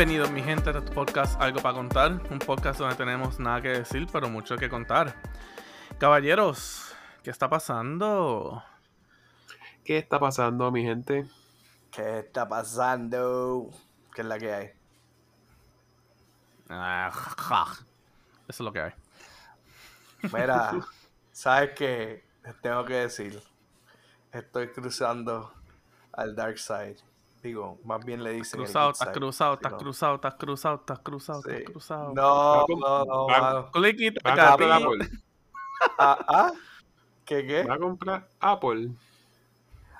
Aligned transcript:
Bienvenidos 0.00 0.30
mi 0.30 0.42
gente 0.42 0.70
a 0.70 0.78
este 0.78 0.92
podcast 0.92 1.38
Algo 1.42 1.60
para 1.60 1.74
contar, 1.74 2.12
un 2.30 2.38
podcast 2.38 2.80
donde 2.80 2.96
tenemos 2.96 3.38
nada 3.38 3.60
que 3.60 3.68
decir 3.68 4.06
pero 4.10 4.30
mucho 4.30 4.56
que 4.56 4.70
contar. 4.70 5.14
Caballeros, 5.98 6.94
¿qué 7.22 7.28
está 7.28 7.50
pasando? 7.50 8.64
¿Qué 9.84 9.98
está 9.98 10.18
pasando 10.18 10.70
mi 10.70 10.84
gente? 10.84 11.26
¿Qué 11.90 12.20
está 12.20 12.48
pasando? 12.48 13.68
¿Qué 14.14 14.22
es 14.22 14.26
la 14.26 14.38
que 14.38 14.54
hay? 14.54 14.70
Ah, 16.70 17.12
Eso 17.12 17.84
es 18.48 18.60
lo 18.60 18.72
que 18.72 18.80
hay. 18.80 18.92
Mira, 20.32 20.80
¿sabes 21.30 21.72
qué? 21.76 22.24
Tengo 22.62 22.86
que 22.86 22.94
decir, 22.94 23.38
estoy 24.32 24.68
cruzando 24.68 25.52
al 26.10 26.34
dark 26.34 26.58
side. 26.58 27.09
Digo, 27.42 27.78
más 27.84 28.04
bien 28.04 28.22
le 28.22 28.32
dicen. 28.32 28.60
Cruzado, 28.60 28.90
estás 28.90 29.08
cruzado, 29.10 29.54
estás 29.54 29.72
cruzado, 29.74 30.14
estás 30.16 30.34
cruzado, 30.34 30.74
estás 30.76 30.98
cruzado, 30.98 31.38
estás 31.40 31.62
cruzado. 31.64 32.12
No, 32.14 32.66
no, 32.68 33.04
no, 33.04 33.26
va- 33.26 33.40
mano. 33.40 33.70
Cliquita, 33.72 34.20
¿Va 34.28 34.34
a 34.34 34.48
comprar. 34.50 34.82
Apple? 34.82 35.08
Ah, 35.98 36.18
ah, 36.28 36.52
¿Qué 37.24 37.46
qué? 37.46 37.62
¿Va 37.64 37.74
a 37.74 37.78
comprar 37.78 38.28
Apple? 38.40 38.90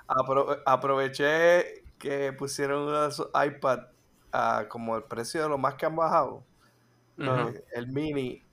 Apro- 0.07 0.61
aproveché 0.65 1.83
que 1.97 2.33
pusieron 2.33 2.83
uno 2.83 3.01
de 3.03 3.09
esos 3.09 3.29
iPad 3.33 3.79
a 4.31 4.65
como 4.69 4.95
el 4.97 5.03
precio 5.03 5.41
de 5.41 5.49
lo 5.49 5.57
más 5.57 5.75
que 5.75 5.85
han 5.85 5.95
bajado. 5.95 6.43
Ujú. 7.17 7.53
El 7.73 7.87
mini. 7.87 8.43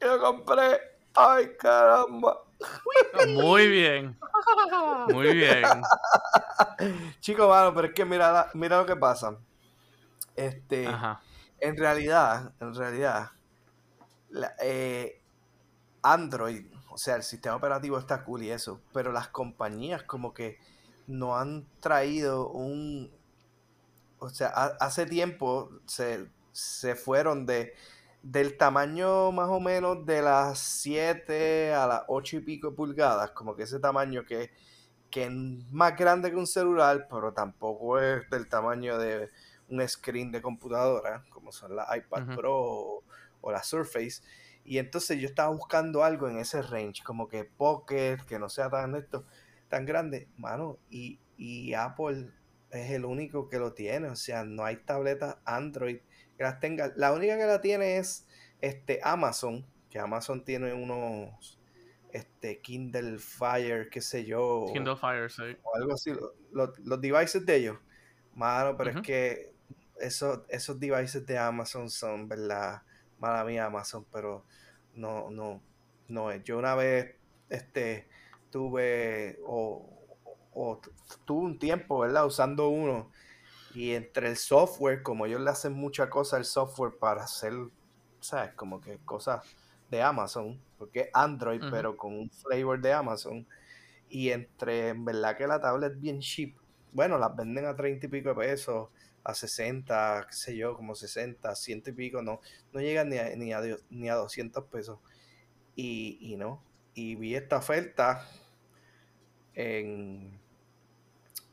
Yo 0.00 0.20
compré. 0.20 0.80
¡Ay, 1.14 1.56
caramba! 1.58 2.42
Muy 3.28 3.68
bien. 3.68 4.18
Muy 5.08 5.34
bien. 5.34 5.64
Chico, 7.20 7.48
mano, 7.48 7.74
pero 7.74 7.88
es 7.88 7.94
que 7.94 8.04
mira, 8.04 8.50
mira 8.54 8.78
lo 8.78 8.86
que 8.86 8.96
pasa. 8.96 9.36
Este, 10.34 10.86
Ajá. 10.86 11.20
en 11.60 11.76
realidad, 11.76 12.52
en 12.60 12.74
realidad, 12.74 13.30
la- 14.30 14.54
eh, 14.60 15.20
Android, 16.02 16.66
o 16.90 16.98
sea, 16.98 17.16
el 17.16 17.22
sistema 17.22 17.56
operativo 17.56 17.98
está 17.98 18.22
cool 18.24 18.42
y 18.42 18.50
eso, 18.50 18.80
pero 18.92 19.12
las 19.12 19.28
compañías 19.28 20.02
como 20.02 20.32
que 20.34 20.58
no 21.06 21.36
han 21.36 21.66
traído 21.80 22.48
un, 22.50 23.10
o 24.18 24.28
sea, 24.28 24.48
ha- 24.48 24.76
hace 24.80 25.06
tiempo 25.06 25.70
se, 25.86 26.28
se 26.52 26.94
fueron 26.94 27.46
de 27.46 27.74
del 28.30 28.56
tamaño 28.56 29.30
más 29.30 29.48
o 29.50 29.60
menos 29.60 30.04
de 30.04 30.20
las 30.20 30.58
7 30.58 31.72
a 31.72 31.86
las 31.86 32.02
8 32.08 32.38
y 32.38 32.40
pico 32.40 32.74
pulgadas, 32.74 33.30
como 33.30 33.54
que 33.54 33.62
ese 33.62 33.78
tamaño 33.78 34.24
que, 34.24 34.50
que 35.10 35.24
es 35.24 35.30
más 35.70 35.96
grande 35.96 36.30
que 36.30 36.36
un 36.36 36.46
celular, 36.46 37.06
pero 37.08 37.32
tampoco 37.32 38.00
es 38.00 38.28
del 38.28 38.48
tamaño 38.48 38.98
de 38.98 39.30
un 39.68 39.86
screen 39.88 40.32
de 40.32 40.42
computadora, 40.42 41.24
como 41.30 41.52
son 41.52 41.76
las 41.76 41.96
iPad. 41.96 42.34
Pro 42.34 42.56
o, 42.56 43.04
o 43.42 43.52
la 43.52 43.62
Surface. 43.62 44.22
Y 44.64 44.78
entonces 44.78 45.20
yo 45.20 45.28
estaba 45.28 45.54
buscando 45.54 46.02
algo 46.02 46.28
en 46.28 46.38
ese 46.38 46.62
range, 46.62 47.04
como 47.04 47.28
que 47.28 47.44
Pocket, 47.44 48.18
que 48.26 48.40
no 48.40 48.48
sea 48.48 48.68
tan 48.68 48.96
esto, 48.96 49.24
tan 49.68 49.86
grande, 49.86 50.28
mano, 50.36 50.78
y, 50.90 51.20
y 51.36 51.74
Apple 51.74 52.28
es 52.72 52.90
el 52.90 53.04
único 53.04 53.48
que 53.48 53.60
lo 53.60 53.72
tiene, 53.72 54.08
o 54.08 54.16
sea, 54.16 54.42
no 54.42 54.64
hay 54.64 54.78
tabletas 54.78 55.36
Android 55.44 56.00
que 56.36 56.44
las 56.44 56.60
tenga. 56.60 56.92
La 56.96 57.12
única 57.12 57.36
que 57.36 57.44
la 57.46 57.60
tiene 57.60 57.96
es 57.98 58.26
este 58.60 59.00
Amazon, 59.02 59.66
que 59.90 59.98
Amazon 59.98 60.44
tiene 60.44 60.72
unos 60.72 61.60
este 62.12 62.60
Kindle 62.62 63.18
Fire, 63.18 63.88
qué 63.90 64.00
sé 64.00 64.24
yo, 64.24 64.66
Kindle 64.72 64.96
Fire, 64.96 65.30
sí. 65.30 65.42
o 65.62 65.76
algo 65.76 65.92
así, 65.92 66.10
lo- 66.12 66.32
lo- 66.52 66.72
los 66.84 67.00
devices 67.00 67.44
de 67.44 67.56
ellos. 67.56 67.78
Mano, 68.32 68.76
pero 68.76 68.90
es 68.90 68.96
que 69.02 69.54
esos, 70.00 70.40
esos 70.48 70.78
devices 70.78 71.26
de 71.26 71.38
Amazon 71.38 71.90
son, 71.90 72.28
¿verdad? 72.28 72.82
Mala 73.18 73.44
mía 73.44 73.66
Amazon, 73.66 74.06
pero 74.12 74.44
no, 74.94 75.30
no, 75.30 75.62
no 76.08 76.30
es. 76.30 76.42
Yo 76.44 76.58
una 76.58 76.74
vez, 76.74 77.16
este, 77.48 78.08
tuve, 78.50 79.38
o, 79.44 79.90
tuve 81.24 81.44
un 81.44 81.58
tiempo, 81.58 81.98
¿verdad? 82.00 82.26
Usando 82.26 82.68
uno. 82.68 83.10
Y 83.76 83.92
entre 83.92 84.28
el 84.28 84.38
software, 84.38 85.02
como 85.02 85.26
ellos 85.26 85.42
le 85.42 85.50
hacen 85.50 85.74
mucha 85.74 86.08
cosa 86.08 86.38
al 86.38 86.46
software 86.46 86.96
para 86.98 87.24
hacer, 87.24 87.52
¿sabes? 88.20 88.54
Como 88.54 88.80
que 88.80 88.96
cosas 89.04 89.42
de 89.90 90.00
Amazon, 90.00 90.58
porque 90.78 91.00
es 91.00 91.08
Android, 91.12 91.60
pero 91.70 91.94
con 91.94 92.14
un 92.14 92.30
flavor 92.30 92.80
de 92.80 92.94
Amazon. 92.94 93.46
Y 94.08 94.30
entre, 94.30 94.88
en 94.88 95.04
verdad 95.04 95.36
que 95.36 95.46
la 95.46 95.60
tablet 95.60 95.92
es 95.92 96.00
bien 96.00 96.20
cheap. 96.20 96.56
Bueno, 96.90 97.18
las 97.18 97.36
venden 97.36 97.66
a 97.66 97.76
30 97.76 98.06
y 98.06 98.08
pico 98.08 98.30
de 98.30 98.36
pesos, 98.36 98.88
a 99.22 99.34
60, 99.34 100.24
qué 100.26 100.34
sé 100.34 100.56
yo, 100.56 100.74
como 100.74 100.94
60, 100.94 101.54
100 101.54 101.82
y 101.84 101.92
pico, 101.92 102.22
no, 102.22 102.40
no 102.72 102.80
llegan 102.80 103.10
ni 103.10 103.18
a, 103.18 103.36
ni 103.36 103.52
a, 103.52 103.60
ni 103.90 104.08
a 104.08 104.14
200 104.14 104.64
pesos. 104.68 105.00
Y, 105.74 106.16
y 106.22 106.36
no. 106.36 106.62
Y 106.94 107.14
vi 107.16 107.34
esta 107.34 107.58
oferta 107.58 108.26
en 109.52 110.40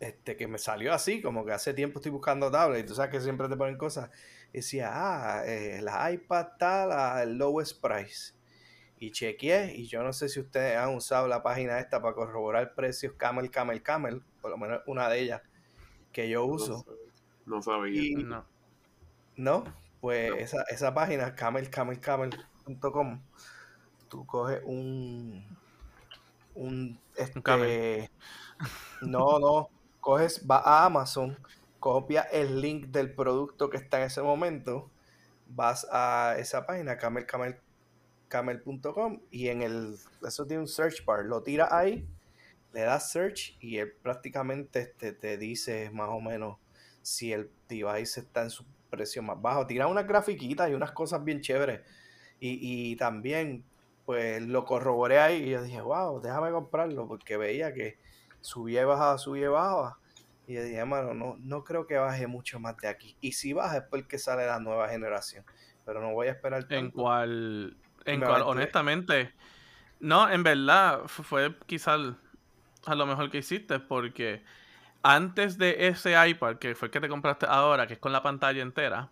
este 0.04 0.36
que 0.36 0.48
me 0.48 0.58
salió 0.58 0.94
así, 0.94 1.22
como 1.22 1.46
que 1.46 1.52
hace 1.54 1.74
tiempo 1.74 2.00
estoy 2.00 2.12
buscando 2.12 2.52
tablet 2.52 2.84
y 2.84 2.88
tú 2.88 2.96
sabes 2.96 3.12
que 3.12 3.22
siempre 3.22 3.48
te 3.50 3.58
ponen 3.58 3.78
cosas. 3.78 4.10
Y 4.52 4.58
decía, 4.58 4.92
ah, 4.94 5.44
eh, 5.46 5.80
la 5.82 6.12
iPad 6.12 6.48
tal 6.60 6.92
al 6.92 7.38
lowest 7.38 7.82
price. 7.82 8.34
Y 9.00 9.12
chequeé, 9.12 9.74
y 9.76 9.88
yo 9.88 10.04
no 10.04 10.14
sé 10.14 10.30
si 10.30 10.40
ustedes 10.40 10.78
han 10.78 10.96
usado 10.96 11.28
la 11.28 11.44
página 11.44 11.80
esta 11.80 12.02
para 12.02 12.14
corroborar 12.16 12.74
precios 12.74 13.14
Camel, 13.18 13.50
Camel, 13.52 13.82
Camel, 13.82 14.22
por 14.42 14.52
lo 14.52 14.58
menos 14.58 14.82
una 14.86 15.10
de 15.10 15.20
ellas 15.20 15.42
que 16.12 16.30
yo 16.30 16.46
uso. 16.46 16.86
No 17.46 17.62
sabía. 17.62 18.02
Y- 18.02 18.16
No. 18.24 18.46
¿No? 19.36 19.64
Pues 20.00 20.30
No. 20.30 20.36
esa, 20.36 20.62
esa 20.70 20.94
página, 20.94 21.34
camelcamelcamel.com, 21.36 23.22
tú 24.10 24.26
coges 24.26 24.62
un, 24.64 25.44
un, 26.56 27.00
camel. 27.44 27.70
este, 27.70 28.12
no, 29.02 29.40
no, 29.40 29.70
coges, 30.04 30.46
va 30.50 30.58
a 30.58 30.86
Amazon, 30.86 31.36
copia 31.80 32.22
el 32.32 32.62
link 32.62 32.90
del 32.90 33.16
producto 33.16 33.72
que 33.72 33.78
está 33.78 33.98
en 33.98 34.04
ese 34.04 34.22
momento, 34.22 34.92
vas 35.48 35.88
a 35.92 36.36
esa 36.38 36.68
página, 36.68 36.98
camelcamelcamel.com, 36.98 39.22
y 39.32 39.48
en 39.48 39.64
el, 39.64 39.98
eso 40.28 40.46
tiene 40.46 40.62
un 40.62 40.68
search 40.68 41.04
bar, 41.06 41.26
lo 41.26 41.42
tiras 41.42 41.72
ahí, 41.72 42.08
le 42.74 42.82
das 42.82 43.12
search 43.12 43.56
y 43.60 43.78
él 43.78 43.94
prácticamente 44.02 44.82
este, 44.82 45.14
te 45.14 45.38
dice 45.38 45.90
más 45.92 46.10
o 46.10 46.20
menos 46.20 46.58
si 47.02 47.32
el 47.32 47.50
device 47.70 48.20
está 48.20 48.44
en 48.44 48.50
su 48.50 48.66
precio 48.90 49.22
más 49.22 49.42
bajo. 49.42 49.68
Tira 49.68 49.88
unas 49.88 50.08
grafiquitas 50.08 50.70
y 50.70 50.74
unas 50.74 50.92
cosas 50.92 51.24
bien 51.24 51.42
chéveres. 51.42 51.82
Y, 52.40 52.92
y 52.92 52.96
también, 52.96 53.64
pues 54.06 54.42
lo 54.42 54.66
corroboré 54.66 55.20
ahí 55.20 55.44
y 55.44 55.50
yo 55.52 55.64
dije, 55.64 55.82
wow, 55.82 56.20
déjame 56.20 56.52
comprarlo 56.52 57.08
porque 57.08 57.38
veía 57.38 57.74
que 57.74 57.98
subía 58.44 58.82
y 58.84 58.86
bajaba, 58.86 59.18
subía 59.18 59.46
y 59.46 59.50
bajaba. 59.50 60.00
Y 60.48 60.56
yo 60.56 60.64
dije, 60.64 60.86
mano, 60.86 61.14
no, 61.14 61.38
no 61.40 61.64
creo 61.64 61.88
que 61.88 61.98
baje 61.98 62.28
mucho 62.28 62.60
más 62.60 62.78
de 62.78 62.90
aquí. 62.90 63.18
Y 63.22 63.32
si 63.34 63.54
baja 63.54 63.78
es 63.78 63.84
porque 63.90 64.20
sale 64.20 64.46
la 64.46 64.60
nueva 64.60 64.90
generación. 64.90 65.46
Pero 65.86 66.02
no 66.02 66.12
voy 66.14 66.28
a 66.28 66.32
esperar 66.32 66.66
En 66.70 66.92
cual, 66.92 67.78
en 68.06 68.22
cual, 68.22 68.42
honestamente, 68.44 69.34
no, 70.00 70.30
en 70.30 70.44
verdad, 70.44 71.04
fu- 71.08 71.24
fue 71.24 71.58
quizás 71.66 72.00
a 72.86 72.96
lo 72.96 73.06
mejor 73.06 73.32
que 73.32 73.40
hiciste, 73.40 73.80
porque 73.80 74.44
antes 75.04 75.58
de 75.58 75.88
ese 75.88 76.16
iPad, 76.30 76.58
que 76.58 76.76
fue 76.76 76.88
el 76.88 76.92
que 76.92 77.02
te 77.02 77.10
compraste 77.10 77.46
ahora, 77.50 77.88
que 77.88 77.94
es 77.96 78.00
con 78.00 78.14
la 78.14 78.24
pantalla 78.24 78.62
entera, 78.62 79.12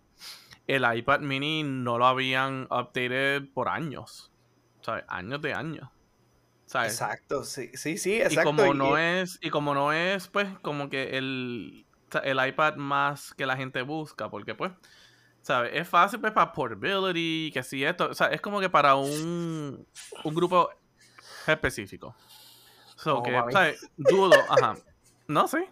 el 0.67 0.85
iPad 0.97 1.21
mini 1.21 1.63
no 1.63 1.97
lo 1.99 2.07
habían 2.07 2.63
updated 2.71 3.53
por 3.53 3.69
años. 3.69 4.31
¿Sabes? 4.81 5.05
Años 5.09 5.41
de 5.41 5.53
años. 5.53 5.89
¿Sabes? 6.71 6.93
Exacto, 6.93 7.43
sí, 7.43 7.69
sí, 7.73 7.97
sí, 7.97 8.13
Y 8.13 8.21
exacto. 8.23 8.43
como 8.43 8.65
y- 8.65 8.77
no 8.77 8.97
es, 8.97 9.37
y 9.41 9.49
como 9.49 9.73
no 9.73 9.91
es, 9.91 10.27
pues, 10.29 10.47
como 10.61 10.89
que 10.89 11.17
el, 11.17 11.85
el 12.23 12.47
iPad 12.47 12.75
más 12.77 13.33
que 13.33 13.45
la 13.45 13.57
gente 13.57 13.81
busca, 13.81 14.29
porque 14.29 14.55
pues, 14.55 14.71
¿sabes? 15.41 15.71
Es 15.73 15.87
fácil 15.89 16.21
pues 16.21 16.31
para 16.31 16.53
portability, 16.53 17.51
que 17.53 17.61
si 17.63 17.83
esto, 17.83 18.09
o 18.09 18.13
sea, 18.13 18.27
es 18.27 18.39
como 18.39 18.61
que 18.61 18.69
para 18.69 18.95
un, 18.95 19.85
un 20.23 20.33
grupo 20.35 20.69
específico. 21.45 22.15
So, 22.95 23.15
Como 23.15 23.23
que, 23.23 23.43
mí. 23.47 23.53
¿sabes? 23.53 23.91
Dudo, 23.97 24.49
ajá. 24.49 24.77
No 25.27 25.47
sé. 25.47 25.69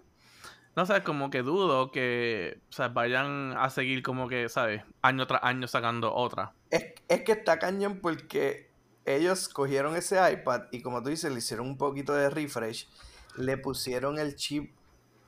No 0.75 0.85
sé, 0.85 1.01
como 1.03 1.29
que 1.29 1.43
dudo 1.43 1.91
que, 1.91 2.61
o 2.69 2.73
sea, 2.73 2.89
vayan 2.89 3.53
a 3.57 3.69
seguir 3.69 4.01
como 4.03 4.27
que, 4.29 4.49
¿sabes? 4.49 4.83
Año 5.01 5.27
tras 5.27 5.43
año 5.43 5.67
sacando 5.67 6.13
otra. 6.13 6.53
Es, 6.69 6.85
es 7.07 7.23
que 7.23 7.31
está 7.33 7.59
cañón 7.59 7.99
porque 8.01 8.68
ellos 9.15 9.49
cogieron 9.49 9.95
ese 9.95 10.17
iPad 10.31 10.63
y 10.71 10.81
como 10.81 11.01
tú 11.01 11.09
dices, 11.09 11.31
le 11.31 11.39
hicieron 11.39 11.67
un 11.67 11.77
poquito 11.77 12.13
de 12.13 12.29
refresh, 12.29 12.87
le 13.35 13.57
pusieron 13.57 14.19
el 14.19 14.35
chip 14.35 14.71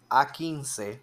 A15, 0.09 0.99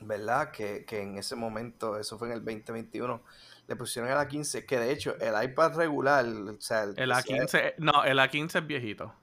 ¿verdad? 0.00 0.50
Que, 0.50 0.84
que 0.84 1.02
en 1.02 1.18
ese 1.18 1.36
momento, 1.36 1.98
eso 1.98 2.18
fue 2.18 2.28
en 2.28 2.34
el 2.34 2.44
2021, 2.44 3.22
le 3.66 3.76
pusieron 3.76 4.10
el 4.10 4.16
A15, 4.16 4.66
que 4.66 4.78
de 4.78 4.92
hecho 4.92 5.16
el 5.20 5.42
iPad 5.42 5.74
regular, 5.76 6.24
o 6.26 6.60
sea, 6.60 6.84
El 6.84 6.94
sea- 6.96 7.06
A15, 7.22 7.74
no, 7.78 8.04
el 8.04 8.18
A15 8.18 8.58
es 8.60 8.66
viejito. 8.66 9.14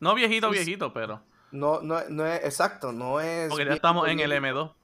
No 0.00 0.14
viejito, 0.14 0.50
viejito, 0.50 0.92
pero... 0.92 1.22
no, 1.52 1.80
no, 1.80 2.00
no 2.08 2.26
es 2.26 2.44
exacto, 2.44 2.92
no 2.92 3.20
es... 3.20 3.48
Porque 3.48 3.64
ya 3.64 3.74
estamos 3.74 4.08
en 4.08 4.20
el 4.20 4.30
viejito. 4.30 4.64
M2. 4.66 4.74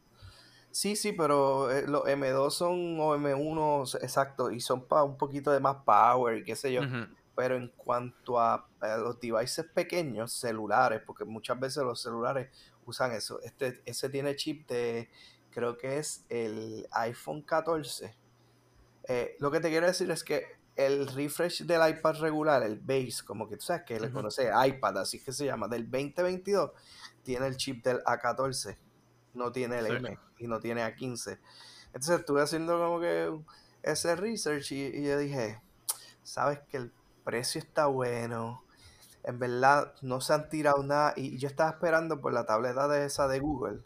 Sí, 0.72 0.94
sí, 0.94 1.12
pero 1.12 1.70
eh, 1.70 1.86
los 1.86 2.04
M2 2.04 2.50
son 2.50 3.00
o 3.00 3.16
M1, 3.16 4.02
exacto, 4.02 4.50
y 4.50 4.60
son 4.60 4.86
para 4.86 5.02
un 5.02 5.16
poquito 5.16 5.50
de 5.50 5.60
más 5.60 5.78
power 5.84 6.38
y 6.38 6.44
qué 6.44 6.54
sé 6.54 6.72
yo. 6.72 6.82
Pero 7.34 7.56
en 7.56 7.68
cuanto 7.76 8.38
a, 8.38 8.68
a 8.80 8.96
los 8.98 9.18
devices 9.18 9.66
pequeños, 9.72 10.32
celulares, 10.32 11.02
porque 11.04 11.24
muchas 11.24 11.58
veces 11.58 11.82
los 11.82 12.00
celulares 12.00 12.50
usan 12.86 13.12
eso. 13.12 13.40
Este, 13.42 13.80
ese 13.84 14.10
tiene 14.10 14.36
chip 14.36 14.68
de, 14.68 15.08
creo 15.50 15.76
que 15.76 15.98
es 15.98 16.24
el 16.28 16.86
iPhone 16.92 17.42
14. 17.42 18.14
Eh, 19.08 19.36
lo 19.40 19.50
que 19.50 19.60
te 19.60 19.70
quiero 19.70 19.86
decir 19.86 20.10
es 20.10 20.22
que 20.22 20.44
el 20.76 21.08
refresh 21.08 21.64
del 21.64 21.88
iPad 21.88 22.20
regular, 22.20 22.62
el 22.62 22.78
base, 22.78 23.24
como 23.24 23.48
que 23.48 23.56
tú 23.56 23.64
sabes 23.64 23.82
que 23.84 23.98
le 23.98 24.06
Ujú. 24.06 24.16
conoce 24.16 24.50
iPad, 24.66 24.98
así 24.98 25.22
que 25.22 25.32
se 25.32 25.44
llama, 25.46 25.68
del 25.68 25.90
2022, 25.90 26.70
tiene 27.22 27.46
el 27.46 27.56
chip 27.56 27.84
del 27.84 28.02
A14, 28.04 28.76
no 29.34 29.52
tiene 29.52 29.78
el 29.78 29.86
Sí. 29.86 29.92
M 29.92 30.18
y 30.38 30.46
no 30.46 30.60
tiene 30.60 30.82
A15. 30.82 31.38
Entonces 31.86 32.20
estuve 32.20 32.42
haciendo 32.42 32.78
como 32.78 33.00
que 33.00 33.32
ese 33.82 34.16
research 34.16 34.72
y, 34.72 34.86
y 34.86 35.04
yo 35.04 35.18
dije, 35.18 35.60
sabes 36.22 36.60
que 36.70 36.76
el 36.76 36.92
precio 37.24 37.60
está 37.60 37.86
bueno, 37.86 38.64
en 39.24 39.38
verdad 39.38 39.94
no 40.02 40.20
se 40.20 40.32
han 40.32 40.48
tirado 40.48 40.82
nada 40.82 41.12
y 41.16 41.38
yo 41.38 41.48
estaba 41.48 41.70
esperando 41.70 42.20
por 42.20 42.32
la 42.32 42.46
tableta 42.46 42.88
de 42.88 43.04
esa 43.04 43.28
de 43.28 43.40
Google, 43.40 43.80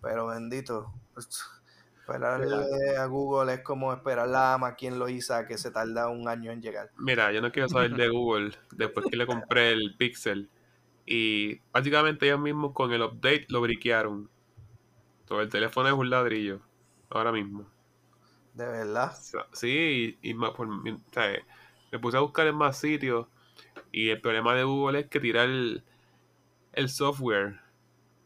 pero 0.00 0.26
bendito, 0.26 0.92
esperarle 2.00 2.96
a 2.96 3.06
Google 3.06 3.54
es 3.54 3.60
como 3.60 3.92
esperar 3.92 4.28
la 4.28 4.54
ama 4.54 4.74
quien 4.74 4.98
lo 4.98 5.08
hizo 5.08 5.34
que 5.46 5.58
se 5.58 5.70
tarda 5.70 6.08
un 6.08 6.28
año 6.28 6.50
en 6.50 6.60
llegar. 6.62 6.90
Mira, 6.96 7.32
yo 7.32 7.40
no 7.40 7.52
quiero 7.52 7.68
saber 7.68 7.94
de 7.94 8.08
Google 8.08 8.52
después 8.72 9.06
que 9.10 9.16
le 9.16 9.26
compré 9.26 9.72
el 9.72 9.94
Pixel. 9.96 10.50
Y 11.06 11.60
básicamente 11.72 12.26
ellos 12.26 12.40
mismos 12.40 12.72
con 12.72 12.92
el 12.92 13.02
update 13.02 13.46
lo 13.48 13.60
briquearon. 13.60 14.30
Todo 15.30 15.40
el 15.40 15.48
teléfono 15.48 15.88
es 15.88 15.94
un 15.94 16.10
ladrillo. 16.10 16.60
Ahora 17.08 17.32
mismo. 17.32 17.66
De 18.54 18.64
verdad. 18.66 19.18
Sí, 19.52 20.18
y, 20.22 20.30
y 20.30 20.34
más 20.34 20.52
por, 20.52 20.68
o 20.68 20.82
sea, 21.12 21.32
me 21.92 21.98
puse 21.98 22.16
a 22.16 22.20
buscar 22.20 22.46
en 22.46 22.56
más 22.56 22.78
sitios. 22.78 23.26
Y 23.92 24.10
el 24.10 24.20
problema 24.20 24.54
de 24.54 24.64
Google 24.64 25.00
es 25.00 25.08
que 25.08 25.20
tira 25.20 25.44
el, 25.44 25.84
el 26.74 26.88
software 26.90 27.60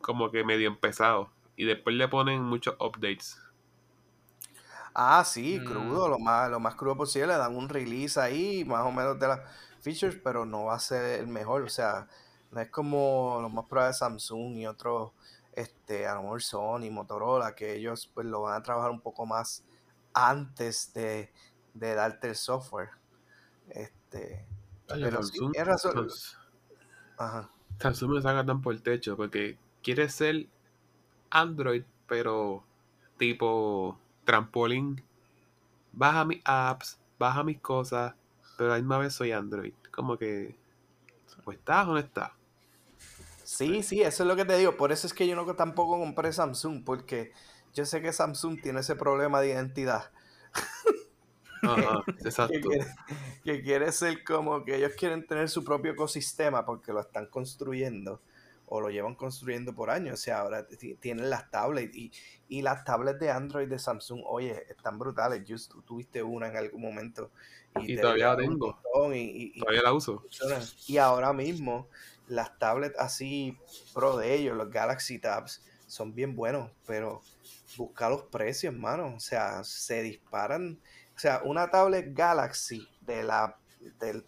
como 0.01 0.31
que 0.33 0.45
medio 0.45 0.69
empezado. 0.69 1.31
Y 1.57 1.67
después 1.67 1.97
le 1.97 2.09
ponen 2.09 2.43
muchos 2.43 2.77
updates. 2.81 3.41
Ah, 4.95 5.25
sí, 5.25 5.63
Mm. 5.63 5.65
crudo, 5.65 6.09
lo 6.09 6.19
más, 6.19 6.51
lo 6.51 6.61
más 6.61 6.75
crudo 6.77 6.97
posible, 6.97 7.27
le 7.29 7.37
dan 7.39 7.57
un 7.57 7.69
release 7.69 8.19
ahí, 8.21 8.65
más 8.65 8.83
o 8.87 8.93
menos 8.93 9.19
de 9.19 9.29
las 9.29 9.41
features, 9.81 10.17
pero 10.23 10.45
no 10.47 10.65
va 10.67 10.75
a 10.77 10.79
ser 10.81 11.21
el 11.21 11.27
mejor, 11.27 11.63
o 11.63 11.69
sea, 11.69 12.07
no 12.51 12.61
es 12.61 12.71
como 12.71 13.39
los 13.43 13.53
más 13.53 13.67
pruebas 13.67 13.95
de 13.95 13.99
Samsung 13.99 14.57
y 14.57 14.67
otros, 14.67 15.13
este, 15.55 16.07
a 16.07 16.15
lo 16.17 16.23
mejor 16.23 16.43
Sony, 16.43 16.91
Motorola, 16.91 17.55
que 17.55 17.75
ellos 17.77 18.11
pues 18.13 18.27
lo 18.27 18.43
van 18.43 18.55
a 18.55 18.63
trabajar 18.63 18.91
un 18.91 19.01
poco 19.01 19.25
más 19.27 19.65
antes 20.13 20.93
de, 20.95 21.33
de 21.75 21.95
darte 21.95 22.29
el 22.29 22.37
software. 22.37 22.91
Este, 23.69 24.45
pero 24.87 25.23
sí, 25.23 25.39
Samsung, 25.39 25.53
tienes 25.53 25.69
razón. 25.69 25.95
Samsung- 26.09 26.37
Ajá. 27.17 27.51
Samsung 27.79 28.11
me 28.13 28.23
saca 28.23 28.45
tan 28.45 28.61
por 28.61 28.75
el 28.75 28.83
techo 28.83 29.17
porque 29.17 29.59
quiere 29.83 30.09
ser 30.09 30.47
Android, 31.31 31.85
pero 32.07 32.65
tipo 33.19 33.99
trampolín. 34.25 35.03
Baja 35.93 36.25
mis 36.25 36.43
apps, 36.45 36.99
baja 37.19 37.45
mis 37.45 37.61
cosas, 37.61 38.15
pero 38.59 38.73
a 38.73 38.77
la 38.77 38.81
misma 38.83 38.99
vez 38.99 39.15
soy 39.15 39.31
Android. 39.33 39.73
Como 39.93 40.19
que, 40.19 40.57
¿o 41.45 41.53
estás 41.53 41.87
o 41.87 41.93
no 41.93 41.99
estás? 41.99 42.33
Sí, 43.57 43.83
sí, 43.83 44.03
eso 44.03 44.23
es 44.25 44.29
lo 44.29 44.37
que 44.37 44.45
te 44.45 44.57
digo. 44.59 44.77
Por 44.77 44.91
eso 44.93 45.07
es 45.07 45.15
que 45.15 45.27
yo 45.27 45.37
no 45.37 45.55
tampoco 45.55 45.99
compré 45.99 46.33
Samsung, 46.33 46.85
porque 46.85 47.33
yo 47.73 47.85
sé 47.85 48.03
que 48.03 48.13
Samsung 48.13 48.61
tiene 48.61 48.81
ese 48.81 48.97
problema 48.97 49.41
de 49.41 49.49
identidad. 49.51 50.11
Ajá, 51.63 52.05
que 52.17 52.25
exacto. 52.25 52.69
quiere, 52.69 52.87
que 53.45 53.63
quiere 53.63 53.93
ser 53.93 54.23
como 54.25 54.65
que 54.65 54.77
ellos 54.77 54.93
quieren 54.99 55.27
tener 55.27 55.49
su 55.49 55.65
propio 55.65 55.93
ecosistema 55.93 56.65
porque 56.65 56.93
lo 56.93 57.01
están 57.01 57.27
construyendo 57.27 58.21
o 58.67 58.81
lo 58.81 58.91
llevan 58.91 59.15
construyendo 59.15 59.75
por 59.75 59.91
años. 59.91 60.15
O 60.15 60.23
sea, 60.23 60.41
ahora 60.41 60.67
ti- 60.67 60.97
tienen 60.97 61.31
las 61.31 61.51
tablets 61.51 61.95
y, 61.97 62.13
y 62.49 62.63
las 62.63 62.85
tablets 62.85 63.19
de 63.21 63.31
Android 63.31 63.69
de 63.69 63.79
Samsung, 63.79 64.21
oye, 64.27 64.65
están 64.69 64.99
brutales. 64.99 65.45
Tú 65.69 65.83
tuviste 65.83 66.23
una 66.23 66.49
en 66.49 66.57
algún 66.57 66.83
momento 66.83 67.31
Y 67.77 67.95
te 67.95 68.03
todavía 68.03 68.29
la 68.29 68.37
tengo. 68.37 68.79
y, 69.15 69.19
y- 69.19 69.53
y 69.57 69.61
Todavía 69.61 69.83
la 69.83 69.93
uso. 69.93 70.25
Y 70.87 70.99
ahora 70.99 71.33
mismo 71.33 71.89
las 72.27 72.59
tablets 72.59 72.99
así 72.99 73.59
pro 73.93 74.17
de 74.17 74.35
ellos, 74.35 74.57
los 74.57 74.71
Galaxy 74.71 75.19
Tabs, 75.19 75.63
son 75.87 76.15
bien 76.15 76.35
buenos, 76.35 76.71
pero 76.87 77.23
busca 77.77 78.09
los 78.09 78.23
precios, 78.25 78.73
hermano. 78.75 79.15
O 79.17 79.21
sea, 79.21 79.63
se 79.65 80.03
disparan. 80.03 80.81
O 81.17 81.19
sea, 81.19 81.43
una 81.45 81.71
tablet 81.71 82.15
Galaxy 82.15 82.89
de 83.01 83.23
la 83.23 83.57
del 84.01 84.27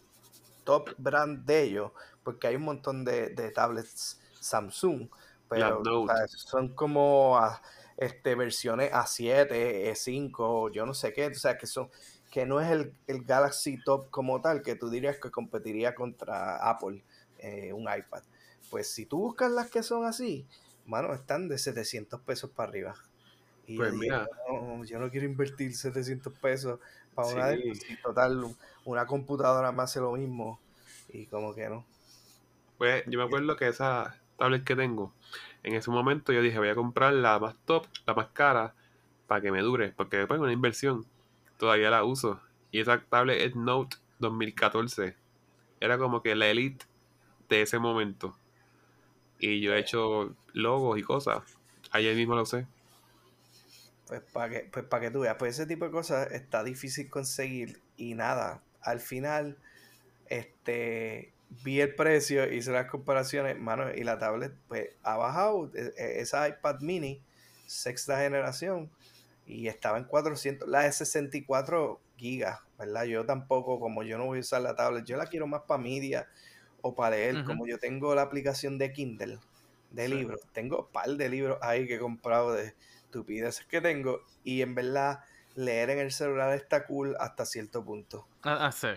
top 0.64 0.90
brand 0.98 1.44
de 1.44 1.62
ellos, 1.62 1.92
porque 2.22 2.48
hay 2.48 2.56
un 2.56 2.62
montón 2.64 3.04
de, 3.04 3.30
de 3.30 3.50
tablets 3.50 4.20
Samsung, 4.40 5.08
pero 5.48 5.80
Note. 5.82 6.12
o 6.12 6.16
sea, 6.16 6.26
son 6.28 6.74
como 6.74 7.38
a- 7.38 7.62
este, 7.96 8.34
versiones 8.34 8.92
A7, 8.92 9.88
E5, 9.90 10.70
yo 10.70 10.84
no 10.86 10.92
sé 10.94 11.12
qué, 11.12 11.26
o 11.28 11.34
sea, 11.34 11.56
que 11.56 11.66
son 11.66 11.90
que 12.30 12.44
no 12.44 12.60
es 12.60 12.70
el, 12.70 12.94
el 13.06 13.24
Galaxy 13.24 13.82
Top 13.82 14.10
como 14.10 14.40
tal, 14.42 14.60
que 14.62 14.74
tú 14.74 14.90
dirías 14.90 15.18
que 15.18 15.30
competiría 15.30 15.94
contra 15.94 16.56
Apple, 16.68 17.02
eh, 17.38 17.72
un 17.72 17.82
iPad. 17.82 18.22
Pues 18.70 18.90
si 18.90 19.06
tú 19.06 19.18
buscas 19.18 19.50
las 19.52 19.70
que 19.70 19.82
son 19.82 20.04
así, 20.04 20.46
mano, 20.86 21.14
están 21.14 21.48
de 21.48 21.58
700 21.58 22.20
pesos 22.22 22.50
para 22.50 22.70
arriba. 22.70 22.94
Y 23.66 23.76
Pues 23.76 23.92
mira. 23.94 24.26
no, 24.48 24.84
yo 24.84 24.98
no 24.98 25.10
quiero 25.10 25.26
invertir 25.26 25.74
700 25.76 26.32
pesos 26.34 26.80
para 27.14 27.28
una 27.28 27.48
Sí. 27.48 27.72
total, 28.02 28.44
una 28.84 29.06
computadora 29.06 29.72
me 29.72 29.82
hace 29.82 30.00
lo 30.00 30.12
mismo. 30.12 30.60
Y 31.08 31.26
como 31.26 31.54
que 31.54 31.68
no. 31.68 31.86
Pues 32.78 33.04
yo 33.06 33.18
me 33.18 33.24
acuerdo 33.24 33.56
que 33.56 33.68
esa 33.68 34.20
tablet 34.38 34.64
que 34.64 34.76
tengo, 34.76 35.12
en 35.62 35.74
ese 35.74 35.90
momento 35.90 36.32
yo 36.32 36.42
dije, 36.42 36.58
voy 36.58 36.68
a 36.68 36.74
comprar 36.74 37.12
la 37.14 37.38
más 37.38 37.56
top, 37.64 37.86
la 38.06 38.14
más 38.14 38.28
cara, 38.28 38.74
para 39.26 39.40
que 39.40 39.50
me 39.50 39.62
dure, 39.62 39.92
porque 39.92 40.18
después 40.18 40.38
es 40.38 40.42
una 40.42 40.52
inversión. 40.52 41.06
Todavía 41.58 41.90
la 41.90 42.04
uso. 42.04 42.40
Y 42.70 42.80
esa 42.80 43.00
tablet 43.04 43.40
es 43.40 43.56
Note 43.56 43.96
2014. 44.18 45.16
Era 45.80 45.98
como 45.98 46.22
que 46.22 46.34
la 46.34 46.48
elite 46.48 46.86
de 47.48 47.62
ese 47.62 47.78
momento. 47.78 48.36
Y 49.38 49.60
yo 49.60 49.74
he 49.74 49.78
hecho 49.80 50.34
logos 50.52 50.98
y 50.98 51.02
cosas. 51.02 51.42
Ayer 51.90 52.16
mismo 52.16 52.34
lo 52.34 52.46
sé. 52.46 52.66
Pues 54.06 54.22
para 54.32 54.50
que, 54.50 54.60
pues 54.72 54.84
pa' 54.86 55.00
que 55.00 55.10
tú 55.10 55.20
veas, 55.20 55.36
pues 55.38 55.54
ese 55.58 55.66
tipo 55.66 55.84
de 55.84 55.90
cosas 55.90 56.30
está 56.30 56.62
difícil 56.62 57.10
conseguir 57.10 57.82
y 57.96 58.14
nada, 58.14 58.62
al 58.80 59.00
final 59.00 59.58
este 60.28 61.34
vi 61.64 61.80
el 61.80 61.94
precio, 61.96 62.52
hice 62.52 62.72
las 62.72 62.90
comparaciones, 62.90 63.58
mano, 63.58 63.92
y 63.94 64.04
la 64.04 64.18
tablet 64.18 64.54
pues 64.68 64.90
ha 65.02 65.16
bajado, 65.16 65.70
e- 65.74 65.92
e- 65.96 66.20
esa 66.20 66.48
iPad 66.48 66.80
mini, 66.80 67.22
sexta 67.66 68.18
generación, 68.20 68.90
y 69.46 69.68
estaba 69.68 69.98
en 69.98 70.04
400, 70.04 70.68
la 70.68 70.82
de 70.82 70.92
64 70.92 72.00
gigas, 72.16 72.60
¿verdad? 72.78 73.04
Yo 73.04 73.26
tampoco, 73.26 73.80
como 73.80 74.02
yo 74.04 74.18
no 74.18 74.26
voy 74.26 74.38
a 74.38 74.40
usar 74.42 74.62
la 74.62 74.76
tablet, 74.76 75.04
yo 75.06 75.16
la 75.16 75.26
quiero 75.26 75.46
más 75.48 75.62
para 75.68 75.82
media 75.82 76.28
o 76.86 76.94
para 76.94 77.16
leer, 77.16 77.44
como 77.44 77.66
yo 77.66 77.78
tengo 77.78 78.14
la 78.14 78.22
aplicación 78.22 78.78
de 78.78 78.92
Kindle, 78.92 79.38
de 79.90 80.08
Sí. 80.08 80.14
libros, 80.14 80.40
tengo 80.52 80.86
un 80.86 80.92
par 80.92 81.08
de 81.10 81.28
libros 81.28 81.58
ahí 81.62 81.86
que 81.86 81.96
he 81.96 81.98
comprado 81.98 82.52
de 82.52 82.74
estupideces 83.04 83.66
que 83.66 83.80
tengo, 83.80 84.20
y 84.44 84.62
en 84.62 84.74
verdad 84.74 85.20
leer 85.54 85.90
en 85.90 85.98
el 86.00 86.12
celular 86.12 86.54
está 86.54 86.86
cool 86.86 87.16
hasta 87.18 87.46
cierto 87.46 87.84
punto. 87.84 88.26
Ah, 88.42 88.66
ah, 88.66 88.72
sí. 88.72 88.88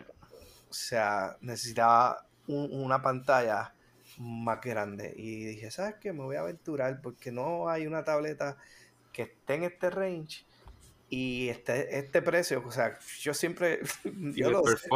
O 0.70 0.74
sea, 0.74 1.38
necesitaba 1.42 2.26
un- 2.48 2.70
una 2.72 3.02
pantalla 3.02 3.74
más 4.18 4.60
grande. 4.62 5.14
Y 5.16 5.46
dije, 5.46 5.72
¿sabes 5.72 5.96
qué? 6.02 6.14
Me 6.14 6.24
voy 6.24 6.36
a 6.36 6.42
aventurar 6.42 7.02
porque 7.02 7.32
no 7.32 7.70
hay 7.70 7.88
una 7.88 8.04
tableta 8.04 8.58
que 9.14 9.24
esté 9.24 9.56
en 9.56 9.64
este 9.64 9.90
range 9.90 10.46
y 11.10 11.50
este, 11.50 11.98
este 11.98 12.22
precio. 12.22 12.64
O 12.66 12.72
sea, 12.72 13.00
yo 13.22 13.34
siempre, 13.34 13.80
Y 14.36 14.42
yo 14.42 14.48
el 14.48 14.54
lo 14.54 14.64
sé. 14.66 14.90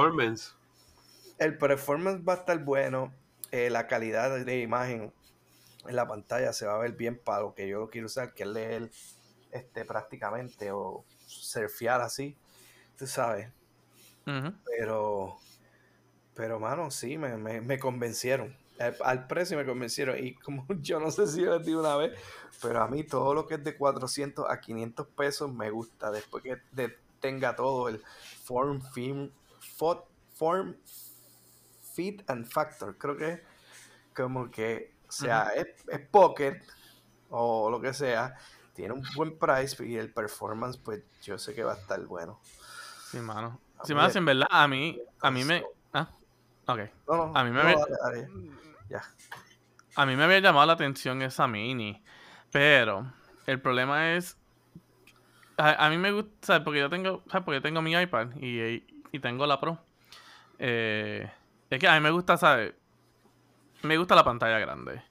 El 1.37 1.57
performance 1.57 2.21
va 2.27 2.33
a 2.33 2.37
estar 2.37 2.63
bueno. 2.63 3.13
eh, 3.51 3.69
la 3.69 3.87
calidad 3.87 4.43
de 4.45 4.59
imagen 4.61 5.13
en 5.87 5.95
la 5.95 6.07
pantalla 6.07 6.53
se 6.53 6.65
va 6.65 6.75
a 6.75 6.79
ver 6.79 6.93
bien 6.93 7.19
para 7.23 7.41
lo 7.43 7.55
que 7.55 7.67
yo 7.67 7.79
lo 7.79 7.89
quiero 7.89 8.07
usar, 8.07 8.33
que 8.33 8.43
es 8.43 8.49
leer 8.49 8.91
este, 9.51 9.85
prácticamente 9.85 10.71
o 10.71 11.05
surfear 11.27 12.01
así. 12.01 12.37
Tú 12.97 13.07
sabes. 13.07 13.49
Pero, 14.65 15.37
pero, 16.35 16.59
mano, 16.59 16.91
sí, 16.91 17.17
me, 17.17 17.37
me, 17.37 17.61
me 17.61 17.79
convencieron. 17.79 18.55
Al, 18.79 18.97
al 19.03 19.27
precio 19.27 19.57
me 19.57 19.65
convencieron. 19.65 20.17
Y 20.23 20.35
como 20.35 20.65
yo 20.81 20.99
no 20.99 21.11
sé 21.11 21.27
si 21.27 21.41
yo 21.41 21.57
les 21.57 21.65
digo 21.65 21.81
una 21.81 21.95
vez, 21.95 22.17
pero 22.61 22.81
a 22.81 22.87
mí 22.87 23.03
todo 23.03 23.33
lo 23.33 23.47
que 23.47 23.55
es 23.55 23.63
de 23.63 23.77
400 23.77 24.45
a 24.49 24.59
500 24.59 25.07
pesos 25.09 25.53
me 25.53 25.69
gusta. 25.69 26.11
Después 26.11 26.43
que 26.43 26.57
de- 26.71 26.97
tenga 27.19 27.55
todo 27.55 27.87
el 27.89 28.01
form, 28.43 28.81
film, 28.81 29.31
fo- 29.77 30.05
form, 30.35 30.75
fit 31.93 32.29
and 32.29 32.45
factor. 32.45 32.97
Creo 32.97 33.15
que 33.15 33.43
como 34.15 34.49
que, 34.49 34.95
o 35.07 35.11
sea, 35.11 35.51
es, 35.55 35.67
es 35.87 35.99
pocket 36.07 36.61
o 37.29 37.69
lo 37.69 37.81
que 37.81 37.93
sea. 37.93 38.35
tiene 38.73 38.93
un 38.93 39.03
buen 39.15 39.37
price 39.37 39.83
y 39.85 39.97
el 39.97 40.11
performance, 40.11 40.77
pues 40.77 41.03
yo 41.21 41.37
sé 41.37 41.53
que 41.53 41.63
va 41.63 41.73
a 41.73 41.77
estar 41.77 41.99
bueno. 42.05 42.39
Sí, 43.11 43.19
mano. 43.19 43.59
Sí, 43.83 43.93
mano, 43.93 44.11
en 44.13 44.25
verdad, 44.25 44.47
a 44.49 44.67
mí, 44.67 44.99
a 45.21 45.31
mí 45.31 45.43
me... 45.43 45.63
Ah, 45.93 46.09
ok. 46.67 46.79
a 47.35 47.43
mí 47.43 47.51
me... 47.51 47.75
Ya. 48.89 49.03
A 49.95 50.05
mí 50.05 50.15
me 50.15 50.23
había 50.23 50.39
llamado 50.39 50.65
la 50.65 50.73
atención 50.73 51.21
esa 51.21 51.47
mini, 51.47 52.03
pero 52.51 53.11
el 53.45 53.61
problema 53.61 54.13
es... 54.13 54.37
A, 55.57 55.87
mí 55.89 55.97
me 55.97 56.11
gusta, 56.11 56.31
¿sabes? 56.41 56.63
Porque 56.63 56.79
yo 56.79 56.89
tengo, 56.89 57.23
¿sabes? 57.29 57.45
Porque 57.45 57.61
tengo 57.61 57.81
mi 57.83 57.93
iPad 57.93 58.29
y, 58.37 58.83
y 59.11 59.19
tengo 59.19 59.45
la 59.45 59.59
Pro. 59.59 59.79
Eh, 60.57 61.31
es 61.73 61.79
que 61.79 61.87
a 61.87 61.95
mí 61.95 61.99
me 62.01 62.11
gusta, 62.11 62.37
¿sabes? 62.37 62.73
Me 63.81 63.97
gusta 63.97 64.15
la 64.15 64.23
pantalla 64.23 64.59
grande. 64.59 65.01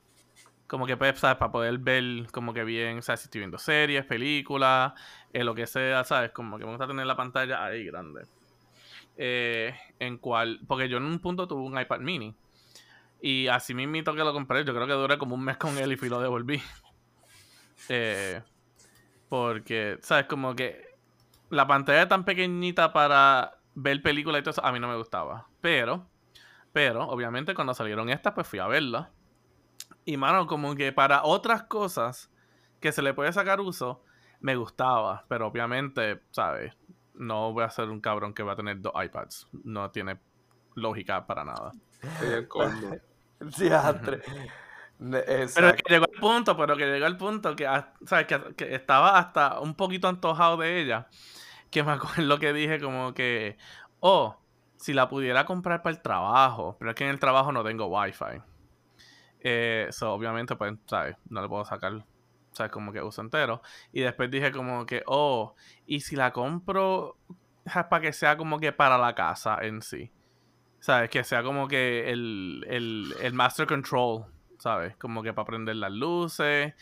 Como 0.66 0.86
que, 0.86 0.96
pues, 0.96 1.18
¿sabes? 1.18 1.36
Para 1.36 1.52
poder 1.52 1.78
ver 1.78 2.26
como 2.32 2.54
que 2.54 2.64
bien, 2.64 3.02
¿sabes? 3.02 3.20
Si 3.20 3.26
estoy 3.26 3.40
viendo 3.40 3.58
series, 3.58 4.04
películas, 4.06 4.92
eh, 5.32 5.44
lo 5.44 5.54
que 5.54 5.66
sea, 5.66 6.04
¿sabes? 6.04 6.30
Como 6.30 6.58
que 6.58 6.64
me 6.64 6.70
gusta 6.70 6.86
tener 6.86 7.06
la 7.06 7.16
pantalla 7.16 7.64
ahí 7.64 7.84
grande. 7.84 8.22
Eh, 9.16 9.74
en 9.98 10.18
cual, 10.18 10.60
porque 10.66 10.88
yo 10.88 10.96
en 10.96 11.04
un 11.04 11.18
punto 11.18 11.46
tuve 11.46 11.62
un 11.62 11.78
iPad 11.78 12.00
mini. 12.00 12.34
Y 13.20 13.48
así 13.48 13.74
mismito 13.74 14.14
que 14.14 14.24
lo 14.24 14.32
compré, 14.32 14.64
yo 14.64 14.74
creo 14.74 14.86
que 14.86 14.94
duré 14.94 15.18
como 15.18 15.34
un 15.34 15.44
mes 15.44 15.56
con 15.56 15.76
él 15.78 15.92
y 15.92 15.96
fui 15.96 16.08
lo 16.08 16.20
devolví. 16.20 16.62
Eh, 17.88 18.40
porque, 19.28 19.98
¿sabes? 20.02 20.26
Como 20.26 20.54
que 20.54 20.94
la 21.50 21.66
pantalla 21.66 22.06
tan 22.06 22.24
pequeñita 22.24 22.92
para 22.92 23.58
ver 23.74 24.00
películas 24.00 24.40
y 24.40 24.42
todo 24.44 24.52
eso, 24.52 24.64
a 24.64 24.70
mí 24.70 24.78
no 24.78 24.86
me 24.86 24.96
gustaba. 24.96 25.48
Pero, 25.60 26.06
pero, 26.72 27.04
obviamente 27.04 27.54
cuando 27.54 27.74
salieron 27.74 28.08
estas, 28.08 28.34
pues 28.34 28.46
fui 28.46 28.58
a 28.58 28.66
verlas. 28.66 29.08
Y 30.04 30.16
mano, 30.16 30.46
como 30.46 30.74
que 30.74 30.92
para 30.92 31.24
otras 31.24 31.64
cosas 31.64 32.30
que 32.80 32.92
se 32.92 33.02
le 33.02 33.14
puede 33.14 33.32
sacar 33.32 33.60
uso, 33.60 34.04
me 34.40 34.56
gustaba. 34.56 35.24
Pero 35.28 35.46
obviamente, 35.46 36.22
¿sabes? 36.30 36.74
No 37.14 37.52
voy 37.52 37.64
a 37.64 37.70
ser 37.70 37.88
un 37.88 38.00
cabrón 38.00 38.34
que 38.34 38.42
va 38.42 38.52
a 38.52 38.56
tener 38.56 38.80
dos 38.80 38.92
iPads. 38.94 39.48
No 39.64 39.90
tiene 39.90 40.18
lógica 40.74 41.26
para 41.26 41.44
nada. 41.44 41.72
Pero 45.54 45.74
que 45.74 45.82
llegó 45.88 46.04
al 46.04 46.20
punto, 46.20 46.56
pero 46.56 46.76
que 46.76 46.86
llegó 46.86 47.06
al 47.06 47.16
punto 47.16 47.56
que, 47.56 47.68
¿sabes? 48.06 48.26
Que, 48.56 48.74
estaba 48.74 49.18
hasta 49.18 49.60
un 49.60 49.74
poquito 49.74 50.08
antojado 50.08 50.56
de 50.58 50.80
ella. 50.80 51.08
Que 51.70 51.82
me 51.82 51.92
acuerdo 51.92 52.22
lo 52.22 52.38
que 52.38 52.52
dije 52.52 52.80
como 52.80 53.14
que, 53.14 53.56
oh, 54.00 54.41
si 54.82 54.92
la 54.92 55.08
pudiera 55.08 55.44
comprar 55.44 55.80
para 55.80 55.94
el 55.94 56.02
trabajo, 56.02 56.76
pero 56.76 56.90
es 56.90 56.96
que 56.96 57.04
en 57.04 57.10
el 57.10 57.20
trabajo 57.20 57.52
no 57.52 57.62
tengo 57.62 57.86
wifi. 57.86 58.42
Eh, 59.38 59.88
obviamente, 60.02 60.56
pues, 60.56 60.74
¿sabes? 60.86 61.16
No 61.28 61.40
le 61.40 61.48
puedo 61.48 61.64
sacar, 61.64 62.04
¿sabes? 62.50 62.72
Como 62.72 62.92
que 62.92 63.00
uso 63.00 63.22
entero. 63.22 63.62
Y 63.92 64.00
después 64.00 64.28
dije 64.28 64.50
como 64.50 64.84
que, 64.84 65.04
oh, 65.06 65.54
y 65.86 66.00
si 66.00 66.16
la 66.16 66.32
compro 66.32 67.16
para 67.64 68.00
que 68.00 68.12
sea 68.12 68.36
como 68.36 68.58
que 68.58 68.72
para 68.72 68.98
la 68.98 69.14
casa 69.14 69.58
en 69.62 69.82
sí. 69.82 70.10
¿Sabes? 70.80 71.10
Que 71.10 71.22
sea 71.22 71.44
como 71.44 71.68
que 71.68 72.10
el, 72.10 72.66
el, 72.68 73.14
el 73.22 73.32
master 73.34 73.68
control, 73.68 74.24
¿sabes? 74.58 74.96
Como 74.96 75.22
que 75.22 75.32
para 75.32 75.46
prender 75.46 75.76
las 75.76 75.92
luces, 75.92 76.74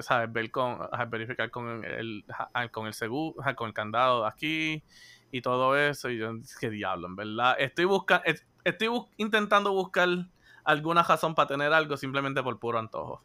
¿sabes? 0.00 0.30
Ver 0.30 0.50
con, 0.50 0.80
verificar 1.08 1.50
con 1.50 1.82
el, 1.82 2.26
con 2.70 2.86
el 2.86 2.92
seguro, 2.92 3.42
con 3.56 3.68
el 3.68 3.74
candado 3.74 4.26
aquí 4.26 4.84
y 5.30 5.42
todo 5.42 5.76
eso. 5.76 6.10
Y 6.10 6.18
yo, 6.18 6.32
qué 6.60 6.70
diablo, 6.70 7.06
en 7.08 7.16
verdad. 7.16 7.56
Estoy 7.58 7.84
buscando, 7.84 8.24
estoy 8.64 8.88
intentando 9.16 9.72
buscar 9.72 10.08
alguna 10.64 11.02
razón 11.02 11.34
para 11.34 11.48
tener 11.48 11.72
algo 11.72 11.96
simplemente 11.96 12.42
por 12.42 12.58
puro 12.58 12.78
antojo. 12.78 13.22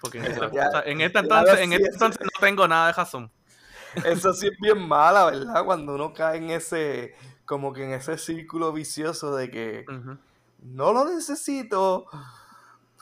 Porque 0.00 0.18
en, 0.18 0.24
esta, 1.00 1.20
entonces, 1.20 1.60
en 1.60 1.72
este 1.72 1.88
entonces 1.88 2.20
no 2.22 2.40
tengo 2.40 2.66
nada 2.68 2.88
de 2.88 2.92
razón. 2.92 3.30
Eso 4.04 4.32
sí 4.32 4.46
es 4.48 4.58
bien 4.60 4.86
mala, 4.86 5.26
¿verdad? 5.26 5.64
Cuando 5.64 5.94
uno 5.94 6.12
cae 6.12 6.38
en 6.38 6.50
ese, 6.50 7.14
como 7.44 7.72
que 7.72 7.84
en 7.84 7.92
ese 7.92 8.18
círculo 8.18 8.72
vicioso 8.72 9.34
de 9.34 9.50
que 9.50 9.84
no 10.62 10.92
lo 10.92 11.04
necesito, 11.04 12.06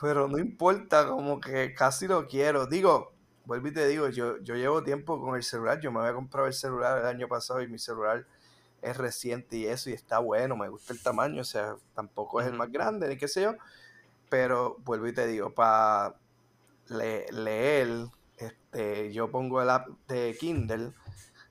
pero 0.00 0.28
no 0.28 0.38
importa, 0.38 1.08
como 1.08 1.40
que 1.40 1.74
casi 1.74 2.06
lo 2.06 2.26
quiero. 2.26 2.66
Digo, 2.66 3.15
vuelvo 3.46 3.68
y 3.68 3.72
te 3.72 3.86
digo, 3.86 4.08
yo, 4.08 4.38
yo 4.38 4.56
llevo 4.56 4.82
tiempo 4.82 5.20
con 5.20 5.36
el 5.36 5.42
celular, 5.42 5.80
yo 5.80 5.90
me 5.92 6.00
había 6.00 6.12
comprado 6.14 6.46
el 6.46 6.52
celular 6.52 6.98
el 6.98 7.06
año 7.06 7.28
pasado 7.28 7.62
y 7.62 7.68
mi 7.68 7.78
celular 7.78 8.26
es 8.82 8.96
reciente 8.96 9.56
y 9.56 9.66
eso, 9.66 9.88
y 9.88 9.94
está 9.94 10.18
bueno, 10.18 10.56
me 10.56 10.68
gusta 10.68 10.92
el 10.92 11.02
tamaño, 11.02 11.40
o 11.40 11.44
sea, 11.44 11.76
tampoco 11.94 12.40
es 12.40 12.48
el 12.48 12.54
más 12.54 12.70
grande, 12.70 13.08
ni 13.08 13.16
qué 13.16 13.28
sé 13.28 13.42
yo, 13.42 13.54
pero 14.28 14.76
vuelvo 14.80 15.06
y 15.06 15.14
te 15.14 15.26
digo, 15.26 15.54
para 15.54 16.16
leer, 16.88 17.88
este, 18.36 19.12
yo 19.12 19.30
pongo 19.30 19.62
el 19.62 19.70
app 19.70 19.88
de 20.08 20.36
Kindle, 20.38 20.92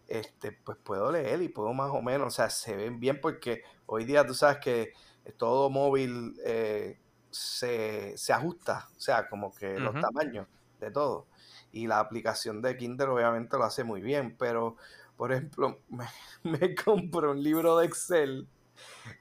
este, 0.08 0.52
pues 0.52 0.78
puedo 0.78 1.12
leer 1.12 1.42
y 1.42 1.50
puedo 1.50 1.74
más 1.74 1.92
o 1.92 2.02
menos, 2.02 2.28
o 2.28 2.32
sea, 2.32 2.50
se 2.50 2.76
ven 2.76 3.00
bien 3.00 3.20
porque 3.22 3.64
hoy 3.86 4.06
día 4.06 4.26
tú 4.26 4.34
sabes 4.34 4.58
que 4.58 4.94
todo 5.38 5.70
móvil 5.70 6.40
eh, 6.46 7.00
se, 7.32 8.16
ajusta, 8.30 8.88
o 8.96 9.00
sea, 9.00 9.28
como 9.28 9.54
que 9.54 9.80
los 9.80 10.00
tamaños 10.00 10.48
de 10.80 10.92
todo. 10.92 11.28
Y 11.76 11.88
la 11.88 12.00
aplicación 12.00 12.62
de 12.62 12.78
Kindle 12.78 13.08
obviamente 13.08 13.58
lo 13.58 13.66
hace 13.66 13.84
muy 13.84 14.02
bien, 14.02 14.38
pero 14.40 14.78
por 15.18 15.34
ejemplo, 15.34 15.82
me, 16.44 16.74
compro 16.74 17.32
un 17.32 17.44
libro 17.44 17.78
de 17.78 17.86
Excel 17.86 18.48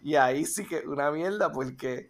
y 0.01 0.15
ahí 0.15 0.45
sí 0.45 0.65
que 0.65 0.87
una 0.87 1.11
mierda 1.11 1.51
porque 1.51 2.09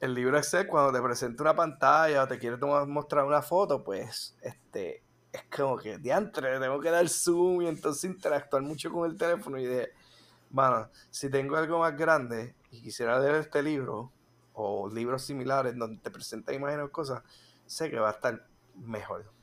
el 0.00 0.12
libro 0.12 0.36
Excel 0.36 0.66
cuando 0.66 0.92
te 0.92 1.02
presenta 1.02 1.42
una 1.42 1.56
pantalla 1.56 2.24
o 2.24 2.28
te 2.28 2.38
quiere 2.38 2.58
mostrar 2.58 3.24
una 3.24 3.40
foto, 3.40 3.82
pues 3.82 4.36
este 4.42 5.02
es 5.32 5.44
como 5.44 5.78
que 5.78 5.96
diantre, 5.96 6.60
tengo 6.60 6.78
que 6.78 6.90
dar 6.90 7.08
zoom 7.08 7.62
y 7.62 7.68
entonces 7.68 8.04
interactuar 8.04 8.62
mucho 8.62 8.92
con 8.92 9.10
el 9.10 9.16
teléfono 9.16 9.58
y 9.58 9.64
de, 9.64 9.94
bueno, 10.50 10.90
si 11.08 11.30
tengo 11.30 11.56
algo 11.56 11.78
más 11.78 11.96
grande 11.96 12.54
y 12.70 12.82
quisiera 12.82 13.18
leer 13.18 13.36
este 13.36 13.62
libro 13.62 14.12
o 14.52 14.90
libros 14.90 15.22
similares 15.22 15.74
donde 15.74 16.02
te 16.02 16.10
presenta 16.10 16.52
imágenes 16.52 16.84
o 16.84 16.92
cosas, 16.92 17.22
sé 17.64 17.90
que 17.90 17.98
va 17.98 18.10
a 18.10 18.12
estar 18.12 18.46
mejor. 18.74 19.33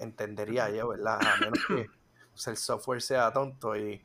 Entendería 0.00 0.70
yo, 0.70 0.88
¿verdad? 0.88 1.20
A 1.20 1.36
menos 1.36 1.58
que 1.66 1.86
el 2.50 2.56
software 2.56 3.02
sea 3.02 3.32
tonto 3.32 3.76
y, 3.76 4.02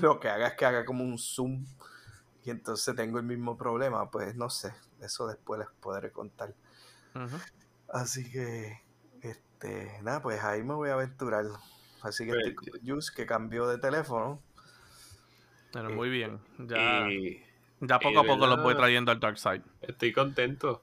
lo 0.00 0.20
que 0.20 0.28
haga 0.28 0.48
es 0.48 0.54
que 0.54 0.64
haga 0.64 0.84
como 0.84 1.04
un 1.04 1.18
zoom 1.18 1.66
y 2.44 2.50
entonces 2.50 2.94
tengo 2.96 3.18
el 3.18 3.24
mismo 3.24 3.56
problema, 3.56 4.10
pues 4.10 4.34
no 4.34 4.48
sé, 4.48 4.72
eso 5.00 5.26
después 5.26 5.58
les 5.58 5.68
podré 5.80 6.10
contar. 6.10 6.54
Así 7.92 8.30
que, 8.30 8.80
este, 9.20 10.00
nada, 10.02 10.22
pues 10.22 10.42
ahí 10.42 10.62
me 10.62 10.74
voy 10.74 10.88
a 10.90 10.94
aventurar. 10.94 11.44
Así 12.02 12.24
que 12.24 12.30
estoy 12.30 12.54
pues, 12.54 13.10
con 13.10 13.14
que 13.14 13.26
cambió 13.26 13.66
de 13.66 13.78
teléfono. 13.78 14.40
Pero 15.72 15.90
muy 15.90 16.08
bien, 16.08 16.40
ya, 16.58 17.06
ya 17.80 17.98
poco 17.98 18.20
a 18.20 18.24
poco 18.24 18.46
lo 18.46 18.62
voy 18.62 18.74
trayendo 18.74 19.12
al 19.12 19.20
Dark 19.20 19.38
Side. 19.38 19.62
Estoy 19.82 20.12
contento. 20.12 20.82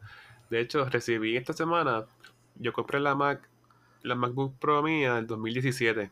De 0.49 0.59
hecho, 0.59 0.85
recibí 0.85 1.35
esta 1.35 1.53
semana, 1.53 2.05
yo 2.55 2.71
compré 2.71 2.99
la 2.99 3.15
Mac, 3.15 3.49
la 4.07 4.15
MacBook 4.15 4.57
Pro 4.59 4.81
mía 4.81 5.15
del 5.15 5.27
2017 5.27 6.11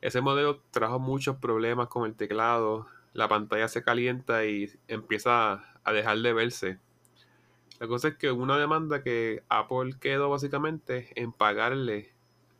ese 0.00 0.20
modelo 0.20 0.60
trajo 0.70 1.00
muchos 1.00 1.36
problemas 1.36 1.88
con 1.88 2.06
el 2.06 2.14
teclado, 2.14 2.86
la 3.14 3.28
pantalla 3.28 3.66
se 3.66 3.82
calienta 3.82 4.44
y 4.44 4.70
empieza 4.86 5.64
a 5.82 5.92
dejar 5.92 6.18
de 6.18 6.32
verse. 6.32 6.78
La 7.80 7.88
cosa 7.88 8.08
es 8.08 8.16
que 8.16 8.30
una 8.30 8.58
demanda 8.58 9.02
que 9.02 9.42
Apple 9.48 9.94
quedó 10.00 10.30
básicamente 10.30 11.12
en 11.20 11.32
pagarle 11.32 12.12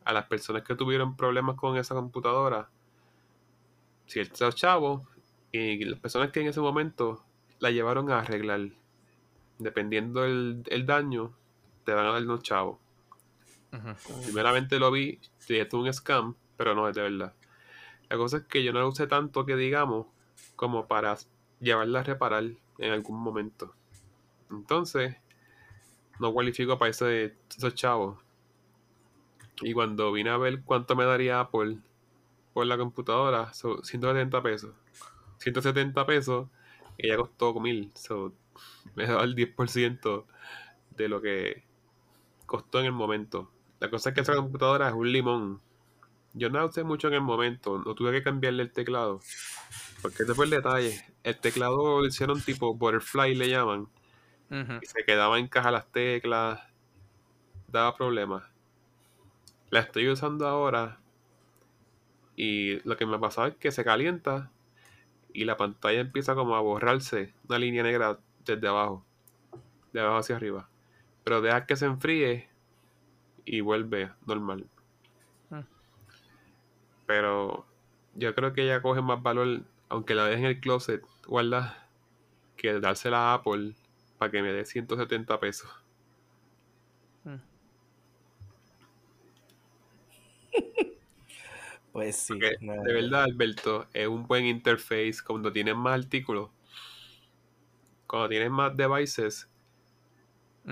a 0.04 0.12
las 0.12 0.26
personas 0.26 0.62
que 0.62 0.74
tuvieron 0.74 1.16
problemas 1.16 1.56
con 1.56 1.76
esa 1.76 1.94
computadora 1.94 2.70
ciertos 4.06 4.54
chavos 4.56 5.02
y 5.52 5.84
las 5.84 6.00
personas 6.00 6.32
que 6.32 6.40
en 6.40 6.48
ese 6.48 6.60
momento 6.60 7.24
la 7.60 7.70
llevaron 7.70 8.10
a 8.10 8.20
arreglar. 8.20 8.70
Dependiendo 9.58 10.22
del 10.22 10.62
el 10.66 10.86
daño, 10.86 11.34
te 11.84 11.92
van 11.92 12.06
a 12.06 12.12
dar 12.12 12.22
unos 12.22 12.42
chavos. 12.42 12.78
Primeramente 14.24 14.78
lo 14.78 14.90
vi, 14.90 15.20
esto 15.38 15.54
es 15.54 15.74
un 15.74 15.92
scam, 15.92 16.34
pero 16.56 16.74
no 16.74 16.88
es 16.88 16.94
de 16.94 17.02
verdad. 17.02 17.34
La 18.08 18.16
cosa 18.16 18.38
es 18.38 18.44
que 18.44 18.64
yo 18.64 18.72
no 18.72 18.80
la 18.80 18.86
usé 18.86 19.06
tanto 19.06 19.44
que 19.44 19.56
digamos 19.56 20.06
como 20.56 20.86
para 20.86 21.16
llevarla 21.60 22.00
a 22.00 22.02
reparar 22.02 22.44
en 22.78 22.92
algún 22.92 23.20
momento. 23.20 23.74
Entonces, 24.50 25.16
no 26.18 26.32
cualifico 26.32 26.78
para 26.78 26.90
ese, 26.90 27.36
esos 27.56 27.74
chavos. 27.74 28.18
Y 29.60 29.72
cuando 29.72 30.12
vine 30.12 30.30
a 30.30 30.36
ver 30.36 30.62
cuánto 30.62 30.96
me 30.96 31.04
daría 31.04 31.40
Apple 31.40 31.78
por 32.52 32.66
la 32.66 32.78
computadora, 32.78 33.52
son 33.52 33.84
170 33.84 34.42
pesos. 34.42 34.74
170 35.38 36.06
pesos, 36.06 36.48
ella 36.96 37.16
costó 37.16 37.58
1000. 37.58 37.92
So, 37.94 38.32
me 38.94 39.06
dado 39.06 39.22
el 39.22 39.34
10% 39.34 40.24
de 40.96 41.08
lo 41.08 41.20
que 41.20 41.64
costó 42.46 42.80
en 42.80 42.86
el 42.86 42.92
momento. 42.92 43.50
La 43.80 43.90
cosa 43.90 44.10
es 44.10 44.14
que 44.14 44.22
esa 44.22 44.34
computadora 44.34 44.88
es 44.88 44.94
un 44.94 45.10
limón. 45.12 45.60
Yo 46.34 46.50
no 46.50 46.64
usé 46.64 46.84
mucho 46.84 47.08
en 47.08 47.14
el 47.14 47.20
momento, 47.20 47.78
no 47.78 47.94
tuve 47.94 48.12
que 48.12 48.22
cambiarle 48.22 48.62
el 48.62 48.72
teclado. 48.72 49.20
Porque 50.02 50.22
ese 50.24 50.34
fue 50.34 50.44
el 50.44 50.50
detalle. 50.50 51.04
El 51.22 51.38
teclado 51.38 52.00
lo 52.00 52.06
hicieron 52.06 52.40
tipo 52.40 52.74
butterfly, 52.74 53.34
le 53.34 53.48
llaman. 53.48 53.88
Y 54.50 54.86
se 54.86 55.04
quedaba 55.04 55.38
en 55.38 55.48
caja 55.48 55.70
las 55.70 55.90
teclas. 55.90 56.60
Daba 57.68 57.96
problemas. 57.96 58.44
la 59.70 59.80
estoy 59.80 60.08
usando 60.08 60.46
ahora 60.46 61.00
y 62.40 62.78
lo 62.88 62.96
que 62.96 63.04
me 63.04 63.16
ha 63.16 63.18
pasado 63.18 63.48
es 63.48 63.56
que 63.56 63.72
se 63.72 63.82
calienta 63.82 64.52
y 65.32 65.44
la 65.44 65.56
pantalla 65.56 65.98
empieza 65.98 66.36
como 66.36 66.54
a 66.54 66.60
borrarse, 66.60 67.34
una 67.48 67.58
línea 67.58 67.82
negra 67.82 68.20
desde 68.44 68.68
abajo, 68.68 69.04
de 69.92 70.00
abajo 70.00 70.18
hacia 70.18 70.36
arriba. 70.36 70.68
Pero 71.24 71.40
deja 71.40 71.66
que 71.66 71.74
se 71.74 71.86
enfríe 71.86 72.48
y 73.48 73.60
vuelve 73.60 74.10
normal. 74.26 74.66
Hmm. 75.50 75.62
Pero 77.06 77.66
yo 78.14 78.34
creo 78.34 78.52
que 78.52 78.62
ella 78.62 78.82
coge 78.82 79.00
más 79.00 79.22
valor, 79.22 79.62
aunque 79.88 80.14
la 80.14 80.26
deje 80.26 80.40
en 80.40 80.46
el 80.46 80.60
closet, 80.60 81.02
guarda, 81.26 81.88
que 82.56 82.78
dársela 82.80 83.30
a 83.30 83.34
Apple 83.34 83.74
para 84.18 84.30
que 84.30 84.42
me 84.42 84.52
dé 84.52 84.64
170 84.64 85.40
pesos. 85.40 85.70
Mm. 87.24 87.36
Pues 91.90 92.16
sí. 92.16 92.34
Porque, 92.34 92.58
no, 92.60 92.80
de 92.82 92.92
verdad, 92.92 93.24
Alberto, 93.24 93.88
es 93.92 94.06
un 94.06 94.26
buen 94.28 94.44
interface 94.44 95.16
cuando 95.26 95.50
tienes 95.50 95.74
más 95.74 95.98
artículos. 95.98 96.50
Cuando 98.06 98.28
tienes 98.28 98.50
más 98.50 98.76
devices, 98.76 99.48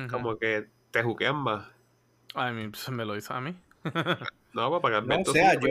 como 0.09 0.39
que 0.39 0.69
te 0.93 1.03
juquean 1.03 1.37
más. 1.37 1.76
Ay, 2.37 2.53
mi- 2.53 2.71
se 2.75 2.93
me 2.93 3.05
lo 3.05 3.17
hizo 3.17 3.33
a 3.35 3.41
mí. 3.41 3.55
No, 4.53 4.81
para 4.81 5.01
que 5.03 5.07
No, 5.07 5.21
o 5.21 5.25
sea, 5.25 5.59
yo, 5.61 5.69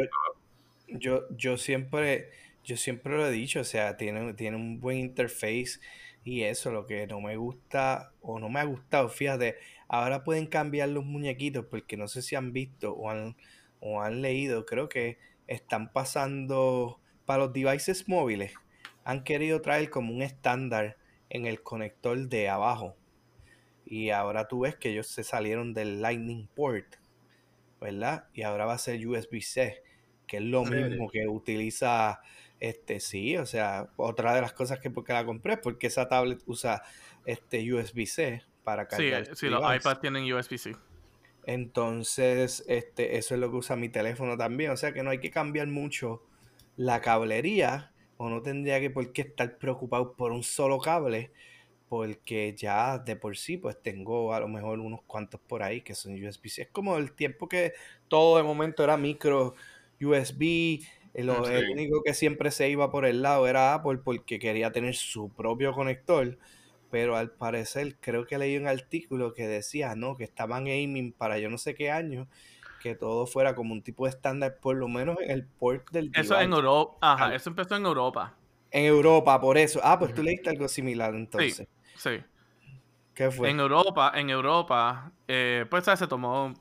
yo, 0.88 1.22
yo 1.36 1.58
siempre, 1.58 2.30
yo 2.64 2.78
siempre 2.78 3.16
lo 3.18 3.28
he 3.28 3.32
dicho, 3.32 3.62
o 3.62 3.64
sea, 3.64 3.98
tiene, 3.98 4.34
tiene 4.34 4.58
un 4.58 4.80
buen 4.80 4.98
interface 4.98 5.80
y 6.24 6.44
eso, 6.44 6.72
lo 6.72 6.86
que 6.86 7.08
no 7.08 7.22
me 7.22 7.38
gusta 7.38 8.14
o 8.22 8.40
no 8.40 8.50
me 8.50 8.60
ha 8.60 8.64
gustado, 8.66 9.10
fíjate, 9.10 9.56
ahora 9.88 10.24
pueden 10.24 10.48
cambiar 10.48 10.90
los 10.90 11.06
muñequitos 11.06 11.66
porque 11.66 11.98
no 11.98 12.08
sé 12.08 12.22
si 12.22 12.36
han 12.36 12.54
visto 12.54 12.94
o 12.94 13.10
han, 13.10 13.36
o 13.80 14.02
han 14.02 14.22
leído, 14.22 14.66
creo 14.66 14.90
que 14.90 15.18
están 15.48 15.92
pasando 15.92 17.00
para 17.26 17.46
los 17.46 17.54
devices 17.54 18.08
móviles, 18.08 18.54
han 19.04 19.24
querido 19.24 19.62
traer 19.62 19.90
como 19.90 20.14
un 20.14 20.22
estándar 20.22 20.98
en 21.30 21.46
el 21.46 21.62
conector 21.64 22.28
de 22.28 22.50
abajo 22.50 22.98
y 23.86 24.10
ahora 24.12 24.48
tú 24.48 24.62
ves 24.62 24.76
que 24.78 24.90
ellos 24.92 25.08
se 25.08 25.24
salieron 25.24 25.74
del 25.74 26.02
Lightning 26.02 26.48
port. 26.48 26.96
¿verdad? 27.80 28.30
Y 28.34 28.44
ahora 28.44 28.66
va 28.66 28.74
a 28.74 28.78
ser 28.78 29.06
USB-C, 29.08 29.84
que 30.28 30.38
es 30.38 30.44
lo 30.44 30.66
Sí. 30.66 30.66
mismo 30.66 31.10
que 31.10 31.28
utiliza, 31.28 32.22
este, 32.60 33.00
sí, 33.00 33.38
o 33.38 33.46
sea, 33.46 33.92
otra 33.98 34.34
de 34.36 34.42
las 34.42 34.54
cosas 34.54 34.80
que 34.80 34.90
porque 34.92 35.14
la 35.14 35.26
compré 35.26 35.54
es 35.54 35.60
porque 35.62 35.88
esa 35.88 36.08
tablet 36.08 36.42
usa 36.48 36.82
este 37.26 37.62
USB-C 37.74 38.44
para 38.64 38.88
Sí, 38.88 39.12
cargar 39.12 39.28
tu 39.28 39.36
sí, 39.36 39.50
los 39.50 39.62
iPads 39.76 40.00
tienen 40.02 40.24
USB-C. 40.34 40.76
Entonces, 41.44 42.64
este, 42.68 43.18
eso 43.18 43.36
es 43.36 43.40
lo 43.42 43.50
que 43.52 43.58
usa 43.58 43.76
mi 43.76 43.90
teléfono 43.90 44.38
también. 44.38 44.72
O 44.72 44.78
sea 44.78 44.94
que 44.94 45.04
no 45.04 45.12
hay 45.12 45.20
que 45.20 45.32
cambiar 45.32 45.68
mucho 45.68 46.24
la 46.76 47.02
cablería 47.02 47.94
o 48.18 48.30
no 48.30 48.42
tendría 48.42 48.80
que 48.80 48.90
por 48.90 49.12
qué 49.14 49.22
estar 49.24 49.58
preocupado 49.58 50.16
por 50.16 50.32
un 50.32 50.44
solo 50.44 50.80
cable 50.80 51.34
porque 51.98 52.54
ya 52.58 52.98
de 53.00 53.16
por 53.16 53.38
sí 53.38 53.58
pues 53.58 53.82
tengo 53.82 54.34
a 54.34 54.40
lo 54.40 54.48
mejor 54.48 54.80
unos 54.80 55.02
cuantos 55.04 55.40
por 55.42 55.64
ahí 55.64 55.82
que 55.82 55.96
son 55.96 56.14
USB-C. 56.16 56.64
Es 56.64 56.70
como 56.72 56.98
el 56.98 57.14
tiempo 57.14 57.48
que 57.48 57.74
todo 58.08 58.38
de 58.38 58.44
momento 58.44 58.84
era 58.84 58.98
micro 58.98 59.56
USB, 60.02 60.82
el, 61.14 61.30
Mm, 61.30 61.44
el 61.52 61.64
sí. 61.66 61.66
único 61.72 62.02
que 62.04 62.14
siempre 62.14 62.52
se 62.52 62.70
iba 62.70 62.92
por 62.92 63.06
el 63.06 63.22
lado 63.22 63.48
era 63.48 63.74
Apple 63.74 64.00
porque 64.04 64.40
quería 64.40 64.72
tener 64.72 64.96
su 64.96 65.30
propio 65.34 65.74
conector 65.74 66.38
pero 66.90 67.16
al 67.18 67.32
parecer 67.32 67.98
creo 68.00 68.26
que 68.26 68.38
leí 68.38 68.58
un 68.58 68.68
artículo 68.68 69.34
que 69.34 69.48
decía, 69.48 69.96
¿no? 69.96 70.16
Que 70.18 70.24
estaban 70.24 70.68
aiming 70.68 71.12
para 71.14 71.40
yo 71.40 71.50
no 71.50 71.58
sé 71.58 71.76
qué 71.76 71.92
año, 71.92 72.28
que 72.80 72.96
todo 72.96 73.28
fuera 73.28 73.56
como 73.56 73.74
un 73.74 73.82
tipo 73.84 74.06
de 74.06 74.12
estándar, 74.12 74.60
por 74.62 74.78
lo 74.78 74.88
menos 74.88 75.18
en 75.22 75.32
el 75.32 75.46
port 75.48 75.90
del 75.92 76.14
Eso 76.14 76.40
en 76.40 76.52
device. 76.52 76.54
Europa. 76.54 76.98
Ajá, 77.02 77.36
eso 77.36 77.50
empezó 77.50 77.76
en 77.76 77.86
Europa. 77.86 78.34
En 78.72 78.86
Europa, 78.86 79.40
por 79.40 79.58
eso. 79.58 79.80
Ah, 79.84 79.98
pues 79.98 80.14
tú 80.14 80.22
leíste 80.24 80.50
algo 80.50 80.68
similar 80.68 81.16
entonces. 81.16 81.68
Sí. 81.68 81.75
¿Qué 83.14 83.32
fue? 83.32 83.50
En 83.50 83.60
Europa, 83.60 84.12
en 84.14 84.30
Europa, 84.30 85.12
eh, 85.28 85.66
pues 85.70 85.86
¿sabes? 85.86 86.00
se 86.00 86.08
tomó 86.08 86.54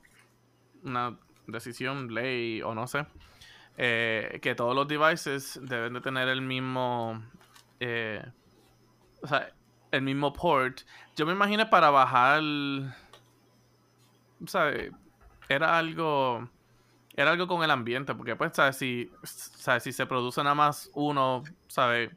una 0.85 1.19
decisión, 1.47 2.13
ley 2.15 2.63
o 2.63 2.75
no 2.75 2.87
sé, 2.87 3.07
eh, 3.77 4.39
que 4.41 4.55
todos 4.55 4.75
los 4.75 4.87
devices 4.87 5.59
deben 5.63 5.95
de 5.95 6.01
tener 6.01 6.29
el 6.29 6.41
mismo, 6.41 7.23
eh, 7.81 8.25
o 9.23 9.27
sea, 9.27 9.53
el 9.91 10.03
mismo 10.03 10.33
port. 10.33 10.83
Yo 11.17 11.27
me 11.27 11.33
imagino 11.33 11.69
para 11.69 11.91
bajar, 11.91 12.43
¿sabes? 14.47 14.93
Era 15.49 15.77
algo, 15.77 16.49
era 17.17 17.33
algo 17.33 17.49
con 17.49 17.65
el 17.65 17.71
ambiente, 17.71 18.15
porque 18.15 18.37
pues, 18.37 18.53
¿sabes? 18.55 18.77
Si, 18.77 19.11
¿sabes? 19.25 19.83
si 19.83 19.93
se 19.93 20.07
produce 20.07 20.43
nada 20.43 20.55
más 20.55 20.91
uno, 20.95 21.43
¿sabes? 21.67 22.11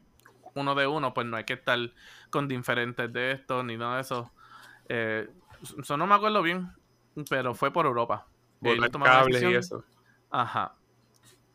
Uno 0.54 0.74
de 0.74 0.86
uno, 0.86 1.12
pues 1.12 1.26
no 1.26 1.36
hay 1.36 1.44
que 1.44 1.54
estar 1.54 1.78
con 2.30 2.48
diferentes 2.48 3.12
de 3.12 3.32
estos 3.32 3.64
ni 3.64 3.76
nada 3.76 3.96
de 3.96 4.00
eso. 4.02 4.32
Eh, 4.88 5.28
eso 5.78 5.96
no 5.96 6.06
me 6.06 6.14
acuerdo 6.14 6.42
bien, 6.42 6.70
pero 7.28 7.54
fue 7.54 7.70
por 7.72 7.86
Europa. 7.86 8.26
Cables 9.02 9.42
y 9.42 9.54
eso. 9.54 9.84
Ajá. 10.30 10.74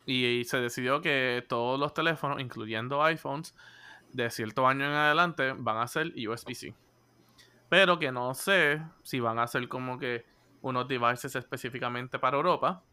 Y, 0.06 0.26
y 0.26 0.44
se 0.46 0.60
decidió 0.60 1.02
que 1.02 1.46
todos 1.48 1.80
los 1.80 1.94
teléfonos, 1.94 2.40
incluyendo 2.42 3.04
iPhones, 3.04 3.56
de 4.12 4.30
cierto 4.30 4.68
año 4.68 4.86
en 4.86 4.92
adelante, 4.92 5.54
van 5.58 5.78
a 5.78 5.88
ser 5.88 6.14
USB-C. 6.16 6.74
Pero 7.70 7.98
que 7.98 8.12
no 8.12 8.34
sé 8.34 8.82
si 9.02 9.20
van 9.20 9.40
a 9.40 9.48
ser 9.48 9.68
como 9.68 9.98
que 9.98 10.26
unos 10.62 10.88
devices 10.88 11.36
específicamente 11.36 12.20
para 12.20 12.38
Europa 12.38 12.84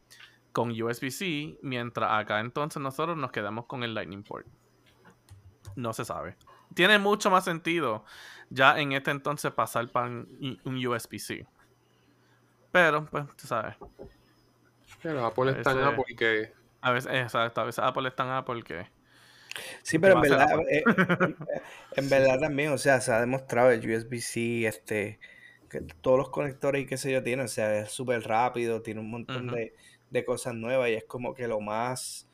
con 0.53 0.71
USB-C, 0.71 1.59
mientras 1.63 2.11
acá 2.13 2.41
entonces 2.41 2.83
nosotros 2.83 3.17
nos 3.17 3.31
quedamos 3.31 3.67
con 3.67 3.85
el 3.85 3.95
Lightning 3.95 4.25
port. 4.25 4.47
No 5.77 5.93
se 5.93 6.05
sabe. 6.05 6.37
Tiene 6.75 6.99
mucho 6.99 7.31
más 7.31 7.45
sentido 7.45 8.05
ya 8.51 8.79
en 8.81 8.93
este 8.93 9.11
entonces 9.11 9.53
pasar 9.53 9.89
para 9.89 10.07
un 10.09 10.61
un 10.65 10.87
USB-C. 10.87 11.47
Pero, 12.73 13.05
pues, 13.07 13.25
tú 13.37 13.47
sabes. 13.47 13.77
Pero 15.03 15.25
Apple 15.25 15.53
está 15.53 15.73
en 15.73 15.79
Ese- 15.79 15.87
Apple 15.89 16.17
que 16.17 16.53
A 16.83 16.93
veces, 16.93 17.13
exacto, 17.13 17.61
a 17.61 17.65
veces 17.65 17.85
Apple 17.85 18.09
está 18.09 18.23
en 18.25 18.31
Apple 18.31 18.63
que... 18.63 18.87
Sí, 19.83 19.99
pero 19.99 20.15
en 20.15 20.21
verdad, 20.23 20.47
eh, 20.71 20.85
en 21.97 22.09
verdad 22.09 22.39
también, 22.39 22.73
o 22.73 22.79
sea, 22.79 23.01
se 23.01 23.13
ha 23.13 23.21
demostrado 23.21 23.71
el 23.71 23.81
USB-C, 23.81 24.67
este, 24.67 25.19
que 25.69 25.81
todos 26.01 26.19
los 26.19 26.31
conectores 26.31 26.83
y 26.83 26.87
qué 26.87 26.97
sé 26.97 27.13
yo 27.13 27.23
tiene, 27.23 27.43
o 27.43 27.49
sea, 27.49 27.81
es 27.81 27.91
súper 27.91 28.23
rápido, 28.23 28.81
tiene 28.81 29.01
un 29.01 29.11
montón 29.11 29.49
de, 29.49 29.75
de 30.11 30.25
cosas 30.25 30.55
nuevas 30.55 30.89
y 30.91 30.95
es 30.95 31.05
como 31.05 31.35
que 31.35 31.49
lo 31.49 31.61
más 31.61 32.30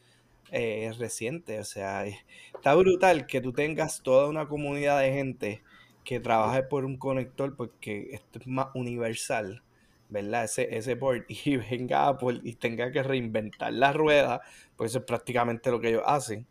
eh, 0.51 0.93
reciente, 0.99 1.59
o 1.61 1.65
sea, 1.65 2.07
es- 2.07 2.19
está 2.55 2.75
brutal 2.75 3.27
que 3.27 3.41
tú 3.41 3.53
tengas 3.53 4.03
toda 4.03 4.29
una 4.29 4.49
comunidad 4.49 5.01
de 5.01 5.13
gente 5.13 5.63
que 6.05 6.21
trabaje 6.21 6.63
por 6.63 6.85
un 6.85 6.99
conector 6.99 7.57
porque 7.57 8.11
esto 8.13 8.39
es 8.41 8.47
más 8.47 8.69
universal, 8.75 9.65
¿verdad? 10.09 10.45
Ese, 10.45 10.77
ese 10.77 10.97
port 10.97 11.27
y 11.45 11.57
venga 11.57 12.09
Apple 12.09 12.41
y 12.45 12.55
tenga 12.57 12.91
que 12.93 13.03
reinventar 13.03 13.73
la 13.73 13.93
rueda, 13.93 14.41
pues 14.77 14.93
eso 14.93 15.01
es 15.01 15.05
prácticamente 15.05 15.71
lo 15.71 15.81
que 15.81 15.89
ellos 15.89 16.03
hacen. 16.07 16.47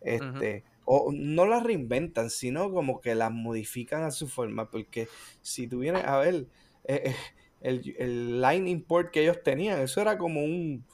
Este, 0.00 0.64
o 0.84 1.10
no 1.12 1.46
las 1.46 1.62
reinventan, 1.64 2.30
sino 2.30 2.70
como 2.72 3.00
que 3.00 3.14
las 3.14 3.32
modifican 3.32 4.02
a 4.04 4.10
su 4.10 4.28
forma, 4.28 4.70
porque 4.70 5.10
si 5.40 5.66
tú 5.68 5.80
vienes 5.80 6.04
a 6.04 6.18
ver 6.18 6.48
eh, 6.84 7.02
eh, 7.06 7.16
el, 7.60 7.94
el 7.98 8.40
Lightning 8.40 8.84
port 8.84 9.10
que 9.12 9.22
ellos 9.22 9.42
tenían, 9.42 9.80
eso 9.80 10.00
era 10.00 10.18
como 10.18 10.44
un 10.44 10.86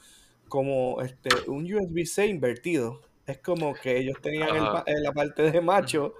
como 0.53 1.01
este 1.01 1.43
un 1.47 1.65
USB-C 1.73 2.27
invertido. 2.27 3.01
Es 3.25 3.39
como 3.41 3.79
que 3.79 3.97
ellos 3.97 4.17
tenían 4.21 4.55
el 4.55 4.65
eh, 4.85 4.93
la 5.01 5.11
parte 5.13 5.51
de 5.51 5.61
macho 5.61 6.15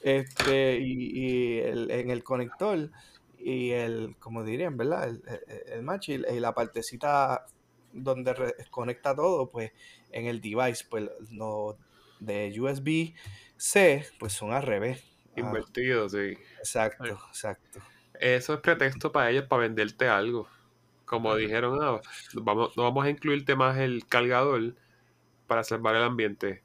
este 0.00 0.78
y, 0.80 1.56
y 1.56 1.58
el- 1.60 1.90
en 1.90 2.10
el 2.10 2.22
conector 2.24 2.90
y 3.38 3.70
el, 3.72 4.16
como 4.18 4.44
dirían, 4.44 4.76
¿verdad? 4.76 5.08
El, 5.08 5.22
el- 5.68 5.82
macho 5.82 6.12
y, 6.12 6.16
y 6.16 6.40
la 6.40 6.54
partecita 6.54 7.44
donde 7.92 8.34
re- 8.34 8.54
conecta 8.70 9.14
todo, 9.14 9.50
pues 9.50 9.72
en 10.10 10.26
el 10.26 10.40
device, 10.40 10.84
pues 10.90 11.10
no 11.30 11.78
de 12.18 12.52
USB-C, 12.60 14.06
pues 14.18 14.32
son 14.34 14.52
al 14.52 14.62
revés. 14.62 15.04
Ah, 15.36 15.40
invertido, 15.40 16.08
sí. 16.08 16.36
exacto, 16.60 17.14
exacto. 17.30 17.80
Eso 18.20 18.54
es 18.54 18.60
pretexto 18.60 19.12
para 19.12 19.30
ellos 19.30 19.46
para 19.48 19.62
venderte 19.62 20.08
algo. 20.08 20.48
Como 21.04 21.34
dijeron, 21.36 21.78
ah, 21.82 22.00
vamos, 22.34 22.76
no 22.76 22.82
vamos 22.82 23.04
a 23.04 23.10
incluirte 23.10 23.56
más 23.56 23.78
el 23.78 24.06
cargador 24.06 24.74
para 25.46 25.64
salvar 25.64 25.96
el 25.96 26.02
ambiente. 26.02 26.62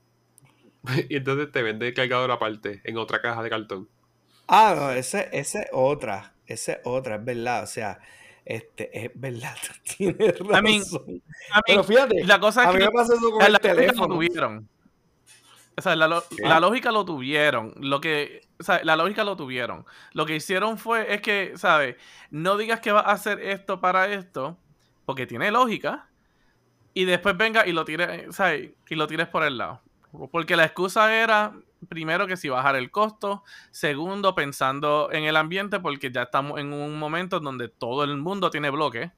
y 1.09 1.17
entonces 1.17 1.51
te 1.51 1.61
vende 1.61 1.87
el 1.87 1.93
cargador 1.93 2.31
aparte, 2.31 2.81
en 2.83 2.97
otra 2.97 3.21
caja 3.21 3.43
de 3.43 3.49
cartón. 3.49 3.89
Ah, 4.47 4.73
no, 4.75 4.91
ese, 4.91 5.29
ese 5.31 5.59
es 5.59 5.67
otra, 5.73 6.33
ese 6.47 6.73
es 6.73 6.79
otra, 6.83 7.15
es 7.15 7.25
verdad, 7.25 7.63
o 7.63 7.67
sea, 7.67 7.99
este, 8.45 9.05
es 9.05 9.11
verdad, 9.13 9.55
tienes 9.97 10.39
razón. 10.39 10.63
mean, 10.63 10.81
I 10.81 11.21
Pero 11.67 11.83
fíjate, 11.83 12.23
la 12.23 12.39
cosa 12.39 12.63
a 12.63 12.69
es 12.69 12.73
mí 12.73 12.79
que 12.79 12.85
me 12.85 12.91
pasa 12.91 13.13
eso 13.13 13.29
con 13.29 13.39
la 13.39 13.47
el 13.47 13.59
teléfono. 13.59 14.15
tuvieron. 14.15 14.67
O 15.79 15.81
sea, 15.81 15.95
la, 15.95 16.59
lógica 16.59 16.91
lo 16.91 17.05
tuvieron. 17.05 17.73
Lo 17.77 18.01
que, 18.01 18.41
o 18.59 18.63
sea, 18.63 18.81
la 18.83 18.97
lógica 18.97 19.23
lo 19.23 19.37
tuvieron. 19.37 19.85
Lo 20.11 20.25
que 20.25 20.35
hicieron 20.35 20.77
fue, 20.77 21.13
es 21.13 21.21
que, 21.21 21.53
¿sabes? 21.55 21.95
No 22.31 22.57
digas 22.57 22.81
que 22.81 22.91
vas 22.91 23.05
a 23.05 23.11
hacer 23.11 23.39
esto 23.39 23.79
para 23.79 24.07
esto, 24.13 24.57
porque 25.05 25.25
tiene 25.25 25.51
lógica, 25.51 26.09
y 26.93 27.05
después 27.05 27.37
venga 27.37 27.65
y 27.65 27.71
lo 27.71 27.85
tires, 27.85 28.35
¿sabes? 28.35 28.71
Y 28.89 28.95
lo 28.95 29.07
tires 29.07 29.29
por 29.29 29.43
el 29.43 29.57
lado. 29.57 29.81
Porque 30.31 30.57
la 30.57 30.65
excusa 30.65 31.15
era, 31.15 31.53
primero, 31.87 32.27
que 32.27 32.35
si 32.35 32.49
bajar 32.49 32.75
el 32.75 32.91
costo, 32.91 33.43
segundo, 33.71 34.35
pensando 34.35 35.09
en 35.13 35.23
el 35.23 35.37
ambiente, 35.37 35.79
porque 35.79 36.11
ya 36.11 36.23
estamos 36.23 36.59
en 36.59 36.73
un 36.73 36.99
momento 36.99 37.39
donde 37.39 37.69
todo 37.69 38.03
el 38.03 38.17
mundo 38.17 38.49
tiene 38.49 38.69
bloque. 38.69 39.13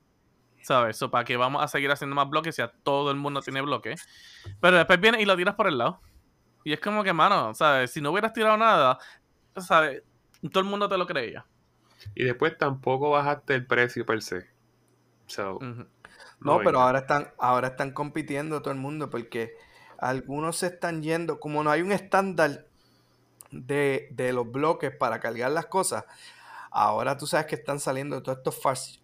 ¿Sabes? 0.61 0.97
Eso, 0.97 1.09
¿para 1.09 1.25
qué 1.25 1.37
vamos 1.37 1.63
a 1.63 1.67
seguir 1.67 1.89
haciendo 1.89 2.15
más 2.15 2.29
bloques 2.29 2.55
si 2.55 2.61
a 2.61 2.67
todo 2.67 3.09
el 3.09 3.17
mundo 3.17 3.41
tiene 3.41 3.61
bloque? 3.61 3.95
Pero 4.59 4.77
después 4.77 5.01
viene 5.01 5.19
y 5.19 5.25
lo 5.25 5.35
tiras 5.35 5.55
por 5.55 5.67
el 5.67 5.79
lado. 5.79 5.99
Y 6.63 6.73
es 6.73 6.79
como 6.79 7.03
que, 7.03 7.13
mano, 7.13 7.53
¿sabes? 7.53 7.91
Si 7.91 8.01
no 8.01 8.11
hubieras 8.11 8.33
tirado 8.33 8.57
nada, 8.57 8.99
¿sabes? 9.57 10.03
Todo 10.51 10.63
el 10.63 10.69
mundo 10.69 10.87
te 10.87 10.97
lo 10.97 11.07
creía. 11.07 11.45
Y 12.15 12.23
después 12.23 12.57
tampoco 12.57 13.11
bajaste 13.11 13.55
el 13.55 13.65
precio 13.65 14.05
per 14.05 14.21
se. 14.21 14.47
So. 15.27 15.59
No, 16.39 16.59
pero 16.63 16.81
ahora 16.81 16.99
están, 16.99 17.31
ahora 17.37 17.69
están 17.69 17.91
compitiendo 17.91 18.61
todo 18.61 18.73
el 18.73 18.79
mundo 18.79 19.09
porque 19.09 19.53
algunos 19.97 20.57
se 20.57 20.67
están 20.67 21.03
yendo, 21.03 21.39
como 21.39 21.63
no 21.63 21.69
hay 21.69 21.81
un 21.81 21.91
estándar 21.91 22.65
de, 23.51 24.07
de 24.11 24.33
los 24.33 24.51
bloques 24.51 24.95
para 24.95 25.19
cargar 25.19 25.51
las 25.51 25.67
cosas, 25.67 26.05
ahora 26.71 27.17
tú 27.17 27.27
sabes 27.27 27.45
que 27.45 27.55
están 27.55 27.79
saliendo 27.79 28.23
todos 28.23 28.39
estos 28.39 28.59
fast, 28.59 29.01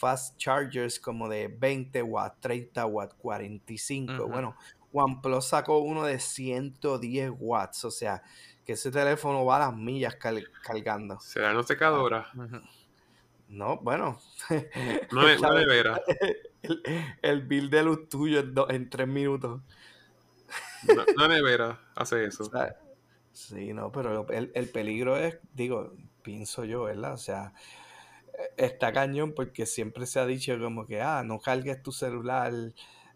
fast 0.00 0.36
chargers 0.38 0.98
como 0.98 1.28
de 1.28 1.48
20 1.48 2.02
watts, 2.02 2.40
30 2.40 2.86
watts, 2.86 3.14
45. 3.14 4.12
Ujú. 4.12 4.32
Bueno, 4.32 4.56
OnePlus 4.92 5.46
sacó 5.46 5.78
uno 5.78 6.04
de 6.04 6.18
110 6.18 7.30
watts, 7.38 7.84
o 7.84 7.90
sea, 7.90 8.22
que 8.64 8.72
ese 8.72 8.90
teléfono 8.90 9.44
va 9.44 9.56
a 9.56 9.70
las 9.70 9.76
millas 9.76 10.16
cal- 10.16 10.46
cargando. 10.62 11.18
será 11.20 11.52
no 11.52 11.62
secadora. 11.62 12.26
Ujú. 12.34 12.60
No, 13.48 13.78
bueno. 13.78 14.20
No 15.12 15.28
es 15.28 15.40
nevera. 15.42 16.00
El, 16.62 16.82
el 17.22 17.42
bill 17.42 17.68
de 17.70 17.82
luz 17.82 18.08
tuyo 18.08 18.40
en, 18.40 18.54
do- 18.54 18.70
en 18.70 18.88
tres 18.90 19.08
minutos. 19.08 19.60
Una, 20.88 21.04
una 21.16 21.28
nevera 21.28 21.80
hace 21.94 22.24
eso. 22.24 22.44
O 22.48 22.50
sea, 22.50 22.76
sí, 23.32 23.72
no, 23.72 23.90
pero 23.92 24.28
el, 24.30 24.52
el 24.54 24.68
peligro 24.70 25.16
es, 25.16 25.38
digo, 25.52 25.92
pienso 26.22 26.64
yo, 26.64 26.84
¿verdad? 26.84 27.14
O 27.14 27.18
sea, 27.18 27.52
eh, 28.34 28.50
está 28.56 28.92
cañón 28.92 29.32
porque 29.34 29.66
siempre 29.66 30.06
se 30.06 30.20
ha 30.20 30.26
dicho 30.26 30.56
como 30.60 30.86
que, 30.86 31.00
ah, 31.00 31.22
no 31.24 31.40
cargues 31.40 31.82
tu 31.82 31.90
celular. 31.92 32.52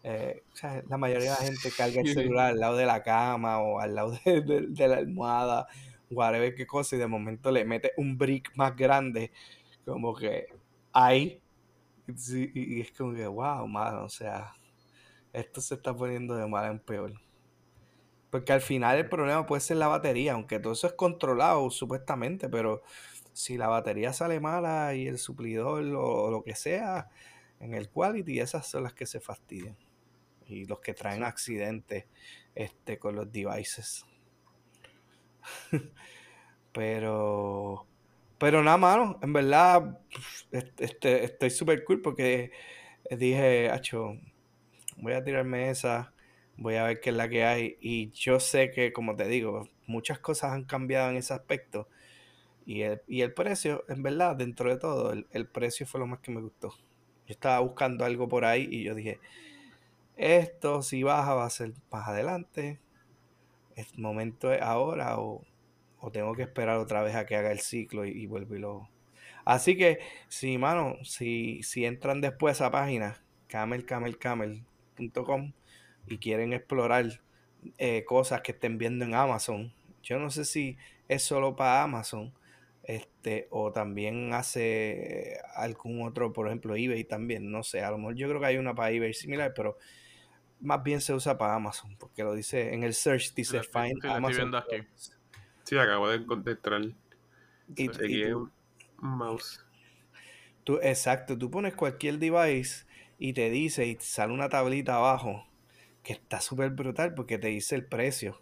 Eh, 0.05 0.43
o 0.53 0.55
sea, 0.55 0.83
la 0.89 0.97
mayoría 0.97 1.31
de 1.31 1.37
la 1.39 1.45
gente 1.47 1.73
carga 1.73 2.01
el 2.01 2.07
celular 2.07 2.51
al 2.51 2.59
lado 2.59 2.77
de 2.77 2.85
la 2.85 3.03
cama 3.03 3.59
o 3.61 3.79
al 3.79 3.95
lado 3.95 4.11
de, 4.25 4.41
de- 4.41 4.67
de 4.69 4.87
la 4.87 4.97
almohada, 4.97 5.67
whatever 6.11 6.55
qué 6.55 6.67
cosa, 6.67 6.95
y 6.95 6.99
de 6.99 7.07
momento 7.07 7.51
le 7.51 7.65
mete 7.65 7.91
un 7.97 8.17
brick 8.17 8.51
más 8.55 8.75
grande, 8.75 9.31
como 9.85 10.15
que 10.15 10.47
ahí. 10.93 11.41
Y 12.53 12.81
es 12.81 12.91
como 12.91 13.13
que, 13.15 13.27
wow, 13.27 13.67
mano, 13.67 14.05
o 14.05 14.09
sea, 14.09 14.53
esto 15.33 15.61
se 15.61 15.75
está 15.75 15.95
poniendo 15.95 16.35
de 16.35 16.47
mal 16.47 16.71
en 16.71 16.79
peor. 16.79 17.13
Porque 18.29 18.53
al 18.53 18.61
final 18.61 18.97
el 18.97 19.09
problema 19.09 19.45
puede 19.45 19.61
ser 19.61 19.77
la 19.77 19.87
batería, 19.87 20.33
aunque 20.33 20.59
todo 20.59 20.73
eso 20.73 20.87
es 20.87 20.93
controlado 20.93 21.69
supuestamente, 21.69 22.49
pero 22.49 22.81
si 23.33 23.57
la 23.57 23.67
batería 23.67 24.13
sale 24.13 24.39
mala 24.39 24.93
y 24.95 25.07
el 25.07 25.17
suplidor 25.19 25.83
o 25.95 26.31
lo 26.31 26.43
que 26.43 26.55
sea, 26.55 27.09
en 27.59 27.73
el 27.73 27.89
quality, 27.89 28.39
esas 28.39 28.67
son 28.67 28.83
las 28.83 28.93
que 28.93 29.05
se 29.05 29.19
fastidian. 29.21 29.77
Y 30.47 30.65
los 30.65 30.79
que 30.79 30.93
traen 30.93 31.23
accidentes 31.23 32.05
este, 32.53 32.97
con 32.97 33.15
los 33.15 33.31
devices. 33.31 34.05
pero, 36.71 37.85
pero 38.37 38.63
nada, 38.63 38.77
mano, 38.77 39.19
en 39.21 39.33
verdad, 39.33 39.99
este, 40.51 41.23
estoy 41.23 41.49
súper 41.49 41.83
cool 41.83 42.01
porque 42.01 42.51
dije, 43.11 43.69
acho, 43.69 44.17
voy 44.97 45.13
a 45.13 45.23
tirarme 45.23 45.69
esa, 45.69 46.13
voy 46.57 46.75
a 46.75 46.83
ver 46.83 46.99
qué 46.99 47.09
es 47.11 47.15
la 47.15 47.29
que 47.29 47.43
hay. 47.45 47.77
Y 47.79 48.11
yo 48.11 48.39
sé 48.39 48.71
que, 48.71 48.93
como 48.93 49.15
te 49.15 49.27
digo, 49.27 49.69
muchas 49.87 50.19
cosas 50.19 50.53
han 50.53 50.65
cambiado 50.65 51.09
en 51.09 51.17
ese 51.17 51.33
aspecto. 51.33 51.87
Y 52.65 52.81
el, 52.81 53.01
y 53.07 53.21
el 53.21 53.33
precio, 53.33 53.85
en 53.89 54.01
verdad, 54.03 54.35
dentro 54.35 54.69
de 54.69 54.77
todo, 54.77 55.13
el, 55.13 55.27
el 55.31 55.47
precio 55.47 55.85
fue 55.85 55.99
lo 55.99 56.07
más 56.07 56.19
que 56.19 56.31
me 56.31 56.41
gustó. 56.41 56.69
Yo 57.27 57.33
estaba 57.33 57.59
buscando 57.59 58.05
algo 58.05 58.27
por 58.27 58.45
ahí 58.45 58.67
y 58.71 58.83
yo 58.83 58.95
dije, 58.95 59.19
esto 60.17 60.81
si 60.81 61.03
baja 61.03 61.33
va 61.33 61.45
a 61.45 61.49
ser 61.49 61.73
más 61.91 62.07
adelante. 62.07 62.79
El 63.75 63.85
momento 63.97 64.53
es 64.53 64.61
ahora 64.61 65.19
o, 65.19 65.43
o 65.99 66.11
tengo 66.11 66.33
que 66.35 66.43
esperar 66.43 66.77
otra 66.77 67.03
vez 67.03 67.15
a 67.15 67.25
que 67.25 67.35
haga 67.35 67.51
el 67.51 67.59
ciclo 67.59 68.05
y, 68.05 68.11
y 68.11 68.27
vuelvo 68.27 68.55
y 68.55 68.59
lo... 68.59 68.89
Así 69.43 69.77
que, 69.77 69.99
si, 70.27 70.57
mano, 70.57 70.95
si, 71.03 71.61
si 71.63 71.85
entran 71.85 72.21
después 72.21 72.61
a 72.61 72.65
esa 72.65 72.71
página, 72.71 73.23
camelcamelcamel.com 73.47 75.53
y 76.07 76.17
quieren 76.17 76.53
explorar 76.53 77.21
eh, 77.77 78.03
cosas 78.05 78.41
que 78.41 78.53
estén 78.53 78.77
viendo 78.77 79.05
en 79.05 79.13
Amazon, 79.13 79.73
yo 80.01 80.19
no 80.19 80.29
sé 80.29 80.45
si 80.45 80.77
es 81.07 81.23
solo 81.23 81.55
para 81.55 81.83
Amazon, 81.83 82.33
este, 82.83 83.47
o 83.49 83.71
también 83.71 84.33
hace 84.33 85.37
algún 85.55 86.03
otro, 86.03 86.33
por 86.33 86.47
ejemplo, 86.47 86.75
eBay 86.75 87.03
también, 87.03 87.51
no 87.51 87.63
sé, 87.63 87.81
a 87.81 87.91
lo 87.91 87.97
mejor 87.97 88.15
yo 88.15 88.27
creo 88.27 88.39
que 88.39 88.47
hay 88.47 88.57
una 88.57 88.75
para 88.75 88.91
eBay 88.91 89.13
similar, 89.13 89.53
pero 89.55 89.77
más 90.59 90.83
bien 90.83 91.01
se 91.01 91.13
usa 91.13 91.37
para 91.37 91.55
Amazon, 91.55 91.95
porque 91.97 92.23
lo 92.23 92.33
dice 92.33 92.73
en 92.73 92.83
el 92.83 92.93
search, 92.93 93.33
dice 93.33 93.61
Find 93.63 93.87
sí, 93.87 93.93
estoy 93.95 94.09
Amazon. 94.11 94.37
viendo 94.37 94.57
aquí. 94.57 94.69
products". 94.77 95.17
Sí, 95.63 95.77
acabo 95.77 96.09
de 96.09 96.25
contestar. 96.25 96.81
Y, 96.81 96.93
Sí. 97.75 97.87
tú- 97.89 98.03
y 98.05 98.23
Aquí 98.23 98.31
tú- 98.31 98.51
un 99.01 99.09
mouse. 99.17 99.61
Tú, 100.63 100.79
exacto, 100.81 101.37
tú 101.37 101.51
pones 101.51 101.75
cualquier 101.75 102.17
device 102.17 102.85
y 103.19 103.33
te 103.33 103.49
dice 103.49 103.85
y 103.85 103.95
te 103.95 104.03
sale 104.05 104.33
una 104.33 104.49
tablita 104.49 104.95
abajo 104.95 105.45
que 106.03 106.13
está 106.13 106.41
súper 106.41 106.71
brutal 106.71 107.13
porque 107.15 107.37
te 107.37 107.47
dice 107.47 107.75
el 107.75 107.85
precio. 107.85 108.41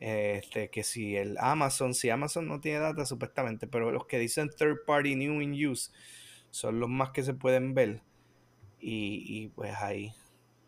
Este, 0.00 0.68
que 0.70 0.82
si 0.82 1.16
el 1.16 1.38
Amazon, 1.38 1.94
si 1.94 2.10
Amazon 2.10 2.46
no 2.48 2.60
tiene 2.60 2.80
data 2.80 3.06
supuestamente, 3.06 3.66
pero 3.66 3.90
los 3.92 4.06
que 4.06 4.18
dicen 4.18 4.50
third 4.50 4.84
party 4.84 5.14
new 5.16 5.40
in 5.40 5.52
use 5.70 5.90
son 6.50 6.78
los 6.80 6.88
más 6.90 7.10
que 7.10 7.22
se 7.22 7.34
pueden 7.34 7.74
ver. 7.74 8.02
Y, 8.80 9.24
y 9.26 9.48
pues 9.48 9.74
ahí, 9.76 10.12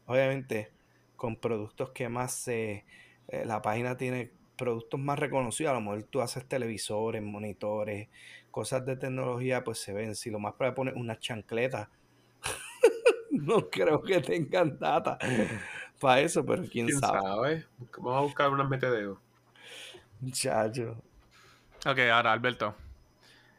obviamente, 0.07 0.73
con 1.16 1.37
productos 1.37 1.90
que 1.90 2.09
más 2.09 2.33
se, 2.33 2.85
eh, 3.29 3.45
la 3.45 3.62
página 3.62 3.97
tiene 3.97 4.31
productos 4.57 4.99
más 4.99 5.19
reconocidos, 5.19 5.71
a 5.71 5.75
lo 5.75 5.81
mejor 5.81 6.03
tú 6.05 6.21
haces 6.21 6.47
televisores, 6.47 7.23
monitores, 7.23 8.09
cosas 8.51 8.87
de 8.87 8.97
tecnología, 8.97 9.64
pues 9.64 9.79
se 9.79 9.92
ven. 9.92 10.14
Si 10.14 10.31
lo 10.31 10.38
más 10.38 10.55
para 10.55 10.75
poner 10.75 10.95
una 10.95 11.19
chancleta, 11.19 11.90
no 13.31 13.69
creo 13.69 14.03
que 14.03 14.21
tengan 14.21 14.79
data 14.79 15.19
para 16.01 16.21
eso, 16.21 16.45
pero 16.45 16.62
quién, 16.62 16.87
¿Quién 16.87 16.99
sabe. 16.99 17.21
sabe? 17.21 17.66
Vamos 17.99 18.16
a 18.16 18.21
buscar 18.21 18.51
unas 18.51 18.69
metedeo. 18.69 19.21
Muchacho. 20.21 20.97
Ok, 21.87 21.99
ahora, 22.12 22.33
Alberto. 22.33 22.75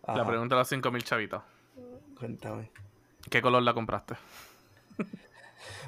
La 0.08 0.26
pregunta 0.26 0.56
de 0.56 0.62
los 0.62 0.68
5000 0.70 1.04
chavitos. 1.04 1.44
cuéntame. 2.18 2.72
¿Qué 3.30 3.42
color 3.42 3.62
la 3.62 3.74
compraste? 3.74 4.16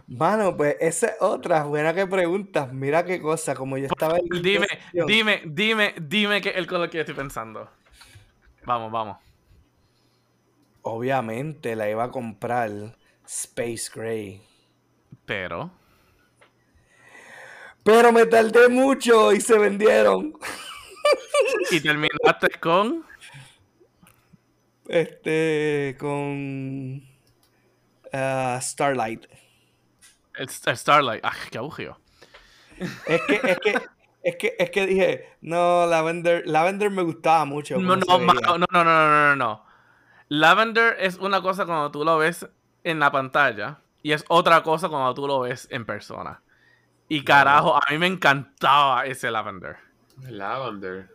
Mano, 0.09 0.57
pues 0.57 0.75
esa 0.79 1.07
es 1.07 1.15
otra 1.19 1.65
buena 1.65 1.93
que 1.93 2.07
preguntas. 2.07 2.73
Mira 2.73 3.05
qué 3.05 3.21
cosa, 3.21 3.53
como 3.53 3.77
yo 3.77 3.85
estaba 3.85 4.17
en 4.17 4.41
Dime, 4.41 4.67
dime, 5.05 5.43
dime, 5.45 5.93
dime 6.01 6.41
que 6.41 6.49
el 6.49 6.65
color 6.65 6.89
que 6.89 6.97
yo 6.97 7.01
estoy 7.01 7.13
pensando. 7.13 7.69
Vamos, 8.65 8.91
vamos. 8.91 9.17
Obviamente 10.81 11.75
la 11.75 11.87
iba 11.87 12.05
a 12.05 12.09
comprar 12.09 12.71
Space 13.27 13.91
Gray. 13.93 14.41
Pero. 15.25 15.69
Pero 17.83 18.11
me 18.11 18.25
tardé 18.25 18.67
mucho 18.67 19.31
y 19.31 19.41
se 19.41 19.59
vendieron. 19.59 20.33
Y 21.69 21.79
terminaste 21.81 22.49
con. 22.59 23.05
Este, 24.87 25.95
con 25.99 27.03
ah, 28.11 28.59
Starlight. 28.59 29.25
El, 30.39 30.49
el 30.65 30.77
Starlight. 30.77 31.21
¡Ah, 31.23 31.33
qué 31.51 31.57
aburrido! 31.57 31.99
Es 33.05 33.21
que, 33.27 33.41
es 33.43 33.59
que, 33.59 33.77
es 34.23 34.35
que, 34.37 34.55
es 34.57 34.71
que 34.71 34.87
dije, 34.87 35.37
no, 35.41 35.85
Lavender, 35.85 36.43
Lavender 36.45 36.89
me 36.89 37.01
gustaba 37.01 37.43
mucho. 37.43 37.77
No, 37.77 37.97
no, 37.97 38.05
no, 38.17 38.33
no, 38.33 38.57
no, 38.57 38.83
no, 38.83 38.83
no, 38.83 39.35
no. 39.35 39.65
Lavender 40.29 40.95
es 40.99 41.17
una 41.17 41.41
cosa 41.41 41.65
cuando 41.65 41.91
tú 41.91 42.05
lo 42.05 42.17
ves 42.17 42.47
en 42.83 42.99
la 42.99 43.11
pantalla 43.11 43.79
y 44.01 44.13
es 44.13 44.23
otra 44.29 44.63
cosa 44.63 44.87
cuando 44.87 45.13
tú 45.13 45.27
lo 45.27 45.41
ves 45.41 45.67
en 45.71 45.85
persona. 45.85 46.41
Y 47.09 47.23
carajo, 47.23 47.75
a 47.75 47.91
mí 47.91 47.97
me 47.97 48.07
encantaba 48.07 49.05
ese 49.05 49.29
Lavender. 49.29 49.77
Lavender. 50.21 51.09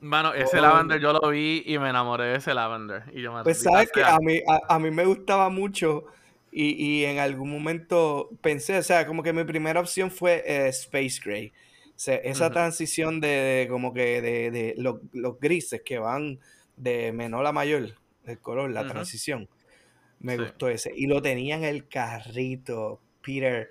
Mano, 0.00 0.32
ese 0.32 0.58
Oh. 0.58 0.62
Lavender 0.62 1.00
yo 1.00 1.12
lo 1.12 1.28
vi 1.28 1.64
y 1.66 1.78
me 1.78 1.90
enamoré 1.90 2.24
de 2.26 2.36
ese 2.36 2.54
Lavender. 2.54 3.02
Y 3.12 3.20
yo, 3.20 3.32
Pues 3.42 3.62
maldita 3.64 3.70
sabes 3.70 3.92
que 3.92 4.04
a 4.04 4.18
mí, 4.20 4.40
a, 4.48 4.74
a 4.74 4.78
mí 4.78 4.90
me 4.90 5.04
gustaba 5.04 5.50
mucho 5.50 6.06
y, 6.52 6.72
y 7.00 7.04
en 7.04 7.18
algún 7.18 7.50
momento 7.50 8.30
pensé, 8.40 8.78
o 8.78 8.82
sea, 8.82 9.06
como 9.06 9.22
que 9.22 9.32
mi 9.32 9.44
primera 9.44 9.80
opción 9.80 10.10
fue 10.10 10.42
eh, 10.46 10.68
Space 10.68 11.20
Gray. 11.24 11.52
O 11.88 12.00
sea, 12.00 12.16
esa 12.16 12.50
transición 12.50 13.20
de, 13.20 13.28
de 13.28 13.68
como 13.68 13.92
que 13.92 14.22
de, 14.22 14.50
de 14.50 14.74
los, 14.78 15.00
los 15.12 15.38
grises 15.40 15.82
que 15.84 15.98
van 15.98 16.38
de 16.76 17.12
menor 17.12 17.44
a 17.46 17.52
mayor, 17.52 17.94
el 18.24 18.38
color, 18.40 18.70
la 18.70 18.86
transición. 18.86 19.48
Me 20.20 20.36
Sí. 20.36 20.42
gustó 20.42 20.68
ese. 20.68 20.92
Y 20.94 21.06
lo 21.06 21.22
tenía 21.22 21.56
en 21.56 21.64
el 21.64 21.88
carrito, 21.88 23.00
Peter 23.22 23.68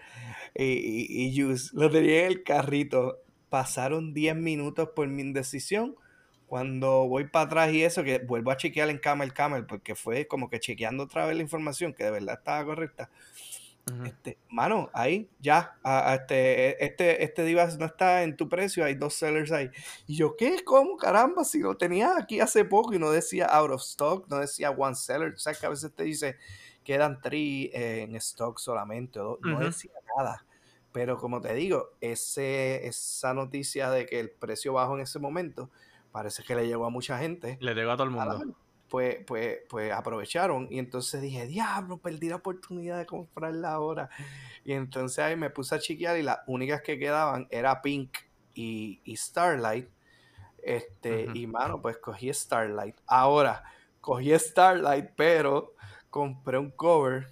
y, 0.55 0.63
y, 0.63 1.27
y 1.27 1.41
Juice. 1.41 1.69
Lo 1.73 1.89
tenía 1.89 2.21
en 2.21 2.27
el 2.27 2.43
carrito. 2.43 3.19
Pasaron 3.49 4.13
10 4.13 4.35
minutos 4.35 4.89
por 4.95 5.07
mi 5.07 5.21
indecisión. 5.21 5.95
Cuando 6.47 7.07
voy 7.07 7.27
para 7.29 7.45
atrás 7.45 7.73
y 7.73 7.83
eso, 7.83 8.03
que 8.03 8.19
vuelvo 8.19 8.51
a 8.51 8.57
chequear 8.57 8.89
en 8.89 8.99
Camel 8.99 9.33
Camel, 9.33 9.65
porque 9.67 9.95
fue 9.95 10.27
como 10.27 10.49
que 10.49 10.59
chequeando 10.61 11.03
otra 11.03 11.25
vez 11.27 11.35
la 11.37 11.43
información, 11.43 11.93
que 11.93 12.05
de 12.05 12.11
verdad 12.11 12.37
estaba 12.39 12.65
correcta. 12.65 13.11
Este, 14.03 14.39
mano, 14.49 14.89
ahí, 14.93 15.29
ya, 15.39 15.79
a- 15.83 16.11
a 16.11 16.15
este, 16.15 16.83
este, 16.85 17.23
este 17.23 17.43
device 17.43 17.77
no 17.77 17.85
está 17.87 18.23
en 18.23 18.37
tu 18.37 18.47
precio, 18.47 18.85
hay 18.85 18.95
dos 18.95 19.15
sellers 19.15 19.51
ahí. 19.51 19.69
Y 20.05 20.15
yo, 20.15 20.35
¿qué? 20.37 20.63
¿Cómo? 20.63 20.95
Caramba, 20.97 21.43
si 21.43 21.59
lo 21.59 21.75
tenía 21.77 22.15
aquí 22.17 22.39
hace 22.39 22.63
poco 22.63 22.93
y 22.93 22.99
no 22.99 23.11
decía 23.11 23.47
out 23.47 23.71
of 23.71 23.81
stock, 23.81 24.27
no 24.29 24.37
decía 24.39 24.71
one 24.71 24.95
seller. 24.95 25.33
O 25.33 25.37
sea, 25.37 25.53
que 25.55 25.65
a 25.65 25.69
veces 25.69 25.93
te 25.93 26.03
dice, 26.03 26.37
quedan 26.83 27.21
three 27.21 27.69
eh, 27.73 28.03
en 28.03 28.15
stock 28.15 28.59
solamente, 28.59 29.19
no 29.19 29.39
Ujú. 29.43 29.63
decía 29.63 29.91
nada. 30.17 30.45
Pero 30.93 31.17
como 31.17 31.41
te 31.41 31.53
digo, 31.53 31.89
ese, 31.99 32.87
esa 32.87 33.33
noticia 33.33 33.89
de 33.91 34.05
que 34.05 34.19
el 34.19 34.31
precio 34.31 34.73
bajó 34.73 34.95
en 34.95 35.01
ese 35.01 35.19
momento, 35.19 35.69
parece 36.11 36.43
que 36.43 36.55
le 36.55 36.67
llegó 36.67 36.85
a 36.85 36.89
mucha 36.89 37.17
gente. 37.19 37.57
Le 37.61 37.73
llegó 37.75 37.91
a 37.91 37.97
todo 37.97 38.07
el 38.07 38.15
la 38.15 38.25
mundo. 38.25 38.55
pues, 38.89 39.17
pues, 39.25 39.59
pues 39.69 39.91
aprovecharon 39.91 40.67
y 40.71 40.79
entonces 40.79 41.21
dije, 41.21 41.45
diablo, 41.45 41.97
perdí 41.97 42.29
la 42.29 42.37
oportunidad 42.37 42.97
de 42.97 43.05
comprarla 43.05 43.73
ahora. 43.73 44.09
Y 44.63 44.73
entonces 44.73 45.19
ahí 45.19 45.35
me 45.35 45.49
puse 45.49 45.75
a 45.75 45.79
chequear 45.79 46.17
y 46.17 46.23
las 46.23 46.39
únicas 46.47 46.81
que 46.81 46.97
quedaban 46.97 47.47
era 47.51 47.81
Pink 47.81 48.17
y, 48.53 49.01
y 49.03 49.15
Starlight. 49.17 49.89
Este, 50.63 51.27
y 51.33 51.47
mano, 51.47 51.81
pues 51.81 51.97
cogí 51.97 52.33
Starlight. 52.33 52.95
Ahora, 53.05 53.63
cogí 54.01 54.37
Starlight, 54.37 55.11
pero 55.15 55.75
compré 56.09 56.57
un 56.57 56.71
cover 56.71 57.27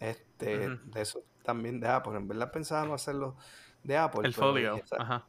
este, 0.00 0.68
de 0.68 1.00
eso 1.00 1.22
también 1.42 1.80
de 1.80 1.88
Apple. 1.88 2.16
En 2.16 2.28
verdad 2.28 2.50
pensaba 2.52 2.84
no 2.86 2.94
hacerlo 2.94 3.36
de 3.82 3.96
Apple. 3.96 4.22
El 4.24 4.34
folio. 4.34 4.74
dije, 4.74 4.86
"Sa- 4.86 4.96
Ajá. 5.00 5.26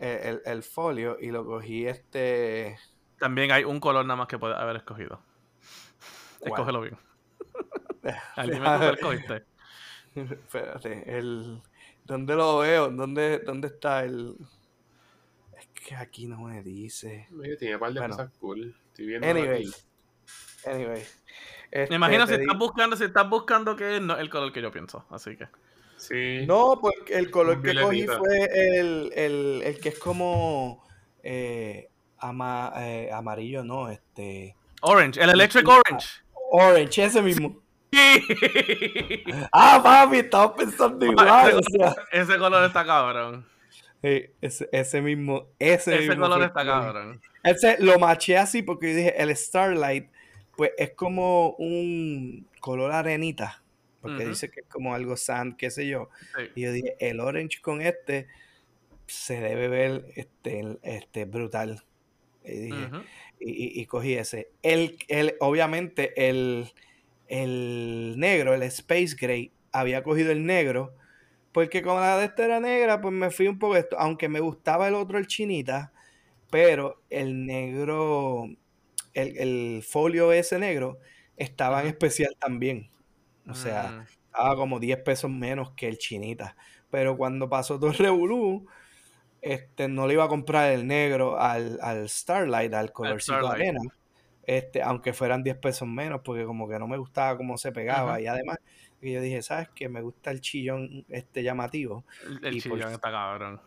El, 0.00 0.18
el- 0.28 0.42
el 0.44 0.62
folio 0.62 1.16
y 1.20 1.30
lo 1.30 1.44
cogí 1.44 1.86
este. 1.86 2.78
También 3.18 3.50
hay 3.52 3.64
un 3.64 3.80
color 3.80 4.04
nada 4.04 4.16
más 4.16 4.28
que 4.28 4.38
puedes 4.38 4.56
haber 4.56 4.76
escogido. 4.76 5.20
¿Cuál? 6.40 6.52
Escógelo 6.52 6.80
bien. 6.82 6.98
Dime 8.44 8.56
tú 8.58 8.62
cuál 8.62 8.94
escogiste. 8.94 9.44
Espérate, 10.14 11.18
el. 11.18 11.60
¿Dónde 12.04 12.34
lo 12.34 12.58
veo? 12.58 12.88
¿Dónde, 12.90 13.40
dónde 13.40 13.68
está 13.68 14.04
el.? 14.04 14.36
Es 15.58 15.66
que 15.68 15.94
aquí 15.96 16.26
no 16.26 16.40
me 16.42 16.62
dice. 16.62 17.28
Oye, 17.38 17.56
Tiene 17.56 17.74
un 17.74 17.80
par 17.80 17.92
de 17.92 18.00
Bueno. 18.00 18.16
cosas 18.16 18.30
cool. 18.38 18.76
Estoy 18.88 19.06
viendo 19.06 19.26
Anyway. 19.28 19.66
aquí. 19.66 19.74
Anyway. 20.66 21.02
Me 21.70 21.82
este, 21.82 21.94
imagino 21.94 22.26
si 22.26 22.34
te 22.36 22.40
estás 22.42 22.54
di- 22.54 22.58
buscando, 22.58 22.96
si 22.96 23.04
estás 23.04 23.28
buscando 23.28 23.76
que 23.76 23.96
es 23.96 24.02
no 24.02 24.14
es 24.14 24.20
el 24.20 24.30
color 24.30 24.52
que 24.52 24.62
yo 24.62 24.70
pienso. 24.70 25.04
Así 25.10 25.36
que. 25.36 25.48
Sí. 25.98 26.46
No, 26.46 26.78
porque 26.80 27.14
el 27.18 27.30
color 27.30 27.60
que 27.62 27.74
cogí 27.80 28.06
fue 28.06 28.44
el, 28.78 29.12
el, 29.14 29.62
el 29.64 29.80
que 29.80 29.90
es 29.90 29.98
como. 29.98 30.84
eh, 31.22 31.88
ama- 32.18 32.72
eh, 32.76 33.10
amarillo, 33.12 33.64
no, 33.64 33.88
este. 33.88 34.54
Orange, 34.80 35.20
el 35.22 35.30
Electric 35.30 35.66
Sí. 35.66 35.72
Orange. 35.72 36.08
Orange, 36.50 37.04
ese 37.04 37.22
mismo. 37.22 37.60
Sí. 37.92 38.24
Ah, 39.52 39.80
papi, 39.82 40.18
estaba 40.18 40.54
pensando 40.54 41.04
igual. 41.06 41.54
o 41.56 41.60
sea. 41.62 41.94
Ese 42.12 42.38
color 42.38 42.64
está 42.64 42.84
cabrón. 42.84 43.46
Sí, 44.02 44.26
ese, 44.40 44.68
ese 44.72 45.02
mismo. 45.02 45.46
Ese, 45.58 45.94
Ese 45.96 46.08
mismo 46.10 46.26
color 46.28 46.42
está 46.44 46.64
cabrón. 46.64 47.20
Ese 47.42 47.76
lo 47.80 47.98
maché 47.98 48.36
así 48.38 48.62
porque 48.62 48.90
yo 48.90 48.96
dije, 48.96 49.22
el 49.22 49.34
Starlight, 49.36 50.08
pues 50.56 50.72
es 50.78 50.92
como 50.92 51.50
un 51.58 52.46
color 52.60 52.92
arenita. 52.92 53.62
Porque 54.08 54.24
dice 54.30 54.50
que 54.50 54.60
es 54.60 54.66
como 54.66 54.94
algo 54.94 55.16
sand, 55.16 55.56
qué 55.56 55.70
sé 55.70 55.86
yo. 55.86 56.08
Sí. 56.36 56.42
Y 56.56 56.60
yo 56.62 56.72
dije, 56.72 56.96
el 57.00 57.20
orange 57.20 57.60
con 57.60 57.80
este 57.82 58.26
se 59.06 59.40
debe 59.40 59.68
ver 59.68 60.04
este, 60.16 60.78
este 60.82 61.24
brutal. 61.24 61.82
Y 62.44 62.50
dije, 62.52 62.76
y, 63.40 63.50
y- 63.50 63.80
y 63.82 63.86
cogí 63.86 64.14
ese. 64.14 64.50
El, 64.62 64.96
el, 65.08 65.34
obviamente, 65.40 66.28
el, 66.28 66.72
el 67.28 68.14
negro, 68.18 68.54
el 68.54 68.62
Space 68.64 69.14
Gray, 69.20 69.52
había 69.72 70.02
cogido 70.02 70.32
el 70.32 70.44
negro. 70.46 70.94
Porque 71.52 71.82
como 71.82 72.00
la 72.00 72.18
de 72.18 72.26
esta 72.26 72.44
era 72.44 72.60
negra, 72.60 73.00
pues 73.00 73.12
me 73.14 73.30
fui 73.30 73.48
un 73.48 73.58
poco 73.58 73.76
esto. 73.76 73.98
Aunque 73.98 74.28
me 74.28 74.40
gustaba 74.40 74.88
el 74.88 74.94
otro, 74.94 75.18
el 75.18 75.26
chinita. 75.26 75.92
Pero 76.50 77.02
el 77.10 77.44
negro, 77.46 78.46
el, 79.14 79.36
el 79.38 79.82
folio 79.82 80.32
ese 80.32 80.58
negro, 80.58 80.98
estaba 81.36 81.82
en 81.82 81.88
especial 81.88 82.36
también. 82.38 82.90
O 83.48 83.54
sea, 83.54 83.88
Mm. 83.90 84.02
estaba 84.26 84.56
como 84.56 84.78
10 84.78 84.98
pesos 84.98 85.30
menos 85.30 85.72
que 85.72 85.88
el 85.88 85.98
chinita. 85.98 86.56
Pero 86.90 87.16
cuando 87.16 87.48
pasó 87.48 87.78
todo 87.78 87.90
el 87.90 87.96
revolú, 87.98 88.66
este, 89.40 89.88
no 89.88 90.06
le 90.06 90.14
iba 90.14 90.24
a 90.24 90.28
comprar 90.28 90.72
el 90.72 90.86
negro 90.86 91.38
al, 91.40 91.78
al 91.82 92.08
Starlight, 92.08 92.72
al 92.74 92.92
colorcito 92.92 93.34
Starlight. 93.38 93.54
arena. 93.60 93.80
Este, 94.44 94.82
aunque 94.82 95.12
fueran 95.12 95.42
10 95.42 95.56
pesos 95.58 95.86
menos, 95.86 96.22
porque 96.24 96.44
como 96.44 96.68
que 96.68 96.78
no 96.78 96.88
me 96.88 96.96
gustaba 96.96 97.36
cómo 97.36 97.58
se 97.58 97.70
pegaba. 97.70 98.20
Y 98.20 98.26
además, 98.26 98.56
yo 99.02 99.20
dije, 99.20 99.42
¿sabes 99.42 99.68
qué? 99.74 99.88
Me 99.88 100.00
gusta 100.00 100.30
el 100.30 100.40
chillón 100.40 101.04
este 101.10 101.42
llamativo. 101.42 102.04
El, 102.24 102.44
el 102.46 102.56
Y 102.56 102.60
por- 102.62 102.78
chillón 102.78 102.92
está 102.92 103.10
cabrón. 103.10 103.60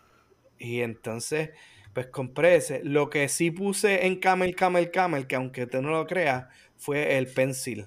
Y 0.58 0.82
entonces, 0.82 1.52
pues 1.94 2.08
compré 2.08 2.56
ese. 2.56 2.84
Lo 2.84 3.10
que 3.10 3.28
sí 3.30 3.52
puse 3.52 4.06
en 4.08 4.20
Camel, 4.20 4.56
Camel, 4.56 4.90
Camel, 4.92 5.28
que 5.28 5.36
aunque 5.36 5.68
tú 5.68 5.82
no 5.82 5.92
lo 5.92 6.06
creas, 6.08 6.48
fue 6.78 7.18
el 7.18 7.28
pencil. 7.28 7.86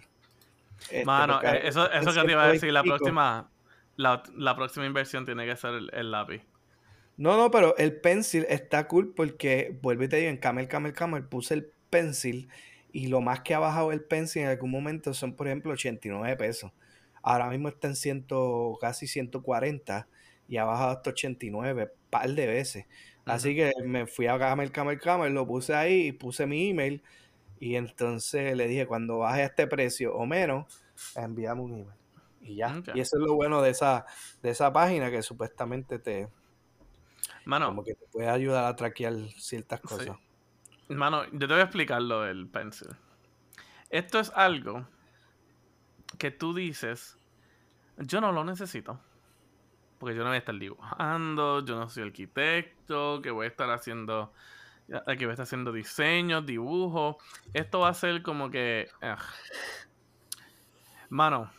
Este, 0.91 1.05
Mano, 1.05 1.41
eh, 1.43 1.63
eso, 1.65 1.91
eso 1.91 2.13
que 2.13 2.25
te 2.25 2.33
iba 2.33 2.45
a 2.45 2.49
decir, 2.49 2.73
la 2.73 2.83
120 2.83 2.89
y 2.89 2.91
pico. 2.91 2.97
próxima, 2.97 3.51
la, 3.97 4.23
la 4.37 4.57
próxima 4.57 4.87
inversión 4.87 5.25
tiene 5.25 5.47
que 5.47 5.57
ser 5.57 5.75
el, 5.75 5.91
el 5.95 6.11
lápiz. 6.11 6.43
No, 7.17 7.37
no, 7.37 7.51
pero 7.51 7.77
el 7.77 8.01
pencil 8.01 8.45
está 8.49 8.89
cool 8.89 9.15
porque, 9.15 9.79
vuelvo 9.83 10.05
y 10.05 10.09
te 10.09 10.17
digo, 10.17 10.31
en 10.31 10.37
Camel, 10.37 10.69
Camel, 10.69 10.93
Camel 10.93 11.25
puse 11.25 11.55
el 11.55 11.73
pencil 11.91 12.49
y 12.93 13.07
lo 13.09 13.21
más 13.21 13.41
que 13.43 13.55
ha 13.55 13.59
bajado 13.61 13.93
el 13.93 14.03
pencil 14.05 14.43
en 14.43 14.49
algún 14.49 14.71
momento 14.71 15.15
son, 15.15 15.35
por 15.37 15.47
ejemplo, 15.47 15.73
89 15.73 16.37
pesos. 16.37 16.73
Ahora 17.23 17.49
mismo 17.49 17.69
está 17.69 17.89
en 17.89 17.97
100, 17.97 18.27
casi 18.81 19.07
140 19.07 20.09
y 20.49 20.57
ha 20.57 20.65
bajado 20.65 20.91
hasta 20.91 21.11
89, 21.11 21.93
par 22.11 22.31
de 22.31 22.47
veces. 22.47 22.87
Así 23.25 23.55
que 23.55 23.73
me 23.85 24.07
fui 24.07 24.27
a 24.27 24.39
Camel, 24.39 24.73
Camel, 24.73 25.01
Camel, 25.01 25.33
lo 25.33 25.47
puse 25.47 25.75
ahí 25.75 26.09
y 26.09 26.13
puse 26.13 26.47
mi 26.47 26.71
email 26.71 27.03
y 27.61 27.77
entonces 27.77 28.57
le 28.57 28.67
dije, 28.67 28.87
cuando 28.87 29.19
baje 29.19 29.43
a 29.43 29.47
este 29.47 29.67
precio 29.67 30.15
o 30.15 30.27
menos, 30.27 30.67
envíame 31.15 31.61
un 31.61 31.73
email. 31.75 31.99
Y 32.41 32.57
ya. 32.57 32.83
Y 32.95 33.01
eso 33.01 33.17
es 33.17 33.23
lo 33.23 33.35
bueno 33.35 33.63
de 33.63 33.71
esa, 33.71 34.05
de 34.43 34.51
esa 34.51 34.73
página 34.73 35.11
que 35.11 35.23
supuestamente 35.23 35.99
te, 35.99 36.29
Mano, 37.47 37.67
como 37.67 37.85
que 37.85 37.95
te 37.95 38.07
puede 38.07 38.29
ayudar 38.29 38.65
a 38.65 38.77
traquear 38.77 39.15
ciertas 39.39 39.81
Sí. 39.81 39.89
cosas. 39.89 40.19
Mano, 40.89 41.25
yo 41.33 41.39
te 41.39 41.47
voy 41.47 41.61
a 41.61 41.63
explicar 41.65 42.03
lo 42.03 42.23
del 42.23 42.47
pencil. 42.49 42.89
Esto 43.89 44.19
es 44.19 44.31
algo 44.35 44.87
que 46.19 46.31
tú 46.31 46.55
dices, 46.55 47.17
yo 47.97 48.21
no 48.21 48.33
lo 48.33 48.45
necesito. 48.45 49.01
Porque 49.99 50.15
yo 50.17 50.23
no 50.23 50.31
voy 50.31 50.37
a 50.37 50.39
estar 50.41 50.59
dibujando, 50.59 51.65
yo 51.65 51.77
no 51.79 51.89
soy 51.89 52.03
arquitecto, 52.03 53.23
que 53.23 53.31
voy 53.31 53.47
a 53.47 53.49
estar 53.49 53.71
haciendo, 53.71 54.33
que 54.89 55.25
voy 55.25 55.31
a 55.31 55.33
estar 55.33 55.45
haciendo 55.45 55.73
diseños, 55.73 56.45
dibujos. 56.47 57.17
Esto 57.53 57.81
va 57.81 57.89
a 57.89 57.95
ser 57.95 58.23
como 58.23 58.51
que... 58.51 58.89
ugh. 59.03 59.19
Mano, 61.09 61.51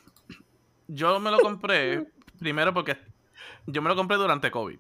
yo 0.88 1.20
me 1.20 1.32
lo 1.32 1.40
compré 1.40 2.08
primero 2.40 2.74
porque 2.74 2.98
yo 3.66 3.82
me 3.82 3.90
lo 3.90 3.96
compré 3.96 4.18
durante 4.18 4.52
COVID. 4.52 4.80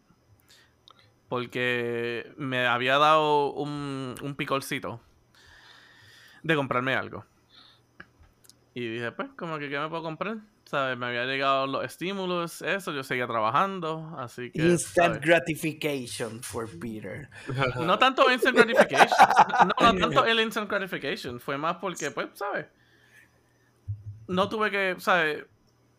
Porque 1.30 2.34
me 2.38 2.68
había 2.68 2.98
dado 2.98 3.52
un, 3.54 4.16
un 4.22 4.36
picolcito 4.36 5.02
de 6.44 6.56
comprarme 6.56 6.94
algo. 6.94 7.26
Y 8.76 8.88
dije, 8.88 9.12
pues, 9.12 9.30
como 9.36 9.58
que, 9.58 9.70
¿qué 9.70 9.80
me 9.80 9.90
puedo 9.90 10.04
comprar? 10.04 10.38
¿Sabes? 10.66 10.98
Me 10.98 11.06
había 11.06 11.26
llegado 11.26 11.68
los 11.68 11.86
estímulos, 11.86 12.64
eso, 12.64 12.92
yo 12.92 13.04
seguía 13.04 13.28
trabajando, 13.28 14.16
así 14.18 14.52
que... 14.52 14.64
Instant 14.64 15.14
¿sabes? 15.16 15.22
gratification 15.22 16.42
for 16.42 16.68
Peter. 16.80 17.30
No 17.80 18.00
tanto 18.00 18.32
instant 18.32 18.58
gratification. 18.58 19.10
No, 19.80 19.94
no 19.94 20.00
tanto 20.00 20.26
el 20.26 20.40
instant 20.40 20.68
gratification. 20.68 21.40
Fue 21.40 21.56
más 21.58 21.76
porque, 21.76 22.10
pues, 22.10 22.30
¿sabes? 22.34 22.66
No 24.28 24.50
tuve 24.50 24.72
que, 24.72 24.96
¿sabes? 24.98 25.46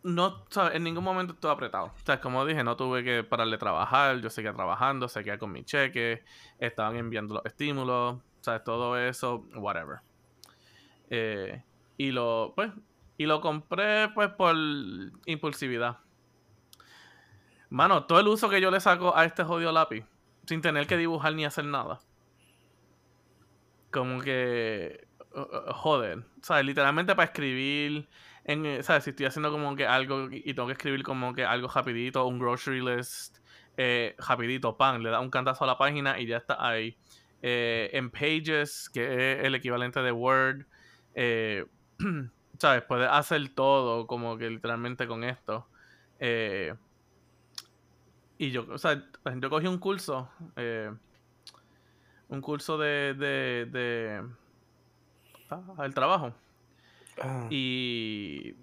No, 0.03 0.45
¿sabes? 0.51 0.75
En 0.75 0.83
ningún 0.83 1.05
momento 1.05 1.35
estuve 1.35 1.53
apretado. 1.53 1.87
O 1.87 2.05
sea, 2.05 2.21
como 2.21 2.45
dije, 2.45 2.65
no 2.65 2.77
tuve 2.77 3.05
que 3.05 3.23
pararle 3.23 3.57
a 3.57 3.59
trabajar. 3.59 4.21
Yo 4.21 4.31
seguía 4.31 4.53
trabajando, 4.53 5.09
seguía 5.09 5.39
con 5.39 5.53
mi 5.53 5.65
cheque. 5.65 6.25
Estaban 6.59 6.97
enviando 6.97 7.35
los 7.35 7.47
estímulos. 7.47 8.19
¿Sabes? 8.41 8.65
Todo 8.65 8.99
eso, 8.99 9.47
whatever. 9.55 9.99
Eh, 11.11 11.63
y 11.97 12.11
lo, 12.11 12.53
pues, 12.57 12.73
y 13.19 13.27
lo 13.27 13.41
compré, 13.41 14.09
pues, 14.15 14.31
por 14.31 14.55
impulsividad. 15.27 15.99
Mano, 17.71 18.05
todo 18.05 18.21
el 18.21 18.29
uso 18.29 18.49
que 18.49 18.61
yo 18.61 18.71
le 18.71 18.81
saco 18.81 19.17
a 19.17 19.25
este 19.25 19.43
jodido 19.45 19.73
lápiz, 19.73 20.05
sin 20.47 20.61
tener 20.61 20.87
que 20.87 20.97
dibujar 20.97 21.35
ni 21.35 21.45
hacer 21.45 21.65
nada. 21.65 22.01
Como 23.91 24.21
que. 24.21 25.07
joder. 25.33 26.25
¿Sabes? 26.43 26.65
Literalmente 26.65 27.15
para 27.15 27.27
escribir. 27.27 28.09
en, 28.45 28.67
eh, 28.67 28.83
¿sabes? 28.83 29.05
Si 29.05 29.11
estoy 29.11 29.27
haciendo 29.27 29.51
como 29.51 29.75
que 29.75 29.87
algo 29.87 30.29
y 30.31 30.55
tengo 30.55 30.67
que 30.67 30.75
escribir 30.75 31.03
como 31.03 31.35
que 31.35 31.45
algo 31.45 31.69
rapidito, 31.69 32.27
un 32.27 32.39
grocery 32.39 32.81
list, 32.81 33.39
eh, 33.77 34.15
rapidito, 34.19 34.77
pan, 34.77 35.03
le 35.03 35.11
da 35.11 35.21
un 35.21 35.31
cantazo 35.31 35.65
a 35.65 35.67
la 35.67 35.79
página 35.79 36.19
y 36.21 36.27
ya 36.27 36.39
está 36.39 36.57
ahí. 36.67 36.97
Eh, 37.43 37.91
en 37.93 38.11
Pages, 38.11 38.89
que 38.93 39.33
es 39.33 39.45
el 39.45 39.55
equivalente 39.55 40.01
de 40.01 40.13
Word, 40.13 40.67
eh, 41.15 41.65
¿sabes? 42.59 42.83
Puedes 42.85 43.09
hacer 43.11 43.49
todo 43.55 44.07
como 44.07 44.37
que 44.39 44.51
literalmente 44.51 45.07
con 45.07 45.25
esto. 45.25 45.67
Eh, 46.19 46.75
y 48.39 48.51
yo, 48.51 48.67
o 48.71 48.79
sea, 48.79 49.03
yo 49.41 49.51
cogí 49.51 49.67
un 49.67 49.79
curso, 49.79 50.31
eh, 50.57 50.93
un 52.29 52.41
curso 52.41 52.77
de, 52.79 53.15
de, 53.15 53.67
de 53.71 54.23
ah, 55.51 55.85
el 55.85 55.95
trabajo. 55.95 56.33
Ah, 57.21 57.47
Y, 57.51 58.55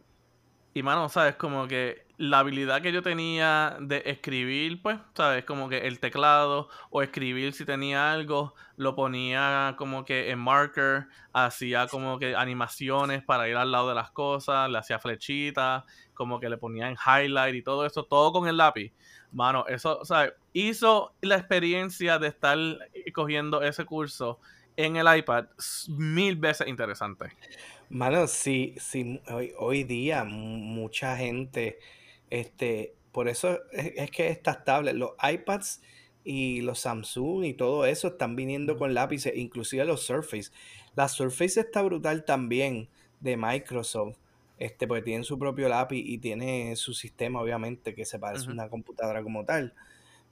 y 0.73 0.84
mano, 0.84 1.10
¿sabes? 1.10 1.36
Como 1.36 1.67
que 1.67 2.02
la 2.17 2.39
habilidad 2.39 2.82
que 2.82 2.91
yo 2.91 3.02
tenía 3.02 3.78
de 3.80 4.04
escribir, 4.06 4.82
pues, 4.82 4.99
¿sabes? 5.15 5.45
Como 5.45 5.67
que 5.67 5.88
el 5.88 5.99
teclado 5.99 6.69
o 6.91 7.02
escribir 7.02 7.54
si 7.54 7.65
tenía 7.65 8.12
algo, 8.12 8.54
lo 8.78 8.95
ponía 8.95 9.76
como 9.78 10.06
que 10.06 10.30
en 10.30 10.39
marker, 10.39 11.08
hacía 11.34 11.88
como 11.88 12.19
que 12.19 12.36
animaciones 12.36 13.23
para 13.23 13.49
ir 13.49 13.56
al 13.56 13.71
lado 13.71 13.89
de 13.89 13.95
las 13.95 14.12
cosas, 14.12 14.69
le 14.69 14.78
hacía 14.78 14.99
flechitas, 14.99 15.84
como 16.13 16.39
que 16.39 16.49
le 16.49 16.58
ponía 16.58 16.88
en 16.88 16.95
highlight 16.95 17.56
y 17.56 17.63
todo 17.63 17.86
eso, 17.86 18.04
todo 18.04 18.32
con 18.32 18.47
el 18.47 18.58
lápiz. 18.58 18.93
Mano, 19.32 19.65
eso, 19.67 20.06
¿sabes? 20.06 20.34
Hizo 20.54 21.13
la 21.21 21.36
experiencia 21.36 22.19
de 22.19 22.28
estar 22.28 22.58
cogiendo 23.13 23.63
ese 23.63 23.86
curso 23.86 24.39
en 24.78 24.95
el 24.95 25.17
iPad 25.17 25.45
mil 25.89 26.36
veces 26.36 26.67
interesante. 26.67 27.36
Mano, 27.89 28.28
sí, 28.28 28.76
sí, 28.78 29.21
hoy, 29.28 29.54
hoy 29.58 29.84
día 29.84 30.23
mucha 30.23 31.17
gente, 31.17 31.80
este, 32.33 32.95
por 33.11 33.29
eso 33.29 33.59
es, 33.71 33.93
es 33.95 34.09
que 34.09 34.29
estas 34.29 34.65
tablets, 34.65 34.97
los 34.97 35.11
iPads 35.21 35.83
y 36.23 36.61
los 36.61 36.79
Samsung 36.79 37.45
y 37.45 37.53
todo 37.53 37.85
eso 37.85 38.07
están 38.07 38.35
viniendo 38.35 38.75
con 38.75 38.95
lápices, 38.95 39.33
inclusive 39.35 39.85
los 39.85 40.03
Surface. 40.03 40.51
La 40.95 41.07
Surface 41.07 41.59
está 41.59 41.83
brutal 41.83 42.25
también 42.25 42.89
de 43.19 43.37
Microsoft, 43.37 44.17
este, 44.57 44.87
porque 44.87 45.03
tienen 45.03 45.23
su 45.23 45.37
propio 45.37 45.69
lápiz 45.69 46.03
y 46.03 46.17
tiene 46.17 46.75
su 46.75 46.95
sistema, 46.95 47.39
obviamente, 47.39 47.93
que 47.93 48.03
se 48.03 48.17
parece 48.17 48.47
a 48.47 48.53
una 48.53 48.67
computadora 48.67 49.21
como 49.21 49.45
tal. 49.45 49.75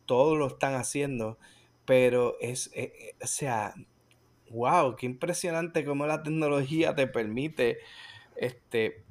Todos 0.07 0.39
lo 0.39 0.47
están 0.47 0.73
haciendo, 0.73 1.37
pero 1.85 2.35
es, 2.41 2.71
eh, 2.73 2.93
eh, 2.97 3.15
o 3.21 3.27
sea, 3.27 3.75
wow, 4.49 4.95
qué 4.95 5.05
impresionante 5.05 5.85
cómo 5.85 6.07
la 6.07 6.23
tecnología 6.23 6.95
te 6.95 7.05
permite 7.05 7.77
este, 8.37 9.03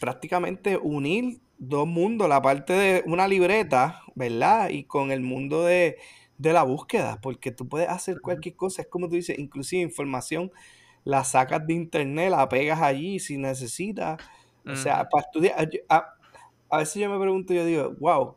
prácticamente 0.00 0.76
unir 0.76 1.43
dos 1.58 1.86
mundos, 1.86 2.28
la 2.28 2.42
parte 2.42 2.72
de 2.74 3.02
una 3.06 3.28
libreta, 3.28 4.02
¿verdad? 4.14 4.70
Y 4.70 4.84
con 4.84 5.10
el 5.12 5.20
mundo 5.20 5.64
de, 5.64 5.98
de 6.38 6.52
la 6.52 6.62
búsqueda, 6.64 7.20
porque 7.22 7.50
tú 7.52 7.68
puedes 7.68 7.88
hacer 7.88 8.20
cualquier 8.20 8.56
cosa, 8.56 8.82
es 8.82 8.88
como 8.88 9.08
tú 9.08 9.16
dices, 9.16 9.38
inclusive 9.38 9.82
información 9.82 10.52
la 11.04 11.24
sacas 11.24 11.66
de 11.66 11.74
internet, 11.74 12.30
la 12.30 12.48
pegas 12.48 12.80
allí 12.82 13.18
si 13.20 13.36
necesitas, 13.38 14.20
o 14.66 14.76
sea, 14.76 15.08
para 15.10 15.24
estudiar, 15.26 15.70
a, 15.88 16.14
a 16.70 16.78
veces 16.78 17.02
yo 17.02 17.10
me 17.10 17.18
pregunto, 17.20 17.52
yo 17.54 17.64
digo, 17.64 17.94
wow, 18.00 18.36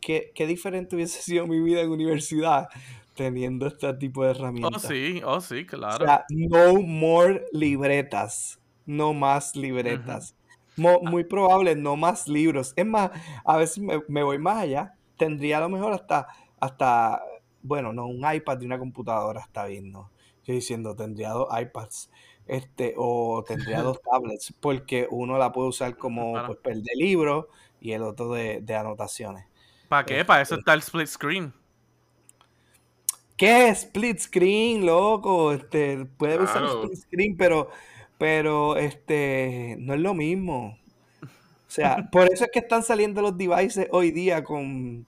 qué, 0.00 0.32
qué 0.34 0.46
diferente 0.46 0.96
hubiese 0.96 1.22
sido 1.22 1.46
mi 1.46 1.60
vida 1.60 1.80
en 1.82 1.90
universidad 1.90 2.68
teniendo 3.14 3.66
este 3.66 3.92
tipo 3.94 4.24
de 4.24 4.30
Oh, 4.30 4.32
herramientas. 4.32 4.82
sí, 4.84 5.20
oh, 5.24 5.40
sí, 5.40 5.66
O 5.66 5.66
claro. 5.66 6.06
sea, 6.06 6.24
no 6.30 6.82
more 6.82 7.46
libretas, 7.52 8.60
no 8.86 9.14
más 9.14 9.56
libretas. 9.56 10.36
Mo- 10.78 11.00
muy 11.02 11.24
probable, 11.24 11.76
no 11.76 11.96
más 11.96 12.28
libros. 12.28 12.72
Es 12.76 12.86
más, 12.86 13.10
a 13.44 13.56
veces 13.56 13.78
me, 13.80 14.02
me 14.08 14.22
voy 14.22 14.38
más 14.38 14.58
allá. 14.58 14.94
Tendría 15.16 15.58
a 15.58 15.60
lo 15.60 15.68
mejor 15.68 15.92
hasta, 15.92 16.28
hasta, 16.60 17.22
bueno, 17.62 17.92
no, 17.92 18.06
un 18.06 18.22
iPad 18.32 18.60
y 18.60 18.66
una 18.66 18.78
computadora 18.78 19.40
está 19.40 19.66
bien, 19.66 19.92
¿no? 19.92 20.10
Yo 20.44 20.54
diciendo, 20.54 20.96
tendría 20.96 21.30
dos 21.30 21.48
iPads, 21.60 22.10
este, 22.46 22.94
o 22.96 23.44
tendría 23.46 23.82
dos 23.82 24.00
tablets, 24.10 24.54
porque 24.60 25.06
uno 25.10 25.36
la 25.38 25.52
puede 25.52 25.68
usar 25.68 25.96
como, 25.98 26.32
Claro. 26.32 26.46
pues, 26.46 26.58
per 26.60 26.76
de 26.76 26.92
libros 26.96 27.46
y 27.80 27.92
el 27.92 28.02
otro 28.02 28.32
de, 28.32 28.60
de 28.62 28.74
anotaciones. 28.76 29.46
¿Para 29.88 30.04
qué? 30.06 30.24
Para 30.24 30.42
eso 30.42 30.54
Este, 30.54 30.60
está 30.60 30.74
el 30.74 30.80
split 30.80 31.06
screen. 31.08 31.54
¿Qué 33.36 33.68
split 33.70 34.18
screen, 34.18 34.84
loco? 34.84 35.52
Este, 35.52 36.04
puede 36.04 36.38
usar 36.38 36.64
Claro. 36.64 36.72
split 36.72 36.96
screen, 36.96 37.36
pero, 37.36 37.70
pero 38.18 38.76
este, 38.76 39.76
no 39.80 39.94
es 39.94 40.00
lo 40.00 40.14
mismo. 40.14 40.78
O 41.68 41.70
sea, 41.70 42.08
por 42.10 42.32
eso 42.32 42.44
es 42.44 42.50
que 42.52 42.60
están 42.60 42.82
saliendo 42.82 43.22
los 43.22 43.36
devices 43.36 43.88
hoy 43.92 44.10
día 44.10 44.44
con 44.44 45.06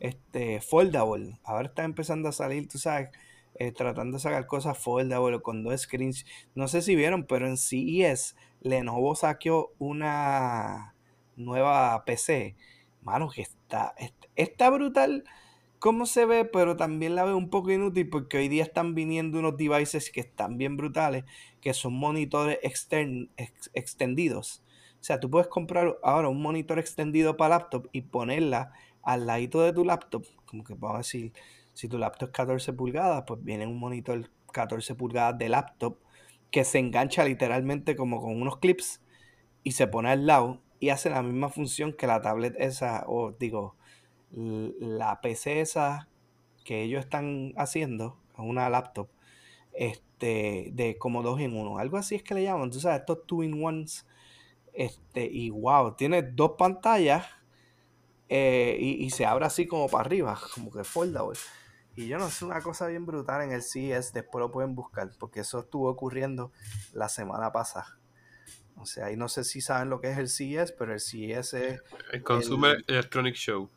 este 0.00 0.60
foldable. 0.60 1.38
Ahora 1.44 1.68
están 1.68 1.86
empezando 1.86 2.28
a 2.28 2.32
salir, 2.32 2.68
tú 2.68 2.78
sabes, 2.78 3.10
eh, 3.56 3.72
tratando 3.72 4.16
de 4.16 4.22
sacar 4.22 4.46
cosas 4.46 4.78
foldable 4.78 5.40
con 5.42 5.62
dos 5.64 5.80
screens. 5.82 6.24
No 6.54 6.68
sé 6.68 6.82
si 6.82 6.96
vieron, 6.96 7.24
pero 7.24 7.46
en 7.46 7.56
CES 7.58 8.36
Lenovo 8.60 9.14
sacó 9.16 9.72
una 9.78 10.94
nueva 11.36 12.04
PC. 12.04 12.56
Mano, 13.02 13.28
que 13.30 13.42
está, 13.42 13.94
est- 13.98 14.26
está 14.36 14.70
brutal 14.70 15.24
cómo 15.78 16.06
se 16.06 16.24
ve, 16.24 16.44
pero 16.44 16.76
también 16.76 17.14
la 17.14 17.24
veo 17.24 17.36
un 17.36 17.50
poco 17.50 17.70
inútil 17.70 18.08
porque 18.08 18.38
hoy 18.38 18.48
día 18.48 18.62
están 18.62 18.94
viniendo 18.94 19.38
unos 19.38 19.56
devices 19.56 20.10
que 20.10 20.20
están 20.20 20.58
bien 20.58 20.76
brutales, 20.76 21.24
que 21.60 21.74
son 21.74 21.94
monitores 21.94 22.58
extendidos. 23.74 24.62
O 25.00 25.04
sea, 25.04 25.20
tú 25.20 25.30
puedes 25.30 25.48
comprar 25.48 25.96
ahora 26.02 26.28
un 26.28 26.42
monitor 26.42 26.78
extendido 26.78 27.36
para 27.36 27.58
laptop 27.58 27.88
y 27.92 28.02
ponerla 28.02 28.72
al 29.02 29.26
ladito 29.26 29.62
de 29.62 29.72
tu 29.72 29.84
laptop. 29.84 30.24
Como 30.44 30.64
que 30.64 30.74
vamos 30.74 30.96
a 30.96 30.98
decir, 30.98 31.32
si 31.72 31.88
tu 31.88 31.98
laptop 31.98 32.30
es 32.30 32.34
14 32.34 32.72
pulgadas, 32.72 33.24
pues 33.26 33.42
viene 33.42 33.66
un 33.66 33.78
monitor 33.78 34.28
14 34.52 34.94
pulgadas 34.96 35.38
de 35.38 35.48
laptop 35.48 35.98
que 36.50 36.64
se 36.64 36.78
engancha 36.78 37.24
literalmente 37.24 37.94
como 37.94 38.20
con 38.20 38.40
unos 38.40 38.58
clips 38.58 39.00
y 39.62 39.72
se 39.72 39.86
pone 39.86 40.10
al 40.10 40.26
lado 40.26 40.60
y 40.80 40.88
hace 40.88 41.10
la 41.10 41.22
misma 41.22 41.48
función 41.48 41.92
que 41.92 42.06
la 42.06 42.20
tablet 42.20 42.54
esa, 42.58 43.04
o 43.06 43.32
digo, 43.32 43.76
la 44.30 45.20
PC 45.20 45.60
esa 45.60 46.08
que 46.64 46.82
ellos 46.82 47.04
están 47.04 47.54
haciendo, 47.56 48.18
una 48.36 48.68
laptop, 48.68 49.08
este, 49.72 50.70
de 50.72 50.98
como 50.98 51.22
dos 51.22 51.40
en 51.40 51.56
uno. 51.56 51.78
Algo 51.78 51.96
así 51.96 52.14
es 52.14 52.22
que 52.22 52.34
le 52.34 52.42
llaman, 52.42 52.70
tú 52.70 52.80
sabes, 52.80 53.00
estos 53.00 53.26
two 53.26 53.42
in 53.42 53.62
ones. 53.62 54.06
Este, 54.72 55.24
y 55.24 55.50
wow, 55.50 55.96
tiene 55.96 56.22
dos 56.22 56.52
pantallas 56.56 57.26
eh, 58.28 58.76
y, 58.78 59.04
y 59.04 59.10
se 59.10 59.26
abre 59.26 59.46
así 59.46 59.66
como 59.66 59.88
para 59.88 60.04
arriba, 60.04 60.38
como 60.54 60.70
que 60.70 60.84
foldable. 60.84 61.38
Y 61.98 62.06
yo 62.06 62.18
no 62.18 62.30
sé, 62.30 62.44
una 62.44 62.60
cosa 62.60 62.86
bien 62.86 63.06
brutal 63.06 63.42
en 63.42 63.50
el 63.50 63.62
CES, 63.62 64.12
después 64.12 64.40
lo 64.40 64.52
pueden 64.52 64.76
buscar, 64.76 65.10
porque 65.18 65.40
eso 65.40 65.58
estuvo 65.58 65.88
ocurriendo 65.88 66.52
la 66.92 67.08
semana 67.08 67.50
pasada. 67.50 67.98
O 68.76 68.86
sea, 68.86 69.10
y 69.10 69.16
no 69.16 69.28
sé 69.28 69.42
si 69.42 69.60
saben 69.60 69.90
lo 69.90 70.00
que 70.00 70.10
es 70.10 70.18
el 70.18 70.28
CES, 70.28 70.70
pero 70.78 70.92
el 70.92 71.00
CES 71.00 71.54
es 71.54 71.82
El 72.12 72.22
Consumer 72.22 72.76
el, 72.86 72.94
Electronic 72.94 73.34
Show. 73.34 73.68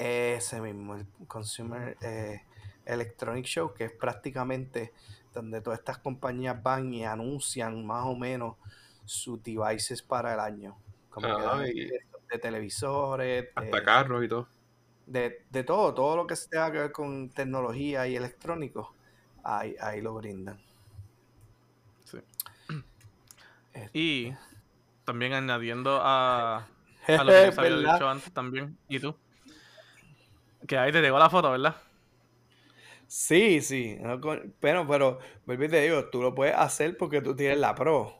Ese 0.00 0.60
mismo, 0.60 0.96
el 0.96 1.06
Consumer 1.28 1.96
eh, 2.00 2.46
Electronic 2.84 3.44
Show, 3.46 3.74
que 3.74 3.84
es 3.84 3.92
prácticamente 3.92 4.94
donde 5.32 5.60
todas 5.60 5.78
estas 5.80 5.98
compañías 5.98 6.62
van 6.62 6.92
y 6.94 7.04
anuncian 7.04 7.84
más 7.86 8.06
o 8.06 8.16
menos 8.16 8.56
sus 9.04 9.42
devices 9.42 10.02
para 10.02 10.34
el 10.34 10.40
año. 10.40 10.78
Como 11.10 11.36
Ah, 11.38 11.58
de, 11.58 12.00
de 12.30 12.38
televisores, 12.38 13.48
hasta 13.54 13.78
de, 13.78 13.82
carros 13.82 14.24
y 14.24 14.28
todo. 14.28 14.48
de, 15.06 15.44
de 15.50 15.64
todo, 15.64 15.92
todo 15.94 16.16
lo 16.16 16.26
que 16.26 16.34
tenga 16.50 16.72
que 16.72 16.78
ver 16.78 16.92
con 16.92 17.30
tecnología 17.30 18.06
y 18.08 18.16
electrónico, 18.16 18.96
ahí, 19.42 19.76
ahí 19.80 20.00
lo 20.00 20.14
brindan. 20.14 20.60
Sí. 22.04 22.18
Este, 23.72 23.92
Y 23.92 24.34
también 25.04 25.32
añadiendo 25.34 26.00
a, 26.02 26.68
a 27.14 27.24
lo 27.24 27.36
que 27.38 27.52
se 27.52 27.60
había 27.60 27.78
dicho 27.78 28.08
antes 28.08 28.32
también. 28.32 28.78
¿Y 28.88 29.00
tú? 29.00 29.20
Que 30.66 30.78
ahí 30.78 30.92
te 30.92 31.00
llegó 31.00 31.18
la 31.18 31.30
foto, 31.30 31.50
¿verdad? 31.50 31.76
Sí, 33.06 33.60
sí, 33.60 33.96
no 34.00 34.20
con- 34.20 34.54
pero, 34.60 34.86
pero, 34.86 35.18
vuelvo 35.44 35.68
te 35.68 35.80
digo, 35.80 36.08
tú 36.10 36.22
lo 36.22 36.34
puedes 36.34 36.54
hacer 36.54 36.96
porque 36.96 37.20
tú 37.20 37.34
tienes 37.34 37.58
la 37.58 37.74
Pro. 37.74 38.14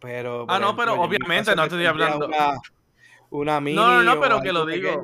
Pero, 0.00 0.46
Ah, 0.48 0.58
no, 0.60 0.76
pero 0.76 0.92
ejemplo, 0.92 1.04
obviamente 1.04 1.56
no 1.56 1.64
estoy 1.64 1.84
hablando. 1.86 2.26
una, 2.26 2.52
una 3.30 3.60
mini 3.60 3.76
No, 3.76 4.02
no, 4.02 4.14
no, 4.14 4.20
pero 4.20 4.40
que 4.40 4.52
lo 4.52 4.64
digo. 4.66 5.02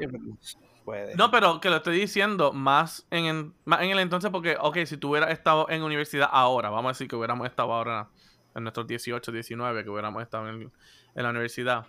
puede. 0.85 1.17
No, 1.17 1.31
pero 1.31 1.61
que 1.61 1.71
lo 1.71 1.77
estoy 1.77 1.99
diciendo 1.99 2.53
más 2.53 3.07
en, 3.11 3.25
en- 3.27 3.55
más 3.65 3.83
en 3.83 3.91
el 3.91 3.99
entonces 3.99 4.31
porque, 4.31 4.57
ok, 4.61 4.79
si 4.87 4.97
tú 4.97 5.11
hubieras 5.11 5.31
estado 5.33 5.69
en 5.69 5.83
universidad 5.83 6.29
ahora, 6.31 6.71
vamos 6.71 6.91
a 6.91 6.93
decir 6.93 7.09
que 7.09 7.17
hubiéramos 7.17 7.47
estado 7.49 7.73
ahora 7.73 8.09
en 8.55 8.63
nuestros 8.63 8.87
18, 8.87 9.33
19, 9.33 9.83
que 9.83 9.91
hubiéramos 9.91 10.23
estado 10.23 10.49
en, 10.49 10.73
en 11.15 11.23
la 11.23 11.31
universidad, 11.31 11.85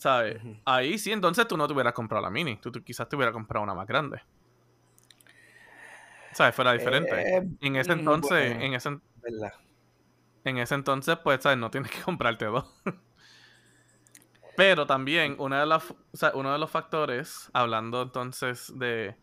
¿sabes? 0.00 0.42
Ahí 0.64 0.98
sí, 0.98 1.12
entonces 1.12 1.46
tú 1.48 1.56
no 1.56 1.68
te 1.68 1.74
hubieras 1.74 1.94
comprado 1.94 2.22
la 2.24 2.30
mini, 2.30 2.56
tú, 2.58 2.72
tú 2.72 2.82
quizás 2.84 3.08
te 3.08 3.16
hubieras 3.16 3.32
comprado 3.34 3.64
una 3.64 3.74
más 3.74 3.86
grande, 3.86 4.22
¿sabes? 6.32 6.54
Fuera 6.54 6.72
diferente. 6.72 7.36
Eh, 7.36 7.42
En 7.60 7.76
ese 7.76 7.94
mm, 7.94 8.00
entonces, 8.00 8.30
bueno, 8.30 8.60
en 8.60 8.74
ese, 8.74 8.98
verdad. 9.22 9.52
en 10.44 10.58
ese 10.58 10.74
entonces, 10.74 11.16
pues, 11.22 11.42
¿sabes? 11.42 11.58
No 11.58 11.70
tienes 11.70 11.90
que 11.90 12.02
comprarte 12.02 12.44
dos. 12.46 12.66
Pero 14.56 14.86
también 14.86 15.36
una 15.38 15.60
de 15.60 15.66
las, 15.66 15.90
o 15.90 15.96
sea, 16.16 16.32
uno 16.34 16.52
de 16.52 16.58
los 16.58 16.70
factores, 16.70 17.50
hablando 17.54 18.02
entonces 18.02 18.72
de 18.78 19.16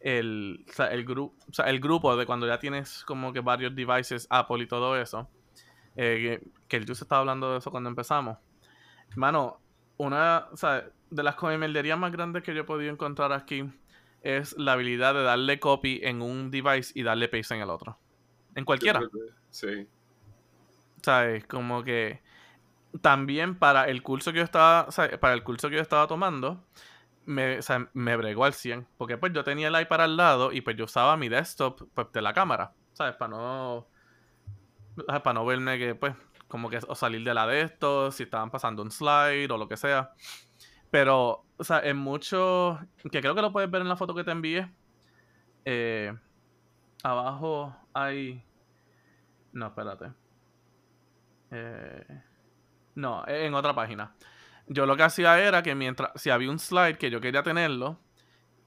el, 0.00 0.64
o 0.68 0.72
sea, 0.72 0.86
el, 0.88 1.08
o 1.08 1.32
sea, 1.52 1.66
el 1.66 1.80
grupo 1.80 2.16
de 2.16 2.26
cuando 2.26 2.46
ya 2.46 2.58
tienes 2.58 3.04
como 3.04 3.32
que 3.32 3.40
varios 3.40 3.74
devices, 3.74 4.26
Apple 4.30 4.62
y 4.64 4.66
todo 4.68 4.96
eso, 5.00 5.30
eh, 5.96 6.40
que, 6.42 6.52
que 6.68 6.76
el 6.78 6.90
estaba 6.90 7.20
hablando 7.20 7.52
de 7.52 7.58
eso 7.58 7.70
cuando 7.70 7.90
empezamos. 7.90 8.38
Hermano, 9.10 9.61
una 9.96 10.46
o 10.52 10.56
sea, 10.56 10.88
de 11.10 11.22
las 11.22 11.34
coimelderías 11.34 11.98
más 11.98 12.12
grandes 12.12 12.42
que 12.42 12.54
yo 12.54 12.62
he 12.62 12.64
podido 12.64 12.92
encontrar 12.92 13.32
aquí 13.32 13.70
es 14.22 14.56
la 14.56 14.72
habilidad 14.72 15.14
de 15.14 15.22
darle 15.22 15.58
copy 15.58 16.00
en 16.02 16.22
un 16.22 16.50
device 16.50 16.92
y 16.94 17.02
darle 17.02 17.28
paste 17.28 17.54
en 17.54 17.60
el 17.60 17.70
otro. 17.70 17.98
En 18.54 18.64
cualquiera. 18.64 19.00
Sí. 19.50 19.88
¿Sabes? 21.02 21.44
Como 21.46 21.82
que 21.82 22.22
también 23.00 23.58
para 23.58 23.88
el 23.88 24.02
curso 24.02 24.32
que 24.32 24.38
yo 24.38 24.44
estaba, 24.44 24.88
para 25.20 25.34
el 25.34 25.42
curso 25.42 25.68
que 25.68 25.76
yo 25.76 25.82
estaba 25.82 26.06
tomando, 26.06 26.64
me, 27.24 27.58
o 27.58 27.62
sea, 27.62 27.88
me 27.94 28.16
bregó 28.16 28.44
al 28.44 28.54
100. 28.54 28.86
Porque 28.96 29.18
pues 29.18 29.32
yo 29.32 29.44
tenía 29.44 29.68
el 29.68 29.80
iPad 29.80 30.02
al 30.02 30.16
lado 30.16 30.52
y 30.52 30.60
pues 30.60 30.76
yo 30.76 30.84
usaba 30.84 31.16
mi 31.16 31.28
desktop 31.28 31.88
pues, 31.94 32.12
de 32.12 32.22
la 32.22 32.32
cámara. 32.32 32.72
¿Sabes? 32.92 33.16
Para 33.16 33.30
no. 33.30 33.88
Para 35.06 35.32
no 35.32 35.46
verme 35.46 35.78
que, 35.78 35.94
pues, 35.94 36.14
como 36.52 36.68
que 36.68 36.78
o 36.86 36.94
salir 36.94 37.24
de 37.24 37.32
la 37.32 37.46
de 37.46 37.62
esto, 37.62 38.10
si 38.10 38.24
estaban 38.24 38.50
pasando 38.50 38.82
un 38.82 38.90
slide 38.90 39.50
o 39.50 39.56
lo 39.56 39.66
que 39.66 39.78
sea. 39.78 40.12
Pero, 40.90 41.46
o 41.56 41.64
sea, 41.64 41.80
en 41.80 41.96
mucho. 41.96 42.78
Que 43.10 43.22
creo 43.22 43.34
que 43.34 43.40
lo 43.40 43.52
puedes 43.52 43.70
ver 43.70 43.80
en 43.80 43.88
la 43.88 43.96
foto 43.96 44.14
que 44.14 44.22
te 44.22 44.32
envié. 44.32 44.70
Eh, 45.64 46.12
abajo 47.02 47.74
hay. 47.94 48.44
No, 49.52 49.68
espérate. 49.68 50.12
Eh, 51.52 52.20
no, 52.96 53.24
en 53.26 53.54
otra 53.54 53.74
página. 53.74 54.14
Yo 54.66 54.84
lo 54.84 54.94
que 54.94 55.04
hacía 55.04 55.40
era 55.40 55.62
que 55.62 55.74
mientras, 55.74 56.10
si 56.16 56.28
había 56.28 56.50
un 56.50 56.58
slide 56.58 56.98
que 56.98 57.10
yo 57.10 57.22
quería 57.22 57.42
tenerlo, 57.42 57.98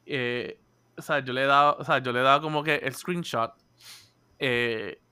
eh, 0.07 0.59
o 0.97 1.03
sea, 1.03 1.19
yo 1.19 1.33
le 1.33 1.45
daba, 1.45 1.73
o 1.73 1.83
sea, 1.83 1.99
yo 1.99 2.11
le 2.11 2.21
daba 2.21 2.41
como 2.41 2.63
que 2.63 2.77
el 2.77 2.95
screenshot, 2.95 3.53
eh, 4.39 5.03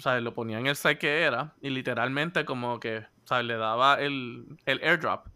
sea, 0.00 0.20
lo 0.20 0.34
ponía 0.34 0.58
en 0.58 0.66
el 0.66 0.76
slide 0.76 0.98
que 0.98 1.22
era 1.22 1.54
y 1.60 1.70
literalmente 1.70 2.44
como 2.44 2.80
que, 2.80 3.06
sea, 3.24 3.42
le 3.42 3.56
daba 3.56 4.00
el, 4.00 4.58
el 4.66 4.80
airdrop 4.82 5.26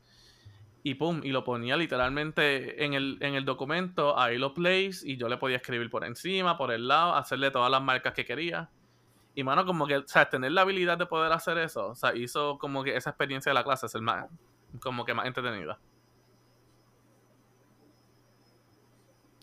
y 0.86 0.96
pum, 0.96 1.22
y 1.24 1.30
lo 1.30 1.44
ponía 1.44 1.78
literalmente 1.78 2.84
en 2.84 2.92
el, 2.92 3.16
en 3.20 3.34
el 3.34 3.46
documento, 3.46 4.18
ahí 4.18 4.36
lo 4.36 4.52
place 4.52 5.00
y 5.02 5.16
yo 5.16 5.30
le 5.30 5.38
podía 5.38 5.56
escribir 5.56 5.88
por 5.88 6.04
encima, 6.04 6.58
por 6.58 6.70
el 6.70 6.86
lado, 6.86 7.14
hacerle 7.14 7.50
todas 7.50 7.70
las 7.70 7.80
marcas 7.80 8.12
que 8.12 8.26
quería. 8.26 8.68
Y 9.34 9.42
mano, 9.44 9.64
como 9.64 9.86
que, 9.86 9.96
o 9.96 10.04
tener 10.30 10.52
la 10.52 10.60
habilidad 10.60 10.98
de 10.98 11.06
poder 11.06 11.32
hacer 11.32 11.56
eso, 11.56 11.88
o 11.88 11.94
sea, 11.94 12.14
hizo 12.14 12.58
como 12.58 12.84
que 12.84 12.94
esa 12.96 13.10
experiencia 13.10 13.48
de 13.48 13.54
la 13.54 13.64
clase 13.64 13.88
ser 13.88 14.02
más, 14.02 14.26
como 14.80 15.06
que 15.06 15.14
más 15.14 15.26
entretenida. 15.26 15.78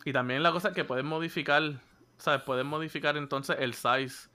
Y 0.04 0.12
también 0.12 0.44
la 0.44 0.52
cosa 0.52 0.68
es 0.68 0.74
que 0.74 0.84
puedes 0.84 1.04
modificar, 1.04 1.80
¿sabes? 2.18 2.42
Puedes 2.42 2.64
modificar 2.64 3.16
entonces 3.16 3.56
el 3.58 3.74
size 3.74 4.30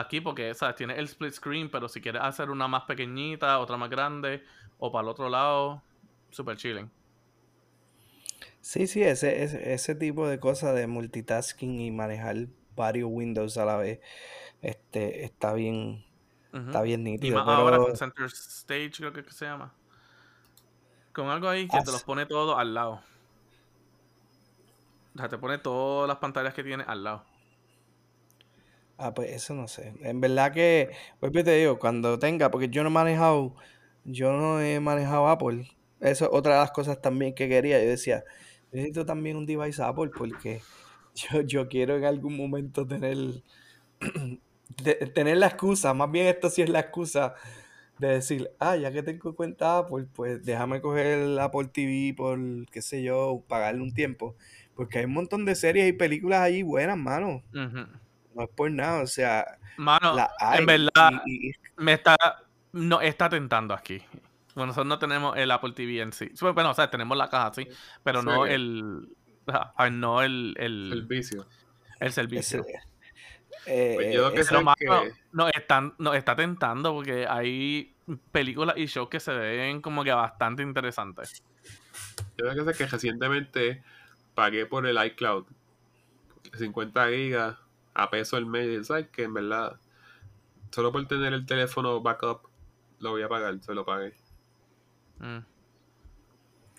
aquí 0.00 0.20
porque, 0.20 0.54
¿sabes? 0.54 0.76
Tiene 0.76 0.96
el 0.98 1.06
split 1.06 1.32
screen, 1.32 1.70
pero 1.70 1.88
si 1.88 2.00
quieres 2.00 2.22
hacer 2.22 2.50
una 2.50 2.68
más 2.68 2.84
pequeñita, 2.84 3.58
otra 3.58 3.76
más 3.76 3.90
grande, 3.90 4.44
o 4.78 4.92
para 4.92 5.02
el 5.04 5.08
otro 5.08 5.28
lado, 5.28 5.82
super 6.30 6.56
chilling. 6.56 6.90
Sí, 8.60 8.86
sí, 8.86 9.02
ese, 9.02 9.42
ese, 9.42 9.72
ese 9.72 9.94
tipo 9.94 10.26
de 10.28 10.40
cosas 10.40 10.74
de 10.74 10.86
multitasking 10.86 11.80
y 11.80 11.90
manejar 11.90 12.48
varios 12.74 13.08
Windows 13.10 13.56
a 13.58 13.64
la 13.64 13.76
vez, 13.76 14.00
este, 14.62 15.24
está 15.24 15.54
bien, 15.54 16.04
está 16.66 16.82
bien 16.82 17.06
Y 17.06 17.12
nítido. 17.12 17.44
más 17.44 17.48
ahora 17.48 17.80
con 17.80 17.96
Center 17.96 18.26
Stage, 18.26 18.92
creo 18.98 19.12
que 19.12 19.22
se 19.30 19.44
llama. 19.46 19.74
Con 21.12 21.28
algo 21.28 21.48
ahí 21.48 21.70
que 21.70 21.82
te 21.82 21.90
los 21.90 22.04
pone 22.04 22.26
todo 22.26 22.58
al 22.58 22.74
lado. 22.74 23.02
O 25.14 25.18
sea, 25.18 25.28
te 25.28 25.38
pone 25.38 25.58
todas 25.58 26.06
las 26.08 26.18
pantallas 26.18 26.54
que 26.54 26.62
tiene 26.62 26.84
al 26.86 27.02
lado. 27.02 27.24
Ah, 28.98 29.14
pues 29.14 29.30
eso 29.30 29.54
no 29.54 29.68
sé. 29.68 29.94
En 30.02 30.20
verdad 30.20 30.52
que, 30.52 30.90
pues 31.20 31.32
te 31.32 31.56
digo, 31.56 31.78
cuando 31.78 32.18
tenga, 32.18 32.50
porque 32.50 32.68
yo 32.68 32.82
no 32.82 32.88
he 32.88 32.92
manejado, 32.92 33.54
yo 34.04 34.32
no 34.32 34.60
he 34.60 34.80
manejado 34.80 35.28
Apple. 35.28 35.68
Eso 36.00 36.26
es 36.26 36.30
otra 36.32 36.54
de 36.54 36.60
las 36.60 36.70
cosas 36.72 37.00
también 37.00 37.34
que 37.34 37.48
quería. 37.48 37.82
Yo 37.82 37.88
decía, 37.88 38.24
necesito 38.72 39.06
también 39.06 39.36
un 39.36 39.46
device 39.46 39.82
Apple 39.82 40.10
porque 40.16 40.60
yo, 41.14 41.40
yo 41.42 41.68
quiero 41.68 41.96
en 41.96 42.04
algún 42.04 42.36
momento 42.36 42.86
tener, 42.86 43.16
tener 45.14 45.36
la 45.38 45.46
excusa, 45.46 45.94
más 45.94 46.10
bien 46.10 46.26
esto 46.26 46.50
sí 46.50 46.62
es 46.62 46.68
la 46.68 46.80
excusa 46.80 47.34
de 47.98 48.08
decir, 48.08 48.50
ah, 48.58 48.76
ya 48.76 48.92
que 48.92 49.02
tengo 49.02 49.34
cuenta 49.34 49.78
Apple, 49.78 50.06
pues 50.14 50.44
déjame 50.44 50.80
coger 50.80 51.06
el 51.06 51.38
Apple 51.38 51.68
TV 51.72 52.14
por, 52.14 52.38
qué 52.70 52.82
sé 52.82 53.02
yo, 53.02 53.42
pagarle 53.48 53.82
un 53.82 53.94
tiempo. 53.94 54.36
Porque 54.74 54.98
hay 54.98 55.06
un 55.06 55.14
montón 55.14 55.46
de 55.46 55.54
series 55.54 55.88
y 55.88 55.92
películas 55.94 56.40
allí 56.40 56.62
buenas, 56.62 56.98
mano. 56.98 57.42
No 58.36 58.42
es 58.44 58.50
por 58.50 58.70
nada, 58.70 59.02
o 59.02 59.06
sea, 59.06 59.44
Mano, 59.78 60.16
en 60.54 60.66
verdad, 60.66 61.22
y- 61.24 61.48
y- 61.48 61.52
me 61.78 61.94
está. 61.94 62.16
No, 62.72 63.00
está 63.00 63.28
tentando 63.28 63.72
aquí. 63.74 64.02
Bueno, 64.54 64.68
nosotros 64.68 64.86
no 64.86 64.98
tenemos 64.98 65.36
el 65.36 65.50
Apple 65.50 65.72
TV 65.72 66.00
en 66.00 66.12
sí. 66.12 66.30
Bueno, 66.40 66.70
o 66.70 66.74
sea, 66.74 66.90
tenemos 66.90 67.16
la 67.16 67.28
caja, 67.28 67.52
sí. 67.54 67.66
Pero 68.02 68.22
no 68.22 68.46
el. 68.46 69.08
no 69.92 70.22
el, 70.22 70.54
el, 70.58 70.92
El 70.92 71.02
vicio. 71.06 71.46
el 72.00 72.08
ese- 72.08 72.14
servicio. 72.14 72.64
eh, 73.66 73.92
Pues 73.96 74.14
yo 74.14 74.22
lo 74.22 74.30
que 74.32 74.42
que- 74.42 75.12
nos, 75.32 75.50
están, 75.54 75.94
nos 75.98 76.14
está 76.16 76.36
tentando 76.36 76.92
porque 76.92 77.26
hay 77.26 77.94
películas 78.32 78.76
y 78.76 78.86
shows 78.86 79.08
que 79.08 79.20
se 79.20 79.32
ven 79.32 79.80
como 79.80 80.04
que 80.04 80.12
bastante 80.12 80.62
interesantes. 80.62 81.42
Yo 82.38 82.44
lo 82.46 82.54
que 82.54 82.64
sé 82.64 82.70
es 82.70 82.76
que 82.78 82.86
recientemente 82.86 83.82
pagué 84.34 84.66
por 84.66 84.86
el 84.86 85.02
iCloud 85.06 85.46
50 86.56 87.08
gigas 87.08 87.56
a 87.96 88.10
peso 88.10 88.36
el 88.36 88.46
mes. 88.46 88.86
¿Sabes 88.86 89.08
que 89.08 89.24
En 89.24 89.34
verdad, 89.34 89.78
solo 90.70 90.92
por 90.92 91.06
tener 91.06 91.32
el 91.32 91.46
teléfono 91.46 92.00
backup, 92.02 92.48
lo 93.00 93.10
voy 93.10 93.22
a 93.22 93.28
pagar, 93.28 93.58
se 93.60 93.74
lo 93.74 93.84
pagué. 93.84 94.14
Mm. 95.18 95.38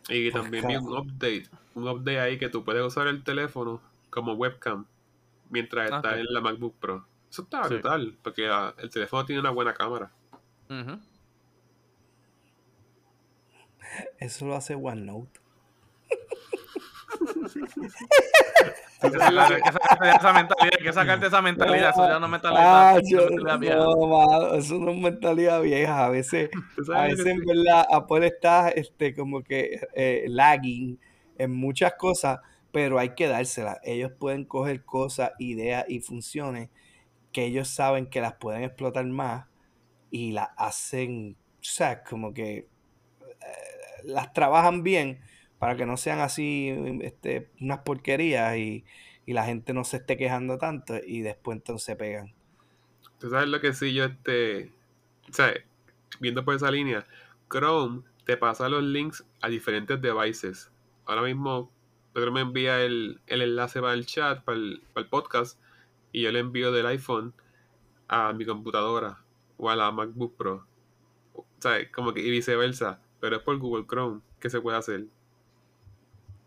Y 0.09 0.31
Pues, 0.31 0.41
también 0.43 0.67
vi 0.67 0.75
un 0.77 0.97
update, 0.97 1.49
un 1.75 1.87
update 1.87 2.19
ahí 2.19 2.37
que 2.37 2.49
tú 2.49 2.63
puedes 2.63 2.83
usar 2.85 3.07
el 3.07 3.23
teléfono 3.23 3.81
como 4.09 4.33
webcam 4.33 4.85
mientras 5.49 5.91
Ah, 5.91 5.97
estás 5.97 6.17
en 6.19 6.25
la 6.29 6.39
MacBook 6.41 6.75
Pro. 6.79 7.05
Eso 7.29 7.41
está 7.43 7.63
Sí. 7.63 7.73
brutal, 7.73 8.17
porque 8.23 8.47
ah, 8.47 8.73
el 8.77 8.89
teléfono 8.89 9.25
tiene 9.25 9.41
una 9.41 9.49
buena 9.51 9.73
cámara. 9.73 10.11
Eso 14.19 14.45
lo 14.45 14.55
hace 14.55 14.75
OneNote. 14.75 15.39
Hay 19.01 19.11
que 19.11 19.19
sacarte 19.19 20.17
esa 20.17 20.33
mentalidad, 20.33 20.73
hay 20.79 20.85
que 20.85 20.93
sacarte 20.93 21.27
esa 21.27 21.41
mentalidad, 21.41 21.89
eso 21.91 22.07
ya 22.07 22.19
no 22.19 22.25
es 22.25 22.31
mentalidad, 22.31 22.63
Ah, 22.65 22.97
eso 22.97 23.09
yo- 23.09 23.19
es 23.25 23.29
mentalidad 23.35 23.59
vieja. 23.59 23.75
no, 23.77 24.07
mano, 24.07 24.53
eso 24.55 24.75
no 24.79 24.91
es 24.91 24.97
mentalidad 24.97 25.61
vieja. 25.61 26.05
A 26.05 26.09
veces, 26.09 26.49
¿Tú 26.75 26.93
a 26.93 27.01
veces 27.03 27.25
en 27.25 27.45
verdad 27.45 27.85
Apple 27.91 28.27
está 28.27 28.69
este, 28.69 29.13
como 29.13 29.43
que 29.43 29.79
eh, 29.93 30.25
lagging 30.27 30.99
en 31.37 31.51
muchas 31.53 31.93
cosas, 31.93 32.39
pero 32.71 32.97
hay 32.99 33.09
que 33.15 33.27
dársela. 33.27 33.79
Ellos 33.83 34.11
pueden 34.17 34.45
coger 34.45 34.83
cosas, 34.83 35.31
ideas 35.39 35.85
y 35.87 35.99
funciones 35.99 36.69
que 37.31 37.45
ellos 37.45 37.67
saben 37.69 38.07
que 38.07 38.19
las 38.21 38.33
pueden 38.33 38.63
explotar 38.63 39.05
más 39.05 39.45
y 40.09 40.31
las 40.31 40.49
hacen, 40.57 41.35
o 41.59 41.63
sea, 41.63 42.03
como 42.03 42.33
que 42.33 42.57
eh, 42.57 42.67
las 44.05 44.33
trabajan 44.33 44.81
bien 44.83 45.19
para 45.59 45.75
que 45.75 45.85
no 45.85 45.97
sean 45.97 46.19
así 46.19 46.73
este, 47.01 47.49
unas 47.59 47.79
porquerías 47.79 48.57
y, 48.57 48.85
y 49.25 49.33
la 49.33 49.45
gente 49.45 49.73
no 49.73 49.83
se 49.83 49.97
esté 49.97 50.17
quejando 50.17 50.57
tanto 50.57 50.95
y 51.05 51.21
después 51.21 51.57
entonces 51.57 51.95
pegan. 51.95 52.33
¿Tú 53.19 53.29
sabes 53.29 53.49
lo 53.49 53.59
que 53.59 53.73
sí 53.73 53.93
yo 53.93 54.05
este... 54.05 54.71
O 55.27 55.43
viendo 56.19 56.45
por 56.45 56.55
esa 56.55 56.71
línea, 56.71 57.05
Chrome 57.51 58.03
te 58.25 58.37
pasa 58.37 58.69
los 58.69 58.83
links 58.83 59.25
a 59.41 59.49
diferentes 59.49 60.01
devices. 60.01 60.71
Ahora 61.05 61.21
mismo 61.21 61.71
Pedro 62.13 62.31
me 62.31 62.41
envía 62.41 62.81
el, 62.81 63.21
el 63.27 63.41
enlace 63.41 63.81
para 63.81 63.93
el 63.93 64.05
chat, 64.05 64.43
para 64.43 64.57
el, 64.57 64.81
para 64.93 65.03
el 65.03 65.09
podcast, 65.09 65.59
y 66.11 66.23
yo 66.23 66.31
le 66.31 66.39
envío 66.39 66.71
del 66.71 66.85
iPhone 66.87 67.33
a 68.07 68.33
mi 68.33 68.45
computadora 68.45 69.19
o 69.57 69.69
a 69.69 69.75
la 69.75 69.91
MacBook 69.91 70.35
Pro. 70.35 70.65
O 71.33 71.45
como 71.93 72.13
que 72.13 72.21
y 72.21 72.31
viceversa, 72.31 73.01
pero 73.19 73.37
es 73.37 73.41
por 73.43 73.57
Google 73.57 73.85
Chrome 73.87 74.21
que 74.39 74.49
se 74.49 74.61
puede 74.61 74.77
hacer. 74.77 75.05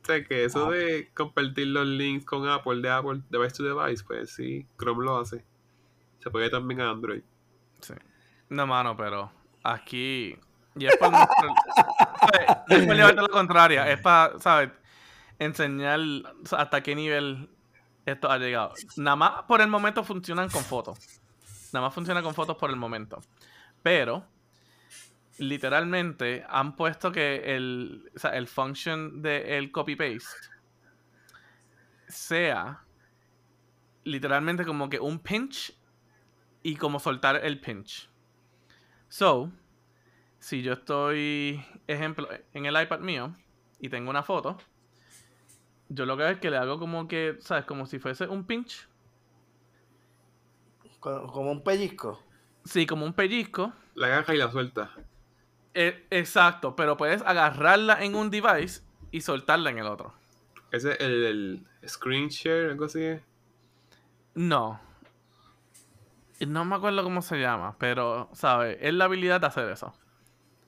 Sea, 0.03 0.25
que 0.25 0.45
eso 0.45 0.67
Ah. 0.67 0.71
de 0.73 1.11
compartir 1.15 1.67
los 1.69 1.87
links 1.87 2.25
con 2.25 2.49
Apple, 2.49 2.81
de 2.81 2.91
Apple, 2.91 3.21
device 3.29 3.57
to 3.57 3.63
device, 3.63 4.03
pues 4.05 4.33
sí, 4.33 4.67
Chrome 4.79 5.05
lo 5.05 5.19
hace. 5.19 5.45
Se 6.21 6.31
puede 6.31 6.51
también 6.51 6.81
a 6.81 6.91
Android. 6.91 7.23
Sí. 7.81 7.95
No, 8.49 8.67
mano, 8.67 8.97
pero 8.97 9.31
aquí. 9.63 10.37
Y 10.77 10.87
es 10.87 10.97
para. 10.97 11.29
No 12.69 12.77
es 12.77 12.87
para 12.87 12.95
llevarte 12.95 13.23
la 13.23 13.29
contraria, 13.29 13.91
es 13.91 14.01
para, 14.01 14.39
¿sabes? 14.39 14.71
Enseñar 15.39 15.99
hasta 16.57 16.83
qué 16.83 16.95
nivel 16.95 17.49
esto 18.07 18.31
ha 18.31 18.39
llegado. 18.39 18.75
Nada 18.97 19.17
más 19.17 19.43
por 19.45 19.61
el 19.61 19.69
momento 19.69 20.05
funcionan 20.05 20.49
con 20.51 20.63
fotos. 20.63 20.99
Nada 21.73 21.87
más 21.87 21.95
funciona 21.95 22.23
con 22.23 22.35
fotos 22.35 22.57
por 22.57 22.71
el 22.71 22.77
momento. 22.77 23.21
Pero 23.83 24.25
literalmente 25.41 26.45
han 26.49 26.77
puesto 26.77 27.11
que 27.11 27.57
el, 27.57 28.11
o 28.15 28.19
sea, 28.19 28.37
el 28.37 28.47
function 28.47 29.23
del 29.23 29.73
copy-paste 29.73 30.29
sea 32.09 32.85
literalmente 34.05 34.67
como 34.67 34.91
que 34.91 35.01
un 35.01 35.19
pinch 35.19 35.75
y 36.63 36.77
como 36.77 37.01
soltar 37.01 37.41
el 37.43 37.59
pinch. 37.59 38.11
So, 39.09 39.51
si 40.39 40.63
yo 40.63 40.75
estoy, 40.75 41.65
ejemplo, 41.87 42.29
en 42.53 42.67
el 42.67 42.81
iPad 42.81 43.01
mío 43.01 43.35
y 43.79 43.89
tengo 43.89 44.11
una 44.11 44.23
foto, 44.23 44.59
yo 45.89 46.05
lo 46.05 46.19
que 46.19 46.25
hago 46.25 46.33
es 46.33 46.39
que 46.39 46.51
le 46.51 46.59
hago 46.59 46.79
como 46.79 47.09
que, 47.09 47.39
¿sabes? 47.41 47.65
Como 47.65 47.87
si 47.87 47.99
fuese 47.99 48.27
un 48.29 48.45
pinch. 48.45 48.87
Como 51.01 51.51
un 51.51 51.65
pellizco. 51.65 52.23
Sí, 52.63 52.85
como 52.87 53.07
un 53.07 53.15
pellizco. 53.15 53.73
La 53.95 54.09
agarra 54.09 54.35
y 54.35 54.39
la 54.39 54.51
suelta. 54.51 54.95
Eh, 55.75 56.07
exacto, 56.11 56.75
pero 56.75 56.97
puedes 56.97 57.23
agarrarla 57.23 58.03
en 58.03 58.15
un 58.15 58.31
device 58.31 58.83
y 59.11 59.21
soltarla 59.21 59.71
en 59.71 59.79
el 59.79 59.87
otro. 59.87 60.13
¿Ese 60.73 60.93
es 60.93 61.01
el, 61.01 61.25
el 61.83 61.89
screen 61.89 62.29
share, 62.29 62.71
algo 62.71 62.85
así? 62.85 63.19
No. 64.35 64.81
No 66.41 66.65
me 66.65 66.77
acuerdo 66.77 67.03
cómo 67.03 67.23
se 67.23 67.39
llama, 67.39 67.77
pero, 67.79 68.31
¿sabes? 68.33 68.79
Es 68.81 68.95
la 68.95 69.05
habilidad 69.05 69.41
de 69.41 69.47
hacer 69.47 69.69
eso. 69.71 69.93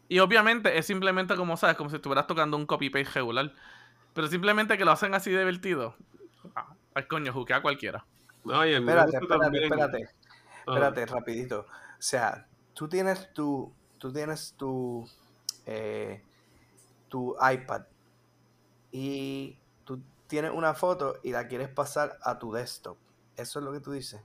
Y 0.08 0.18
obviamente 0.18 0.76
es 0.76 0.86
simplemente 0.86 1.36
como, 1.36 1.56
¿sabes? 1.56 1.76
Como 1.76 1.88
si 1.88 1.96
estuvieras 1.96 2.26
tocando 2.26 2.56
un 2.56 2.66
copy-paste 2.66 3.14
regular. 3.14 3.52
Pero 4.12 4.26
simplemente 4.26 4.76
que 4.76 4.84
lo 4.84 4.90
hacen 4.90 5.14
así 5.14 5.30
divertido. 5.30 5.96
Ah, 6.54 6.74
ay, 6.94 7.04
coño, 7.06 7.32
juquea 7.32 7.56
a 7.56 7.62
cualquiera. 7.62 8.04
Ay, 8.52 8.74
espérate, 8.74 9.16
espérate, 9.16 9.64
espérate. 9.64 10.08
Espérate, 10.66 11.06
rapidito. 11.06 11.60
O 11.60 12.02
sea, 12.02 12.46
tú 12.74 12.88
tienes 12.88 13.32
tu, 13.32 13.72
tú 14.02 14.12
tienes 14.12 14.54
tu, 14.58 15.08
eh, 15.64 16.20
tu 17.08 17.36
iPad 17.40 17.82
y 18.90 19.56
tú 19.84 20.02
tienes 20.26 20.50
una 20.50 20.74
foto 20.74 21.20
y 21.22 21.30
la 21.30 21.46
quieres 21.46 21.68
pasar 21.68 22.18
a 22.24 22.36
tu 22.36 22.52
desktop. 22.52 22.96
Eso 23.36 23.60
es 23.60 23.64
lo 23.64 23.72
que 23.72 23.78
tú 23.78 23.92
dices. 23.92 24.20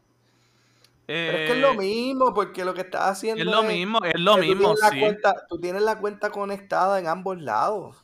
Pero 1.06 1.38
es 1.38 1.48
que 1.48 1.56
es 1.58 1.62
lo 1.62 1.74
eh, 1.74 1.78
mismo, 1.78 2.34
porque 2.34 2.66
lo 2.66 2.74
que 2.74 2.82
estás 2.82 3.04
haciendo 3.04 3.44
es 3.44 3.48
lo 3.48 3.62
mismo, 3.62 4.04
es 4.04 4.20
lo 4.20 4.38
mismo, 4.38 4.76
sí. 4.76 5.04
tú 5.48 5.60
tienes 5.60 5.84
la 5.84 6.00
cuenta 6.00 6.32
conectada 6.32 7.00
en 7.00 7.06
ambos 7.06 7.40
lados. 7.40 8.04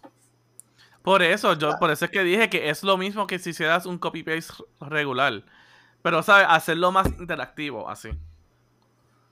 Por 1.02 1.24
eso, 1.24 1.58
yo, 1.58 1.72
por 1.80 1.90
eso 1.90 2.06
es 2.06 2.12
que 2.12 2.24
dije 2.24 2.52
que 2.52 2.70
es 2.70 2.84
lo 2.84 2.98
mismo 2.98 3.26
que 3.26 3.40
si 3.40 3.50
hicieras 3.50 3.88
un 3.88 3.98
copy-paste 3.98 4.64
regular. 4.80 5.44
Pero, 6.04 6.22
¿sabes? 6.22 6.46
Hacerlo 6.48 6.92
más 6.92 7.08
interactivo, 7.08 7.90
así. 7.90 8.12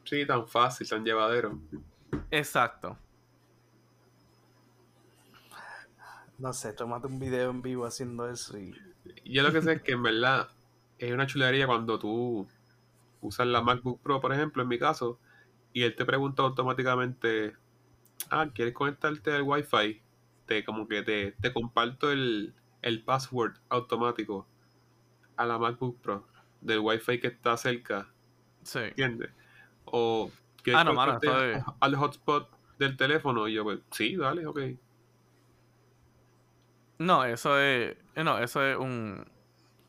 Sí, 0.05 0.25
tan 0.25 0.47
fácil, 0.47 0.89
tan 0.89 1.05
llevadero. 1.05 1.59
Exacto. 2.31 2.97
No 6.37 6.53
sé, 6.53 6.73
tomate 6.73 7.05
un 7.05 7.19
video 7.19 7.51
en 7.51 7.61
vivo 7.61 7.85
haciendo 7.85 8.27
eso 8.27 8.57
y... 8.57 8.73
Yo 9.25 9.43
lo 9.43 9.51
que 9.51 9.61
sé 9.61 9.73
es 9.73 9.81
que 9.83 9.91
en 9.91 10.01
verdad 10.01 10.49
es 10.97 11.11
una 11.11 11.27
chulería 11.27 11.67
cuando 11.67 11.99
tú 11.99 12.47
usas 13.21 13.47
la 13.47 13.61
MacBook 13.61 14.01
Pro, 14.01 14.21
por 14.21 14.33
ejemplo, 14.33 14.63
en 14.63 14.69
mi 14.69 14.79
caso, 14.79 15.19
y 15.73 15.83
él 15.83 15.95
te 15.95 16.05
pregunta 16.05 16.41
automáticamente, 16.41 17.55
ah, 18.29 18.47
¿quieres 18.53 18.73
conectarte 18.73 19.31
al 19.33 19.43
Wi-Fi? 19.43 20.01
Te, 20.45 20.65
como 20.65 20.87
que 20.87 21.03
te, 21.03 21.33
te 21.33 21.53
comparto 21.53 22.11
el, 22.11 22.55
el 22.81 23.03
password 23.03 23.53
automático 23.69 24.47
a 25.35 25.45
la 25.45 25.57
MacBook 25.57 25.99
Pro 26.01 26.27
del 26.61 26.79
Wi-Fi 26.79 27.19
que 27.19 27.27
está 27.27 27.55
cerca. 27.57 28.07
Sí. 28.63 28.79
¿Entiendes? 28.79 29.31
O 29.85 30.31
¿quieres 30.63 30.81
ah, 30.85 31.75
al 31.79 31.95
hotspot 31.95 32.49
del 32.77 32.97
teléfono? 32.97 33.47
Y 33.47 33.53
yo, 33.53 33.63
pues, 33.63 33.79
sí, 33.91 34.15
dale, 34.15 34.45
ok. 34.45 34.59
No, 36.99 37.25
eso 37.25 37.59
es. 37.59 37.97
No, 38.15 38.37
eso 38.37 38.63
es 38.63 38.77
un. 38.77 39.25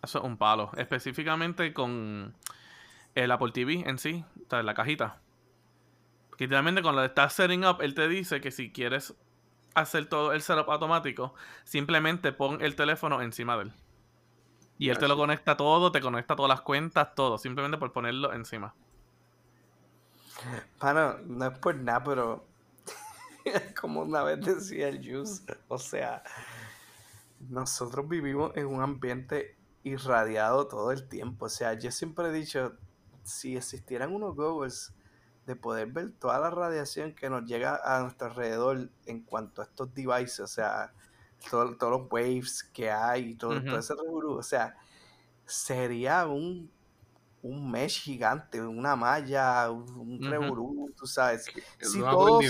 Eso 0.02 0.18
es 0.18 0.24
un 0.24 0.36
palo. 0.36 0.70
Específicamente 0.76 1.72
con 1.72 2.34
el 3.14 3.30
Apple 3.30 3.52
TV 3.52 3.88
en 3.88 3.98
sí, 3.98 4.24
está 4.40 4.60
en 4.60 4.66
la 4.66 4.74
cajita. 4.74 5.20
Literalmente 6.38 6.82
cuando 6.82 7.04
estás 7.04 7.34
setting 7.34 7.64
up, 7.64 7.82
él 7.82 7.94
te 7.94 8.08
dice 8.08 8.40
que 8.40 8.50
si 8.50 8.72
quieres 8.72 9.14
hacer 9.74 10.06
todo 10.06 10.32
el 10.32 10.42
setup 10.42 10.70
automático, 10.70 11.34
simplemente 11.64 12.32
pon 12.32 12.60
el 12.62 12.74
teléfono 12.74 13.20
encima 13.22 13.56
de 13.56 13.64
él. 13.64 13.72
Y 14.78 14.88
él 14.88 14.98
te 14.98 15.06
lo 15.06 15.16
conecta 15.16 15.56
todo, 15.56 15.92
te 15.92 16.00
conecta 16.00 16.34
todas 16.34 16.48
las 16.48 16.62
cuentas, 16.62 17.14
todo, 17.14 17.38
simplemente 17.38 17.78
por 17.78 17.92
ponerlo 17.92 18.32
encima. 18.32 18.74
Bueno, 20.80 21.18
no 21.26 21.46
es 21.46 21.58
por 21.58 21.74
nada, 21.76 22.02
pero 22.04 22.46
como 23.80 24.02
una 24.02 24.22
vez 24.22 24.40
decía 24.44 24.88
el 24.88 24.98
Juice, 24.98 25.42
o 25.68 25.78
sea, 25.78 26.22
nosotros 27.48 28.08
vivimos 28.08 28.52
en 28.56 28.66
un 28.66 28.82
ambiente 28.82 29.56
irradiado 29.82 30.68
todo 30.68 30.92
el 30.92 31.08
tiempo. 31.08 31.46
O 31.46 31.48
sea, 31.48 31.74
yo 31.74 31.90
siempre 31.90 32.28
he 32.28 32.32
dicho, 32.32 32.76
si 33.22 33.56
existieran 33.56 34.14
unos 34.14 34.34
goggles 34.34 34.94
de 35.46 35.56
poder 35.56 35.88
ver 35.88 36.12
toda 36.12 36.38
la 36.38 36.50
radiación 36.50 37.14
que 37.14 37.28
nos 37.28 37.44
llega 37.44 37.80
a 37.84 38.00
nuestro 38.00 38.28
alrededor 38.28 38.90
en 39.06 39.22
cuanto 39.22 39.60
a 39.60 39.64
estos 39.64 39.92
devices, 39.92 40.40
o 40.40 40.46
sea, 40.46 40.92
todos 41.50 41.76
los 41.80 42.10
waves 42.10 42.62
que 42.72 42.90
hay, 42.90 43.34
todo, 43.34 43.62
todo 43.62 43.78
ese 43.78 43.94
revolú, 43.94 44.34
o 44.34 44.42
sea, 44.42 44.76
sería 45.44 46.26
un, 46.26 46.70
un 47.42 47.70
mesh 47.70 48.02
gigante, 48.02 48.60
una 48.60 48.94
malla, 48.94 49.70
un, 49.70 50.20
revolú, 50.22 50.92
tú 50.96 51.06
sabes. 51.06 51.44
Si 51.80 51.98
todo 51.98 52.40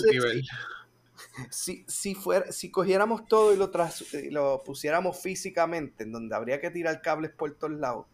si, 1.51 1.85
si, 1.89 2.15
fuera, 2.15 2.53
si 2.53 2.71
cogiéramos 2.71 3.27
todo 3.27 3.55
y 3.55 3.57
lo, 3.57 3.71
y 4.13 4.31
lo 4.31 4.63
pusiéramos 4.65 5.21
físicamente, 5.21 6.05
en 6.05 6.13
donde 6.13 6.35
habría 6.35 6.61
que 6.61 6.71
tirar 6.71 7.01
cables 7.01 7.31
por 7.31 7.53
todos 7.53 7.75
lados, 7.75 8.07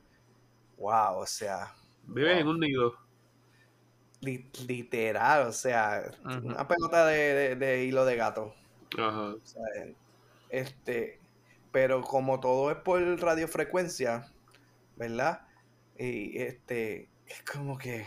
wow, 0.78 1.18
o 1.18 1.26
sea, 1.26 1.74
Vive 2.08 2.40
en 2.40 2.48
un 2.48 2.60
nido. 2.60 2.94
literal, 4.20 5.48
o 5.48 5.52
sea, 5.52 6.10
una 6.24 6.66
pelota 6.66 7.06
de, 7.06 7.84
hilo 7.84 8.04
de 8.04 8.16
gato. 8.16 8.54
Ajá. 8.98 9.34
este, 10.48 11.20
pero 11.70 12.00
como 12.02 12.40
todo 12.40 12.70
es 12.70 12.78
por 12.78 13.02
radiofrecuencia, 13.20 14.32
¿verdad? 14.96 15.42
Y 15.98 16.38
este, 16.38 17.08
es 17.26 17.42
como 17.42 17.76
que 17.76 18.06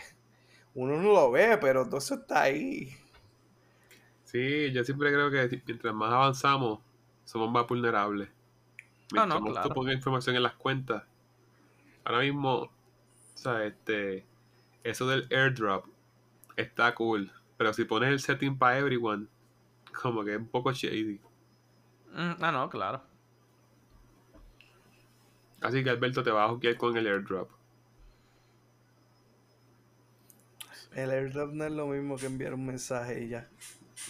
uno 0.74 0.96
no 0.96 1.12
lo 1.12 1.30
ve, 1.30 1.58
pero 1.58 1.86
todo 1.86 1.98
eso 1.98 2.14
está 2.14 2.42
ahí. 2.42 2.96
Sí, 4.24 4.72
yo 4.72 4.82
siempre 4.82 5.12
creo 5.12 5.30
que 5.30 5.62
mientras 5.66 5.94
más 5.94 6.12
avanzamos, 6.12 6.80
somos 7.24 7.50
más 7.50 7.66
vulnerables. 7.66 8.30
Mientras 9.12 9.28
no, 9.28 9.46
no, 9.46 9.54
más 9.54 9.62
tú 9.62 9.74
pongas 9.74 9.94
información 9.94 10.36
en 10.36 10.42
las 10.42 10.54
cuentas. 10.54 11.04
Ahora 12.04 12.20
mismo, 12.20 12.70
sea, 13.34 13.64
este, 13.64 14.24
eso 14.84 15.06
del 15.06 15.28
airdrop 15.30 15.86
está 16.56 16.94
cool. 16.94 17.30
Pero 17.56 17.72
si 17.72 17.84
pones 17.84 18.10
el 18.10 18.20
setting 18.20 18.56
para 18.56 18.78
everyone, 18.78 19.26
como 20.00 20.24
que 20.24 20.32
es 20.32 20.38
un 20.38 20.48
poco 20.48 20.72
shady. 20.72 21.20
Mm, 22.12 22.32
ah, 22.40 22.52
no, 22.52 22.70
claro. 22.70 23.02
Así 25.60 25.84
que 25.84 25.90
Alberto 25.90 26.22
te 26.22 26.30
va 26.30 26.44
a 26.44 26.48
jugar 26.48 26.76
con 26.76 26.96
el 26.96 27.06
airdrop. 27.06 27.50
El 30.94 31.10
airdrop 31.10 31.52
no 31.52 31.64
es 31.64 31.72
lo 31.72 31.86
mismo 31.86 32.16
que 32.16 32.26
enviar 32.26 32.54
un 32.54 32.66
mensaje 32.66 33.24
y 33.24 33.28
ya. 33.28 33.48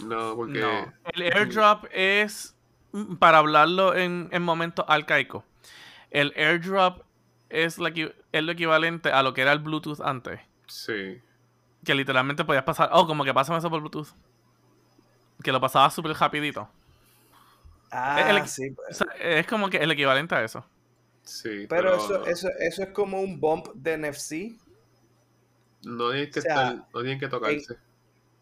No, 0.05 0.35
porque. 0.37 0.61
No. 0.61 0.93
El 1.13 1.33
airdrop 1.33 1.85
es 1.93 2.55
para 3.19 3.39
hablarlo 3.39 3.95
en, 3.97 4.29
en 4.33 4.43
momentos 4.43 4.85
arcaicos. 4.89 5.45
El 6.11 6.33
airdrop 6.37 7.03
es, 7.49 7.79
la, 7.79 7.93
es 8.33 8.43
lo 8.43 8.53
equivalente 8.53 9.11
a 9.11 9.23
lo 9.23 9.35
que 9.35 9.43
era 9.43 9.53
el 9.53 9.59
Bluetooth 9.61 10.01
antes. 10.01 10.41
Sí. 10.67 11.21
Que 11.85 11.95
literalmente 11.95 12.45
podías 12.45 12.65
pasar. 12.65 12.91
Oh, 12.93 13.07
como 13.07 13.25
que 13.25 13.35
pásame 13.35 13.59
eso 13.59 13.71
por 13.71 13.81
Bluetooth. 13.81 14.09
Que 15.43 15.53
lo 15.53 15.61
pasaba 15.61 15.91
súper 15.91 16.13
rapidito. 16.13 16.69
Ah, 17.91 18.47
sí. 18.47 18.71
Pues. 18.71 19.05
es 19.21 19.47
como 19.47 19.69
que 19.69 19.77
el 19.77 19.91
equivalente 19.91 20.35
a 20.35 20.43
eso. 20.43 20.65
Sí. 21.25 21.67
Pero, 21.69 21.97
Eso, 21.97 22.25
eso, 22.27 22.49
eso, 22.59 22.83
es 22.83 22.89
como 22.91 23.21
un 23.21 23.39
bump 23.39 23.69
de 23.75 23.97
NFC. 23.99 24.57
No 25.85 26.11
tienen 26.11 26.31
que, 26.31 26.41
no 26.43 27.01
tienen 27.01 27.19
que 27.19 27.29
tocarse. 27.29 27.77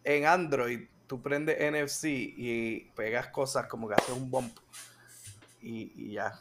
En, 0.04 0.26
Android, 0.26 0.88
tú 1.06 1.22
prendes 1.22 1.56
NFC 1.58 2.04
y 2.06 2.80
pegas 2.94 3.28
cosas 3.28 3.66
como 3.66 3.88
que 3.88 3.94
hace 3.94 4.12
un 4.12 4.30
bump. 4.30 4.56
Y, 5.60 5.92
y 5.96 6.12
ya. 6.12 6.40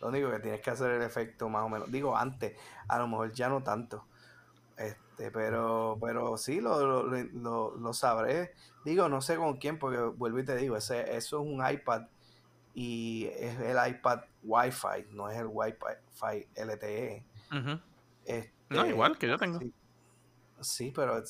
Lo 0.00 0.08
único 0.08 0.30
que 0.30 0.40
tienes 0.40 0.60
que 0.60 0.70
hacer 0.70 0.90
el 0.90 1.02
efecto 1.02 1.48
más 1.48 1.62
o 1.62 1.68
menos. 1.68 1.90
Digo, 1.90 2.16
antes, 2.16 2.56
a 2.88 2.98
lo 2.98 3.06
mejor 3.06 3.32
ya 3.32 3.48
no 3.48 3.62
tanto. 3.62 4.04
Este, 4.76 5.30
pero, 5.30 5.96
pero 6.00 6.36
sí 6.36 6.60
lo, 6.60 7.04
lo, 7.04 7.92
sabré. 7.92 8.52
Digo, 8.84 9.08
no 9.08 9.20
sé 9.20 9.36
con 9.36 9.58
quién, 9.58 9.78
porque 9.78 9.98
vuelvo 9.98 10.40
y 10.40 10.44
te 10.44 10.56
digo, 10.56 10.76
ese, 10.76 11.16
eso 11.16 11.40
es 11.40 11.46
un 11.46 11.64
iPad 11.64 12.06
y 12.74 13.26
es 13.38 13.60
el 13.60 13.76
iPad 13.88 14.22
Wi-Fi, 14.42 15.06
no 15.12 15.28
es 15.28 15.38
el 15.38 15.46
Wi-Fi 15.46 16.48
LTE. 16.56 17.24
Este, 18.24 18.88
igual 18.88 19.18
que 19.18 19.28
yo 19.28 19.36
tengo. 19.38 19.60
Sí, 20.60 20.92
pero 20.94 21.22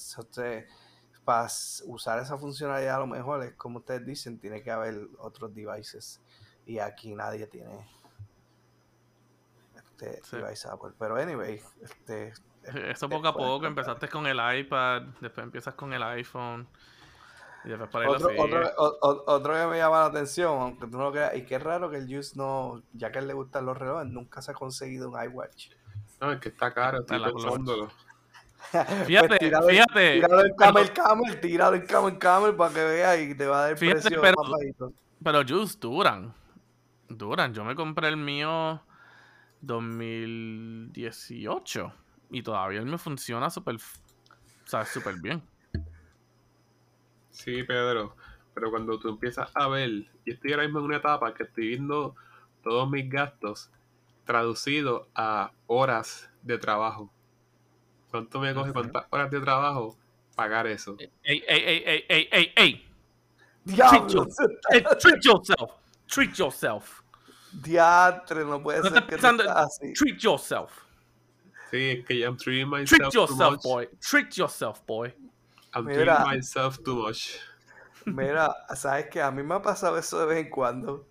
para 1.24 1.48
usar 1.86 2.18
esa 2.18 2.36
funcionalidad 2.36 2.96
a 2.96 3.00
lo 3.00 3.06
mejor 3.06 3.42
es 3.44 3.54
como 3.54 3.78
ustedes 3.78 4.04
dicen, 4.04 4.38
tiene 4.38 4.62
que 4.62 4.70
haber 4.70 5.08
otros 5.18 5.54
devices. 5.54 6.20
Y 6.66 6.78
aquí 6.78 7.14
nadie 7.14 7.46
tiene 7.46 7.86
este 9.76 10.20
Sí. 10.24 10.36
device 10.36 10.68
Apple. 10.68 10.90
Pero 10.98 11.16
anyway, 11.16 11.60
este 11.82 12.32
Eso 12.90 13.08
poco 13.08 13.28
a 13.28 13.34
poco, 13.34 13.66
empezaste 13.66 14.08
con 14.08 14.26
el 14.26 14.38
iPad, 14.58 15.02
después 15.20 15.44
empiezas 15.44 15.74
con 15.74 15.92
el 15.92 16.02
iPhone. 16.02 16.68
Y 17.64 17.68
después 17.68 18.04
lo 18.06 18.12
Otro, 18.12 18.28
otro, 18.38 18.70
o- 18.78 19.22
otro 19.26 19.54
que 19.54 19.66
me 19.66 19.78
llama 19.78 20.00
la 20.00 20.06
atención, 20.06 20.60
aunque 20.60 20.86
tú 20.88 20.98
no 20.98 21.04
lo 21.04 21.12
creas, 21.12 21.36
y 21.36 21.44
que 21.44 21.54
es 21.56 21.62
raro 21.62 21.90
que 21.90 21.96
el 21.96 22.06
Juice 22.06 22.36
no, 22.36 22.82
ya 22.92 23.12
que 23.12 23.18
a 23.18 23.22
él 23.22 23.28
le 23.28 23.34
gustan 23.34 23.66
los 23.66 23.76
relojes, 23.78 24.08
nunca 24.08 24.42
se 24.42 24.50
ha 24.50 24.54
conseguido 24.54 25.08
un 25.10 25.22
iWatch. 25.22 25.70
No, 26.22 26.32
es 26.32 26.40
que 26.40 26.48
está 26.50 26.72
caro, 26.72 27.00
Está 27.00 27.18
pensándolo. 27.22 27.90
Fíjate, 29.06 29.28
Pues 29.28 29.38
tíralo, 29.40 29.66
fíjate. 29.66 30.12
tíralo 30.14 30.44
en 30.44 30.44
pero- 30.44 30.56
Camel 30.56 30.92
Camel, 30.92 31.40
tíralo 31.40 31.76
en 31.76 31.86
Camel 31.86 32.18
Camel 32.18 32.54
para 32.54 32.72
que 32.72 32.84
veas 32.84 33.20
y 33.20 33.34
te 33.34 33.46
va 33.46 33.58
a 33.58 33.62
dar 33.62 33.70
el 33.72 33.76
Fíjate, 33.76 34.00
precio 34.02 34.20
pero- 34.22 34.36
más 34.40 34.50
bajito. 34.52 34.92
Pero 35.22 35.42
Juice 35.46 35.76
duran. 35.80 36.32
Duran. 37.08 37.52
Yo 37.52 37.64
me 37.64 37.74
compré 37.74 38.06
el 38.08 38.16
mío 38.16 38.80
2018 39.62 41.92
y 42.30 42.42
todavía 42.42 42.78
él 42.80 42.86
me 42.86 42.98
funciona 42.98 43.50
súper, 43.50 43.74
o 43.76 43.80
sea, 44.66 44.84
súper 44.86 45.16
bien. 45.20 45.42
Sí, 47.30 47.64
Pedro, 47.64 48.14
pero 48.54 48.70
cuando 48.70 48.98
tú 49.00 49.08
empiezas 49.08 49.50
a 49.54 49.66
ver, 49.68 49.90
yo 49.90 50.04
estoy 50.34 50.52
ahora 50.52 50.64
mismo 50.64 50.78
en 50.78 50.84
una 50.86 50.96
etapa 50.98 51.34
que 51.34 51.42
estoy 51.42 51.66
viendo 51.68 52.14
todos 52.62 52.88
mis 52.88 53.10
gastos 53.10 53.70
traducidos 54.32 55.06
a 55.14 55.52
horas 55.66 56.30
de 56.42 56.56
trabajo. 56.56 57.12
¿Cuánto 58.10 58.40
me 58.40 58.54
coge? 58.54 58.72
¿Cuántas 58.72 59.04
horas 59.10 59.30
de 59.30 59.40
trabajo? 59.40 59.98
Pagar 60.34 60.66
eso. 60.66 60.96
Ey, 60.98 61.10
ey, 61.22 61.44
ey, 61.46 61.82
ey, 61.86 62.04
ey, 62.08 62.28
ey, 62.32 62.52
ey. 62.56 62.88
Diablo, 63.64 64.26
Hey, 64.70 64.82
treat 64.98 65.22
yourself. 65.22 65.70
Treat 66.06 66.34
yourself. 66.38 67.02
diatre, 67.52 68.42
no 68.46 68.62
puede 68.62 68.78
No 68.82 68.88
ser 68.88 69.02
que 69.04 69.16
pensando- 69.16 69.44
así. 69.50 69.92
Treat 69.92 70.18
yourself. 70.22 70.72
Sí, 71.70 71.90
es 71.98 72.06
que 72.06 72.14
I'm 72.24 72.36
treating 72.38 72.68
myself 72.70 72.88
Treat 72.88 73.12
too 73.12 73.20
yourself, 73.20 73.52
much. 73.52 73.62
boy. 73.62 73.88
Treat 74.00 74.34
yourself, 74.36 74.80
boy. 74.86 75.14
I'm 75.74 75.84
Mira. 75.84 76.16
treating 76.16 76.26
myself 76.36 76.78
too 76.82 76.96
much. 76.96 77.36
Mira, 78.06 78.48
sabes 78.74 79.08
que 79.10 79.20
a 79.20 79.30
mí 79.30 79.42
me 79.42 79.54
ha 79.56 79.60
pasado 79.62 79.98
eso 79.98 80.18
de 80.20 80.26
vez 80.26 80.44
en 80.46 80.50
cuando. 80.50 81.06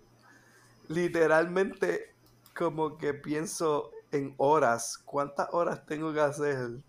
Literalmente, 0.90 2.11
como 2.56 2.98
que 2.98 3.14
pienso 3.14 3.92
en 4.12 4.34
horas. 4.38 4.98
¿Cuántas 5.06 5.48
horas 5.52 5.86
tengo 5.86 6.14
que 6.14 6.22
hacer 6.22 6.80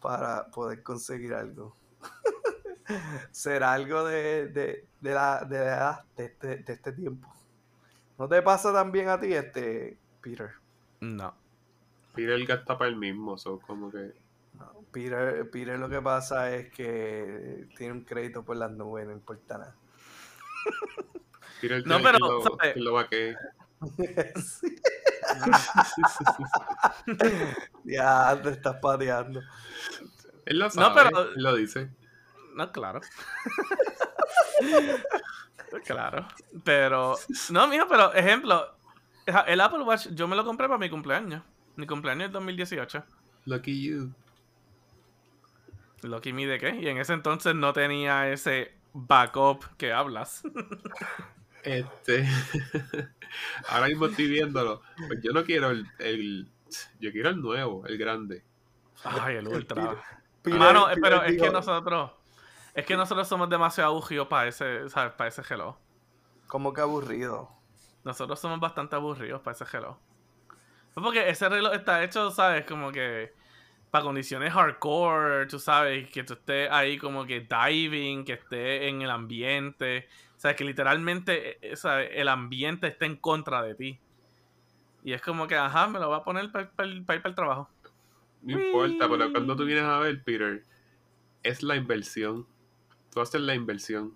para 0.00 0.46
poder 0.50 0.82
conseguir 0.82 1.34
algo? 1.34 1.76
Será 3.30 3.72
algo 3.72 4.04
de, 4.04 4.48
de, 4.48 4.86
de 5.00 5.14
la, 5.14 5.44
de 5.44 5.58
la 5.58 5.64
edad 5.64 6.04
de 6.16 6.24
este, 6.24 6.56
de 6.58 6.72
este 6.72 6.92
tiempo. 6.92 7.28
¿No 8.18 8.28
te 8.28 8.42
pasa 8.42 8.72
también 8.72 9.08
a 9.08 9.18
ti, 9.18 9.32
este, 9.32 9.96
Peter? 10.20 10.50
No. 11.00 11.34
El 12.16 12.46
gasta 12.46 12.76
para 12.76 12.90
el 12.90 12.96
mismo, 12.96 13.38
so 13.38 13.60
como 13.60 13.90
que. 13.90 14.12
No, 14.58 14.84
Peter, 14.90 15.48
Peter 15.50 15.78
lo 15.78 15.88
que 15.88 16.02
pasa 16.02 16.54
es 16.54 16.70
que 16.70 17.66
tiene 17.76 17.94
un 17.94 18.04
crédito 18.04 18.44
por 18.44 18.56
las 18.56 18.70
nubes, 18.72 19.06
no 19.06 19.12
importa 19.12 19.58
nada. 19.58 19.76
No, 21.86 21.98
pero, 22.02 22.18
que 22.58 22.80
lo. 22.80 22.94
Sí. 24.36 24.76
Ya 27.84 28.40
te 28.42 28.50
estás 28.50 28.76
pateando. 28.80 29.40
Él 30.44 30.58
lo 30.58 30.70
sabe, 30.70 30.88
No, 30.88 30.94
pero- 30.94 31.22
él 31.34 31.42
lo 31.42 31.54
dice. 31.56 31.90
No, 32.54 32.70
claro. 32.72 33.00
claro. 35.86 36.26
Pero, 36.64 37.16
no, 37.50 37.68
mijo, 37.68 37.86
pero 37.88 38.12
ejemplo, 38.12 38.74
el 39.46 39.60
Apple 39.60 39.82
Watch 39.82 40.08
yo 40.12 40.28
me 40.28 40.36
lo 40.36 40.44
compré 40.44 40.66
para 40.66 40.78
mi 40.78 40.90
cumpleaños. 40.90 41.42
Mi 41.76 41.86
cumpleaños 41.86 42.26
es 42.26 42.32
2018. 42.32 43.04
Lucky 43.46 43.82
you. 43.82 44.12
Lucky 46.02 46.32
me 46.32 46.46
de 46.46 46.58
qué. 46.58 46.76
Y 46.76 46.88
en 46.88 46.98
ese 46.98 47.12
entonces 47.12 47.54
no 47.54 47.72
tenía 47.72 48.28
ese 48.30 48.74
backup 48.92 49.64
que 49.76 49.92
hablas. 49.92 50.42
Este. 51.64 52.26
Ahora 53.68 53.86
mismo 53.88 54.06
estoy 54.06 54.28
viéndolo. 54.28 54.82
Pues 55.08 55.20
yo 55.22 55.32
no 55.32 55.44
quiero 55.44 55.70
el, 55.70 55.86
el- 55.98 56.50
Yo 57.00 57.12
quiero 57.12 57.30
el 57.30 57.40
nuevo, 57.40 57.86
el 57.86 57.98
grande. 57.98 58.44
Ay, 59.04 59.36
el 59.36 59.48
ultra. 59.48 59.96
Peter- 60.42 60.58
Mano, 60.58 60.86
Peter 60.86 61.00
pero 61.02 61.22
es 61.22 61.40
que 61.40 61.50
nosotros. 61.50 62.12
Es 62.74 62.86
que 62.86 62.96
nosotros 62.96 63.26
somos 63.26 63.48
demasiado 63.50 63.90
aburridos 63.90 64.28
para 64.28 64.48
ese, 64.48 64.88
¿sabes? 64.88 65.12
Para 65.14 65.28
ese 65.28 65.42
hello. 65.48 65.76
Como 66.46 66.72
que 66.72 66.80
aburrido. 66.80 67.50
Nosotros 68.04 68.38
somos 68.40 68.60
bastante 68.60 68.96
aburridos 68.96 69.40
para 69.42 69.54
ese 69.54 69.64
reloj. 69.64 69.96
Pues 70.94 71.04
porque 71.04 71.28
ese 71.28 71.48
reloj 71.48 71.74
está 71.74 72.02
hecho, 72.02 72.30
¿sabes? 72.30 72.64
Como 72.64 72.90
que 72.92 73.32
para 73.90 74.04
condiciones 74.04 74.52
hardcore, 74.52 75.46
tú 75.46 75.58
sabes, 75.58 76.08
que 76.10 76.22
tú 76.22 76.34
estés 76.34 76.70
ahí 76.70 76.96
como 76.96 77.26
que 77.26 77.40
diving, 77.40 78.24
que 78.24 78.34
esté 78.34 78.88
en 78.88 79.02
el 79.02 79.10
ambiente. 79.10 80.08
O 80.40 80.42
sea, 80.42 80.56
que 80.56 80.64
literalmente 80.64 81.58
eh, 81.60 81.76
¿sabes? 81.76 82.08
el 82.14 82.26
ambiente 82.26 82.86
está 82.86 83.04
en 83.04 83.16
contra 83.16 83.60
de 83.60 83.74
ti. 83.74 84.00
Y 85.04 85.12
es 85.12 85.20
como 85.20 85.46
que, 85.46 85.54
ajá, 85.54 85.86
me 85.86 85.98
lo 85.98 86.08
voy 86.08 86.16
a 86.16 86.24
poner 86.24 86.50
para 86.50 86.88
ir 86.88 87.04
para 87.04 87.20
el 87.22 87.34
trabajo. 87.34 87.68
No 88.40 88.58
importa, 88.58 89.06
pero 89.06 89.30
cuando 89.32 89.54
tú 89.54 89.66
vienes 89.66 89.84
a 89.84 89.98
ver, 89.98 90.24
Peter, 90.24 90.64
es 91.42 91.62
la 91.62 91.76
inversión. 91.76 92.46
Tú 93.12 93.20
haces 93.20 93.42
la 93.42 93.54
inversión. 93.54 94.14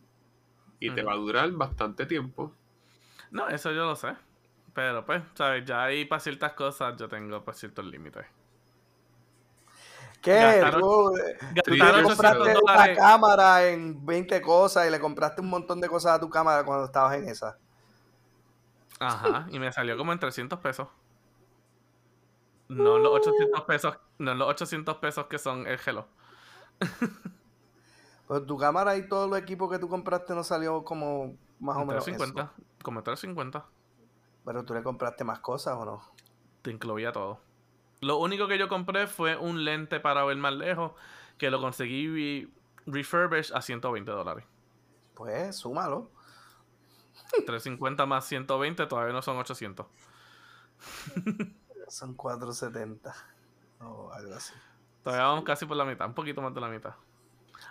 Y 0.80 0.90
te 0.92 1.02
va 1.02 1.12
a 1.12 1.16
durar 1.16 1.50
bastante 1.52 2.06
tiempo. 2.06 2.54
No, 3.30 3.46
eso 3.50 3.72
yo 3.72 3.84
lo 3.84 3.94
sé. 3.94 4.16
Pero 4.72 5.04
pues, 5.04 5.22
¿sabes? 5.34 5.66
Ya 5.66 5.84
ahí 5.84 6.06
para 6.06 6.20
ciertas 6.20 6.54
cosas 6.54 6.96
yo 6.96 7.06
tengo 7.06 7.44
pues 7.44 7.58
ciertos 7.58 7.84
límites. 7.84 8.24
¿Qué? 10.24 10.32
Gastaron- 10.32 10.80
Tú, 10.80 11.16
eh, 11.18 11.36
tú 11.64 11.72
800 11.72 12.02
compraste 12.04 12.54
una 12.62 12.94
cámara 12.94 13.68
en 13.68 14.04
20 14.06 14.40
cosas 14.40 14.88
y 14.88 14.90
le 14.90 14.98
compraste 14.98 15.42
un 15.42 15.50
montón 15.50 15.80
de 15.82 15.88
cosas 15.88 16.12
a 16.12 16.20
tu 16.20 16.30
cámara 16.30 16.64
cuando 16.64 16.86
estabas 16.86 17.14
en 17.16 17.28
esa. 17.28 17.58
Ajá, 18.98 19.46
y 19.50 19.58
me 19.58 19.70
salió 19.70 19.96
como 19.98 20.12
en 20.12 20.18
300 20.18 20.58
pesos. 20.60 20.88
No 22.68 22.98
los 22.98 23.12
800 23.12 23.60
pesos, 23.64 23.98
no 24.18 24.34
los 24.34 24.48
800 24.48 24.96
pesos 24.96 25.26
que 25.26 25.38
son 25.38 25.66
el 25.66 25.78
Hello. 25.84 26.06
Pues 28.26 28.46
tu 28.46 28.56
cámara 28.56 28.96
y 28.96 29.06
todo 29.06 29.28
los 29.28 29.38
equipos 29.38 29.70
que 29.70 29.78
tú 29.78 29.86
compraste 29.86 30.34
no 30.34 30.42
salió 30.42 30.82
como 30.82 31.36
más 31.60 31.76
o 31.76 31.80
En 31.82 31.88
menos 31.88 32.04
350, 32.04 32.42
eso. 32.56 32.64
como 32.82 33.00
en 33.00 33.04
350. 33.04 33.66
Pero 34.46 34.64
tú 34.64 34.72
le 34.72 34.82
compraste 34.82 35.24
más 35.24 35.40
cosas 35.40 35.74
o 35.76 35.84
no. 35.84 36.02
Te 36.62 36.70
incluía 36.70 37.12
todo. 37.12 37.38
Lo 38.04 38.18
único 38.18 38.46
que 38.46 38.58
yo 38.58 38.68
compré 38.68 39.06
fue 39.06 39.34
un 39.34 39.64
lente 39.64 39.98
para 39.98 40.24
ver 40.24 40.36
más 40.36 40.52
lejos, 40.52 40.92
que 41.38 41.50
lo 41.50 41.58
conseguí 41.58 42.52
refurbished 42.84 43.54
a 43.54 43.62
120 43.62 44.10
dólares. 44.10 44.44
Pues 45.14 45.56
súmalo. 45.56 46.10
350 47.30 48.04
más 48.04 48.26
120 48.26 48.86
todavía 48.86 49.14
no 49.14 49.22
son 49.22 49.38
800. 49.38 49.86
Son 51.88 52.14
470 52.14 53.14
o 53.80 54.12
algo 54.12 54.34
así. 54.34 54.52
Todavía 55.02 55.26
vamos 55.26 55.44
casi 55.44 55.64
por 55.64 55.76
la 55.76 55.86
mitad, 55.86 56.06
un 56.06 56.14
poquito 56.14 56.42
más 56.42 56.54
de 56.54 56.60
la 56.60 56.68
mitad. 56.68 56.94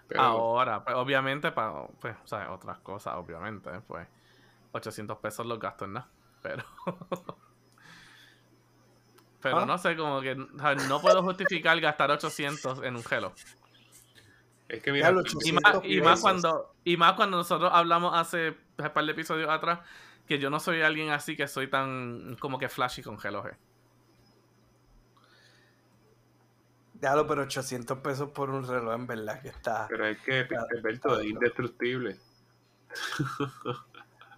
Pero 0.08 0.22
Ahora, 0.22 0.84
pues, 0.84 0.96
obviamente, 0.96 1.52
para 1.52 1.88
pues, 2.00 2.16
o 2.24 2.28
sea, 2.28 2.52
otras 2.52 2.80
cosas, 2.80 3.16
obviamente, 3.18 3.70
pues 3.82 4.08
800 4.72 5.18
pesos 5.20 5.46
los 5.46 5.60
gastos 5.60 5.88
en 5.88 5.94
nada. 5.94 6.10
Pero. 6.42 6.64
Pero 9.44 9.60
Ah. 9.60 9.66
no 9.66 9.78
sé, 9.78 9.96
como 9.98 10.22
que 10.22 10.32
o 10.32 10.58
sea, 10.60 10.74
no 10.88 11.00
puedo 11.02 11.22
justificar 11.22 11.80
gastar 11.82 12.10
800 12.12 12.82
en 12.84 12.96
un 12.96 13.04
gelo. 13.04 13.34
es 14.70 14.82
que 14.82 14.92
mira, 14.92 15.12
Y 15.12 15.16
800 15.16 15.62
más, 15.62 15.82
y 15.86 16.02
más 16.02 16.22
cuando 16.22 16.74
y 16.84 16.98
más 16.98 17.14
cuando 17.14 17.38
nosotros 17.38 17.70
hablamos 17.74 18.14
hace 18.16 18.58
un 18.78 18.90
par 18.90 19.06
de 19.06 19.12
episodios 19.12 19.50
atrás 19.50 19.80
que 20.28 20.40
yo 20.40 20.50
no 20.50 20.60
soy 20.60 20.82
alguien 20.82 21.12
así 21.12 21.36
que 21.36 21.48
soy 21.48 21.68
tan 21.68 22.36
como 22.40 22.58
que 22.58 22.70
flashy 22.70 23.04
con 23.04 23.20
relojes. 23.20 23.56
Déjalo, 26.94 27.28
pero 27.28 27.42
800 27.44 27.98
pesos 28.00 28.30
por 28.30 28.50
un 28.50 28.66
reloj 28.66 28.94
en 28.96 29.08
verdad 29.08 29.42
que 29.42 29.50
está. 29.50 29.88
pero 29.90 30.06
es 30.08 30.18
que 30.22 30.48
Alberto 30.78 31.20
es 31.20 31.28
indestructible. 31.28 32.18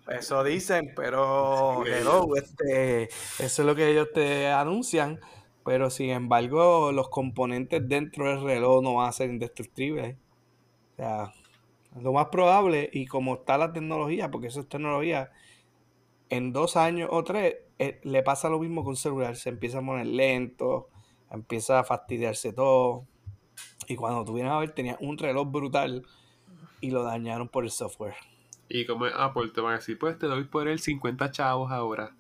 Eso 0.07 0.43
dicen, 0.43 0.93
pero 0.95 1.83
hello, 1.85 2.35
este, 2.35 3.03
eso 3.03 3.09
es 3.39 3.59
lo 3.59 3.75
que 3.75 3.89
ellos 3.89 4.09
te 4.13 4.47
anuncian, 4.47 5.19
pero 5.63 5.89
sin 5.89 6.11
embargo 6.11 6.91
los 6.91 7.09
componentes 7.09 7.87
dentro 7.87 8.29
del 8.29 8.43
reloj 8.43 8.83
no 8.83 8.95
van 8.95 9.09
a 9.09 9.11
ser 9.11 9.29
indestructibles. 9.29 10.15
O 10.93 10.95
sea, 10.97 11.33
lo 11.99 12.13
más 12.13 12.27
probable, 12.27 12.89
y 12.93 13.05
como 13.07 13.35
está 13.35 13.57
la 13.57 13.73
tecnología, 13.73 14.29
porque 14.29 14.47
eso 14.47 14.61
es 14.61 14.69
tecnología, 14.69 15.31
en 16.29 16.53
dos 16.53 16.77
años 16.77 17.09
o 17.11 17.23
tres 17.23 17.55
eh, 17.79 17.99
le 18.03 18.23
pasa 18.23 18.49
lo 18.49 18.59
mismo 18.59 18.83
con 18.83 18.95
celular, 18.95 19.35
se 19.35 19.49
empieza 19.49 19.79
a 19.79 19.85
poner 19.85 20.07
lento, 20.07 20.89
empieza 21.31 21.79
a 21.79 21.83
fastidiarse 21.83 22.53
todo. 22.53 23.05
Y 23.87 23.95
cuando 23.95 24.25
tuvieron 24.25 24.51
a 24.51 24.59
ver, 24.59 24.73
tenía 24.73 24.97
un 24.99 25.17
reloj 25.17 25.49
brutal 25.49 26.03
y 26.81 26.91
lo 26.91 27.03
dañaron 27.03 27.49
por 27.49 27.63
el 27.63 27.71
software. 27.71 28.15
Y 28.67 28.85
como 28.85 29.05
es 29.05 29.13
Apple, 29.15 29.49
te 29.53 29.61
van 29.61 29.73
a 29.73 29.77
decir, 29.77 29.97
pues 29.99 30.17
te 30.17 30.25
doy 30.27 30.43
por 30.45 30.67
él 30.67 30.79
50 30.79 31.31
chavos 31.31 31.71
ahora. 31.71 32.11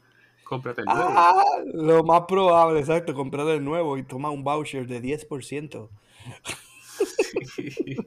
Cómprate 0.43 0.81
el 0.81 0.85
nuevo. 0.85 1.09
Ah, 1.15 1.43
lo 1.73 2.03
más 2.03 2.21
probable, 2.27 2.79
exacto, 2.79 3.15
comprar 3.15 3.47
el 3.47 3.63
nuevo 3.65 3.97
y 3.97 4.03
toma 4.03 4.29
un 4.29 4.43
voucher 4.43 4.85
de 4.85 5.01
10%. 5.01 5.89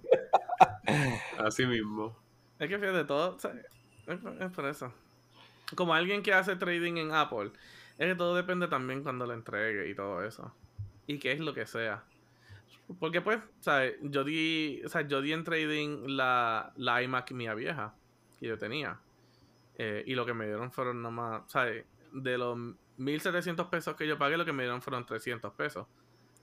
Así 1.39 1.67
mismo. 1.67 2.17
Es 2.59 2.69
que 2.69 2.79
fíjate, 2.79 3.05
todo. 3.05 3.37
o 3.37 3.39
sea, 3.39 3.53
es, 4.07 4.19
por- 4.19 4.43
es 4.43 4.53
por 4.53 4.67
eso. 4.67 4.93
Como 5.75 5.95
alguien 5.95 6.23
que 6.23 6.33
hace 6.33 6.57
trading 6.57 6.97
en 6.97 7.13
Apple, 7.13 7.51
es 7.99 8.07
que 8.07 8.15
todo 8.15 8.35
depende 8.35 8.69
también 8.69 9.03
cuando 9.03 9.27
lo 9.27 9.35
entregue 9.35 9.89
y 9.91 9.95
todo 9.95 10.25
eso. 10.25 10.53
Y 11.07 11.19
qué 11.19 11.33
es 11.33 11.41
lo 11.41 11.53
que 11.55 11.67
sea. 11.67 12.05
Porque 13.01 13.21
pues, 13.21 13.41
¿sabes? 13.61 13.97
Yo 14.03 14.25
di, 14.25 14.81
o 14.85 14.89
sea, 14.89 15.03
yo 15.03 15.21
di 15.21 15.33
en 15.33 15.45
trading 15.45 16.07
la, 16.17 16.73
la 16.77 17.03
iMac 17.03 17.33
mía 17.33 17.55
vieja 17.55 17.95
que 18.39 18.47
yo 18.47 18.59
tenía. 18.59 18.99
Eh, 19.77 20.03
y 20.07 20.15
lo 20.15 20.27
que 20.27 20.35
me 20.35 20.47
dieron 20.47 20.73
fueron 20.73 21.01
nomás, 21.03 21.43
¿sabes? 21.47 21.85
De 22.13 22.37
los 22.39 22.57
1700 22.97 23.67
pesos 23.69 23.95
que 23.97 24.07
yo 24.07 24.19
pagué, 24.19 24.37
lo 24.37 24.45
que 24.45 24.53
me 24.53 24.65
dieron 24.65 24.83
fueron 24.83 25.07
300 25.07 25.53
pesos. 25.55 25.87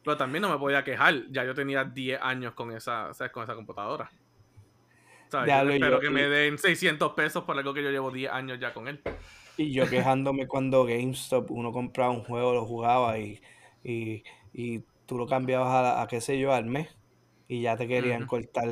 Pero 0.04 0.16
también 0.18 0.42
no 0.44 0.50
me 0.50 0.58
podía 0.58 0.84
quejar, 0.84 1.26
ya 1.32 1.44
yo 1.44 1.54
tenía 1.56 1.84
10 1.84 2.20
años 2.22 2.54
con 2.54 2.72
esa, 2.72 3.14
¿sabes? 3.14 3.32
Con 3.34 3.44
esa 3.44 3.56
computadora. 3.56 4.10
¿Sabes? 5.30 5.48
Yo 5.64 5.70
espero 5.74 5.96
yo- 5.96 6.00
que 6.02 6.08
y- 6.08 6.10
me 6.12 6.24
den 6.30 6.58
600 6.58 7.14
pesos 7.14 7.44
por 7.44 7.58
algo 7.58 7.74
que 7.74 7.84
yo 7.84 7.90
llevo 7.90 8.12
10 8.12 8.32
años 8.32 8.60
ya 8.60 8.74
con 8.74 8.88
él. 8.88 9.02
Y 9.58 9.72
yo 9.74 9.90
quejándome 9.90 10.48
cuando 10.48 10.86
GameStop 10.86 11.50
uno 11.52 11.72
compraba 11.72 12.12
un 12.12 12.24
juego, 12.24 12.54
lo 12.54 12.66
jugaba 12.66 13.18
y, 13.18 13.42
y, 13.84 14.24
y 14.54 14.84
tú 15.06 15.18
lo 15.18 15.26
cambiabas 15.28 15.70
a, 15.70 16.02
a, 16.02 16.08
qué 16.08 16.22
sé 16.22 16.38
yo, 16.38 16.54
al 16.54 16.66
mes 16.66 16.96
y 17.48 17.62
ya 17.62 17.76
te 17.78 17.88
querían 17.88 18.26
cortar 18.28 18.70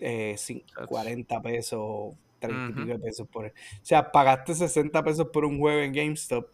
eh, 0.00 0.34
cin- 0.36 0.64
Chach. 0.66 0.86
40 0.86 1.40
pesos, 1.42 2.14
30 2.42 2.70
y 2.70 2.84
pico 2.84 2.98
de 2.98 2.98
pesos 2.98 3.28
por 3.28 3.46
él. 3.46 3.52
O 3.56 3.84
sea, 3.84 4.10
pagaste 4.12 4.54
60 4.54 5.02
pesos 5.02 5.28
por 5.32 5.44
un 5.44 5.58
juego 5.58 5.80
en 5.80 5.92
GameStop, 5.92 6.50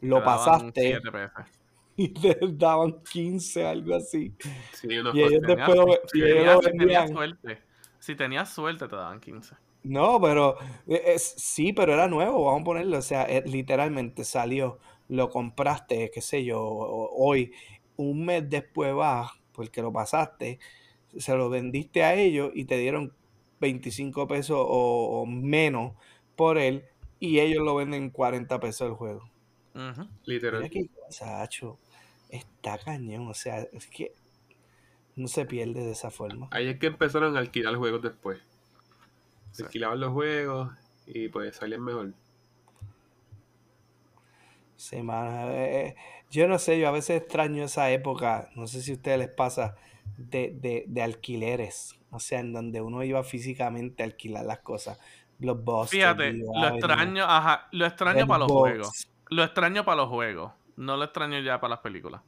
lo 0.00 0.18
Te 0.18 0.24
pasaste 0.24 0.80
7 1.00 1.12
pesos. 1.12 1.46
y 1.96 2.08
te 2.08 2.38
daban 2.52 3.02
15, 3.02 3.66
algo 3.66 3.94
así. 3.96 4.32
Sí, 4.72 4.88
Y 4.90 4.94
ellos. 4.94 5.12
Tenías- 5.12 5.40
después 5.46 5.78
si, 6.12 6.22
ellos 6.22 6.60
tenías, 6.60 7.08
si 7.08 7.14
suerte. 7.14 7.58
Si 7.98 8.14
tenías 8.14 8.48
suerte 8.50 8.88
te 8.88 8.96
daban 8.96 9.20
15. 9.20 9.54
No, 9.82 10.20
pero 10.20 10.56
es- 10.86 11.34
sí, 11.36 11.72
pero 11.72 11.94
era 11.94 12.08
nuevo, 12.08 12.44
vamos 12.44 12.62
a 12.62 12.64
ponerlo. 12.64 12.98
O 12.98 13.02
sea, 13.02 13.26
literalmente 13.46 14.24
salió, 14.24 14.78
lo 15.08 15.30
compraste, 15.30 16.10
qué 16.12 16.20
sé 16.20 16.44
yo, 16.44 16.60
hoy, 16.62 17.52
un 17.96 18.24
mes 18.26 18.48
después 18.48 18.94
vas, 18.94 19.32
porque 19.52 19.82
lo 19.82 19.92
pasaste, 19.92 20.58
se 21.16 21.34
lo 21.34 21.48
vendiste 21.48 22.04
a 22.04 22.14
ellos 22.14 22.50
y 22.54 22.64
te 22.66 22.76
dieron 22.76 23.12
25 23.60 24.26
pesos 24.28 24.56
o, 24.60 25.20
o 25.22 25.26
menos 25.26 25.94
por 26.36 26.58
él 26.58 26.84
y 27.20 27.40
ellos 27.40 27.64
lo 27.64 27.74
venden 27.74 28.10
40 28.10 28.60
pesos 28.60 28.88
el 28.88 28.94
juego. 28.94 29.28
Ujú. 29.74 30.08
Literal. 30.24 30.62
Mira 30.62 30.70
qué 30.70 30.88
cosa, 30.88 31.42
Hacho. 31.42 31.78
Está 32.30 32.78
cañón, 32.78 33.28
o 33.28 33.34
sea, 33.34 33.58
es 33.72 33.86
que 33.86 34.12
no 35.16 35.26
se 35.28 35.46
pierde 35.46 35.84
de 35.84 35.92
esa 35.92 36.10
forma. 36.10 36.48
Ahí 36.52 36.68
es 36.68 36.78
que 36.78 36.86
empezaron 36.86 37.36
a 37.36 37.40
alquilar 37.40 37.74
juegos 37.76 38.02
después. 38.02 38.38
Se 39.50 39.58
Sí. 39.58 39.62
alquilaban 39.64 39.98
los 40.00 40.12
juegos 40.12 40.70
y 41.06 41.28
pues 41.28 41.56
salían 41.56 41.82
mejor. 41.82 42.12
Sí, 44.76 45.02
mano, 45.02 45.50
eh, 45.50 45.96
yo 46.30 46.46
no 46.46 46.58
sé, 46.58 46.78
yo 46.78 46.86
a 46.88 46.92
veces 46.92 47.20
extraño 47.22 47.64
esa 47.64 47.90
época, 47.90 48.50
no 48.54 48.68
sé 48.68 48.80
si 48.80 48.92
a 48.92 48.94
ustedes 48.94 49.18
les 49.18 49.28
pasa, 49.28 49.74
de, 50.16 50.56
de, 50.60 50.84
de 50.86 51.02
alquileres, 51.02 51.98
o 52.10 52.18
sea, 52.18 52.40
en 52.40 52.52
donde 52.52 52.80
uno 52.80 53.02
iba 53.04 53.22
físicamente 53.22 54.02
a 54.02 54.06
alquilar 54.06 54.44
las 54.44 54.60
cosas. 54.60 54.98
Blockbuster, 55.38 56.00
Fíjate, 56.00 56.32
lo 56.32 56.68
extraño, 56.68 57.24
ajá, 57.24 57.68
lo 57.70 57.86
extraño 57.86 58.26
para 58.26 58.40
los 58.40 58.50
juegos. 58.50 59.08
Lo 59.30 59.44
extraño 59.44 59.84
para 59.84 59.98
los 59.98 60.08
juegos. 60.08 60.52
No 60.76 60.96
lo 60.96 61.04
extraño 61.04 61.38
ya 61.40 61.60
para 61.60 61.72
las 61.72 61.80
películas. 61.80 62.22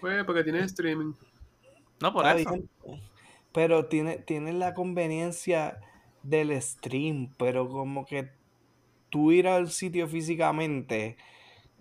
Pues 0.00 0.24
porque 0.24 0.44
tiene 0.44 0.60
streaming. 0.60 1.14
No 2.00 2.12
por 2.12 2.26
Está 2.26 2.38
eso. 2.38 2.50
bien, 2.50 3.00
pero 3.52 3.86
tiene, 3.86 4.18
tiene 4.18 4.52
la 4.52 4.74
conveniencia 4.74 5.80
del 6.22 6.60
stream, 6.60 7.32
pero 7.38 7.68
como 7.68 8.04
que 8.04 8.30
tú 9.08 9.32
ir 9.32 9.48
al 9.48 9.70
sitio 9.70 10.08
físicamente 10.08 11.16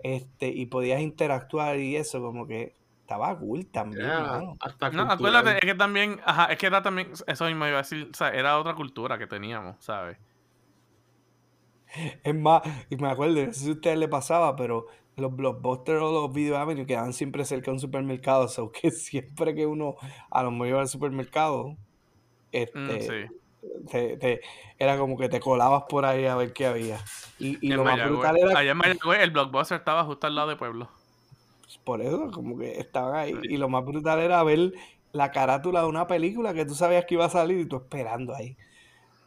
este, 0.04 0.48
y 0.48 0.68
podías 0.68 1.02
interactuar 1.02 1.80
y 1.80 1.98
eso, 1.98 2.22
como 2.22 2.48
que 2.48 2.76
estaba 3.06 3.38
cool 3.38 3.68
también, 3.68 4.02
Era 4.04 4.24
mano. 4.24 4.58
hasta 4.60 4.90
No, 4.90 5.12
acuérdate, 5.12 5.54
es 5.58 5.62
que 5.62 5.76
también, 5.76 6.20
ajá, 6.26 6.46
es 6.46 6.58
que 6.58 6.66
era 6.66 6.82
también, 6.82 7.12
eso 7.28 7.46
mismo 7.46 7.68
iba 7.68 7.76
a 7.76 7.84
decir, 7.84 8.10
o 8.12 8.16
sea, 8.18 8.30
era 8.30 8.58
otra 8.58 8.74
cultura 8.74 9.20
que 9.20 9.28
teníamos, 9.28 9.76
¿sabes? 9.80 10.18
Es 12.24 12.36
más, 12.36 12.64
y 12.90 12.96
me 12.98 13.08
acuerdo, 13.10 13.46
no 13.46 13.54
sé 13.54 13.60
si 13.60 13.70
a 13.70 13.74
ustedes 13.74 13.98
le 14.00 14.08
pasaba, 14.08 14.56
pero 14.56 14.88
los 15.18 15.34
blockbusters 15.36 16.02
o 16.02 16.12
los 16.12 16.34
video 16.34 16.58
avenue 16.58 16.86
quedaban 16.88 17.14
siempre 17.14 17.46
cerca 17.46 17.66
de 17.66 17.74
un 17.74 17.80
supermercado, 17.80 18.48
o 18.58 18.72
que 18.72 18.90
siempre 18.90 19.54
que 19.54 19.68
uno 19.68 19.96
a 20.32 20.42
lo 20.44 20.50
mejor 20.52 20.68
iba 20.68 20.82
al 20.82 20.88
supermercado, 20.90 21.76
Mm, 22.74 22.90
este, 22.90 23.02
sí. 23.02 23.36
te- 23.92 24.18
te- 24.18 24.42
era 24.80 24.98
como 24.98 25.18
que 25.18 25.28
te 25.30 25.40
colabas 25.42 25.84
por 25.90 26.06
ahí 26.06 26.26
a 26.26 26.36
ver 26.36 26.54
qué 26.54 26.66
había. 26.68 27.00
Y, 27.38 27.72
lo 27.74 27.84
más 27.84 27.98
Mayagüez- 27.98 28.10
brutal 28.10 28.38
era 28.38 28.60
allá 28.60 28.72
en 28.72 29.22
el 29.22 29.32
blockbuster 29.32 29.78
estaba 29.78 30.06
justo 30.06 30.26
al 30.26 30.36
lado 30.36 30.50
de 30.50 30.56
Pueblo. 30.56 30.90
Por 31.84 32.02
eso, 32.02 32.32
como 32.32 32.58
que 32.58 32.80
estaban 32.80 33.16
ahí. 33.16 33.36
Y 33.44 33.58
lo 33.58 33.70
más 33.70 33.86
brutal 33.86 34.20
era 34.20 34.44
ver 34.44 34.74
la 35.12 35.32
carátula 35.32 35.82
de 35.82 35.88
una 35.88 36.08
película 36.08 36.54
que 36.54 36.66
tú 36.66 36.76
sabías 36.76 37.06
que 37.06 37.16
iba 37.16 37.26
a 37.26 37.30
salir 37.30 37.60
y 37.60 37.66
tú 37.66 37.78
esperando 37.78 38.36
ahí. 38.36 38.56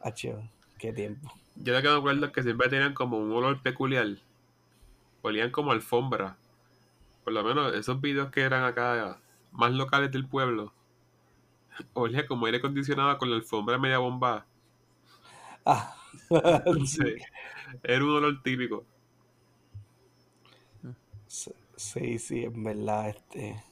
Acho, 0.02 0.40
qué 0.78 0.92
tiempo. 0.92 1.32
Yo 1.56 1.72
lo 1.72 1.82
que 1.82 1.88
me 1.88 1.96
acuerdo 1.96 2.26
es 2.26 2.32
que 2.32 2.42
siempre 2.42 2.68
tenían 2.68 2.94
como 2.94 3.18
un 3.18 3.32
olor 3.32 3.60
peculiar. 3.62 4.06
Olían 5.22 5.50
como 5.50 5.72
alfombra. 5.72 6.36
Por 7.24 7.32
lo 7.32 7.42
menos 7.42 7.74
esos 7.74 8.00
videos 8.00 8.30
que 8.30 8.42
eran 8.42 8.64
acá 8.64 9.18
más 9.52 9.72
locales 9.72 10.12
del 10.12 10.26
pueblo. 10.26 10.72
Olía 11.94 12.26
como 12.26 12.46
aire 12.46 12.58
acondicionado 12.58 13.18
con 13.18 13.30
la 13.30 13.36
alfombra 13.36 13.78
media 13.78 13.98
bomba. 13.98 14.46
Ah, 15.64 15.96
Sí. 16.86 17.16
Era 17.82 18.04
un 18.04 18.10
olor 18.10 18.42
típico. 18.42 18.84
Sí, 21.26 21.52
Sí, 21.78 22.18
sí, 22.18 22.44
en 22.44 22.64
verdad, 22.64 23.08
este. 23.08 23.62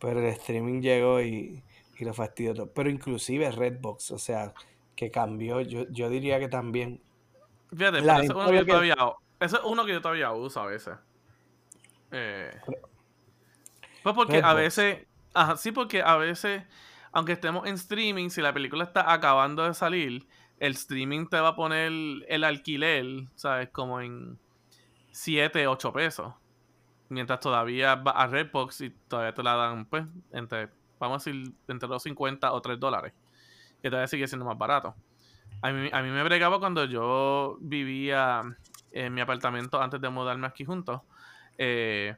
Pero 0.00 0.20
el 0.20 0.26
streaming 0.26 0.80
llegó 0.80 1.20
y, 1.20 1.62
y 1.98 2.04
lo 2.04 2.14
fastidió 2.14 2.54
todo. 2.54 2.72
Pero 2.72 2.88
inclusive 2.88 3.50
Redbox, 3.50 4.12
o 4.12 4.18
sea, 4.18 4.54
que 4.96 5.10
cambió, 5.10 5.60
yo, 5.60 5.86
yo 5.90 6.08
diría 6.08 6.38
que 6.40 6.48
también. 6.48 7.02
Fíjate, 7.70 8.02
pero 8.02 8.20
eso 8.20 8.22
es 8.22 8.30
uno 8.30 8.48
que 8.50 8.56
yo 8.56 8.64
que- 8.64 8.70
todavía, 8.72 8.96
eso 9.40 9.56
es 9.58 9.62
uno 9.64 9.84
que 9.84 9.92
yo 9.92 10.00
todavía 10.00 10.32
uso 10.32 10.60
a 10.60 10.66
veces. 10.66 10.96
Eh, 12.10 12.50
pues 14.02 14.14
porque 14.14 14.38
a 14.42 14.54
veces, 14.54 15.06
ajá, 15.34 15.56
sí, 15.56 15.72
porque 15.72 16.02
a 16.02 16.16
veces, 16.16 16.62
aunque 17.12 17.32
estemos 17.32 17.66
en 17.66 17.74
streaming, 17.74 18.30
si 18.30 18.40
la 18.40 18.54
película 18.54 18.84
está 18.84 19.12
acabando 19.12 19.64
de 19.64 19.74
salir, 19.74 20.26
el 20.58 20.72
streaming 20.72 21.26
te 21.28 21.38
va 21.38 21.48
a 21.48 21.56
poner 21.56 21.92
el 22.28 22.44
alquiler, 22.44 23.04
¿sabes? 23.34 23.68
Como 23.70 24.00
en 24.00 24.38
7, 25.10 25.66
8 25.66 25.92
pesos. 25.92 26.32
Mientras 27.08 27.40
todavía 27.40 27.94
va 27.94 28.10
a 28.12 28.26
Redbox 28.26 28.82
y 28.82 28.90
todavía 28.90 29.34
te 29.34 29.42
la 29.42 29.54
dan, 29.56 29.86
pues, 29.86 30.04
entre, 30.32 30.68
vamos 30.98 31.26
a 31.26 31.30
decir, 31.30 31.52
entre 31.68 31.88
los 31.88 32.02
50 32.02 32.52
o 32.52 32.60
3 32.60 32.78
dólares. 32.78 33.12
Que 33.82 33.88
todavía 33.90 34.08
sigue 34.08 34.28
siendo 34.28 34.44
más 34.44 34.58
barato. 34.58 34.94
A 35.62 35.70
mí, 35.72 35.88
a 35.92 36.02
mí 36.02 36.10
me 36.10 36.22
bregaba 36.22 36.58
cuando 36.58 36.84
yo 36.84 37.56
vivía 37.60 38.42
en 38.92 39.14
mi 39.14 39.20
apartamento 39.20 39.80
antes 39.80 40.00
de 40.00 40.08
mudarme 40.10 40.46
aquí 40.46 40.64
juntos. 40.64 41.00
eh, 41.56 42.16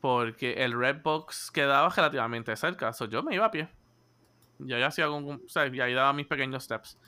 porque 0.00 0.52
el 0.64 0.78
Redbox 0.78 1.50
quedaba 1.50 1.88
relativamente 1.88 2.54
cerca. 2.54 2.92
So, 2.92 3.06
yo 3.06 3.22
me 3.24 3.34
iba 3.34 3.46
a 3.46 3.50
pie. 3.50 3.68
Yo 4.60 4.78
ya 4.78 4.86
hacía 4.86 5.06
algún- 5.06 5.42
o 5.44 5.48
sea, 5.48 5.66
y 5.66 5.80
ahí 5.80 5.92
daba 5.94 6.12
mis 6.12 6.26
pequeños 6.26 6.62
steps. 6.62 6.98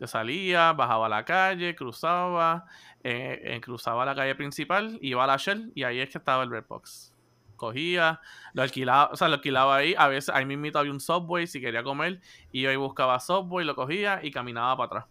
Yo 0.00 0.06
salía, 0.06 0.72
bajaba 0.72 1.06
a 1.06 1.08
la 1.08 1.24
calle, 1.24 1.74
cruzaba, 1.74 2.66
eh, 3.02 3.40
eh, 3.42 3.60
cruzaba 3.60 4.04
la 4.04 4.14
calle 4.14 4.34
principal, 4.34 4.98
iba 5.02 5.24
a 5.24 5.26
la 5.26 5.36
Shell 5.36 5.72
y 5.74 5.82
ahí 5.82 6.00
es 6.00 6.10
que 6.10 6.18
estaba 6.18 6.42
el 6.44 6.50
Redbox. 6.50 7.14
Cogía, 7.56 8.20
lo 8.52 8.62
alquilaba, 8.62 9.10
o 9.12 9.16
sea, 9.16 9.26
lo 9.28 9.34
alquilaba 9.34 9.76
ahí. 9.76 9.94
A 9.98 10.06
veces 10.06 10.32
ahí 10.32 10.46
mismo 10.46 10.66
había 10.78 10.92
un 10.92 11.00
Subway 11.00 11.48
si 11.48 11.60
quería 11.60 11.82
comer. 11.82 12.20
Y 12.52 12.72
buscaba 12.76 13.18
Subway, 13.18 13.66
lo 13.66 13.74
cogía 13.74 14.20
y 14.22 14.30
caminaba 14.30 14.76
para 14.76 14.86
atrás. 14.86 15.04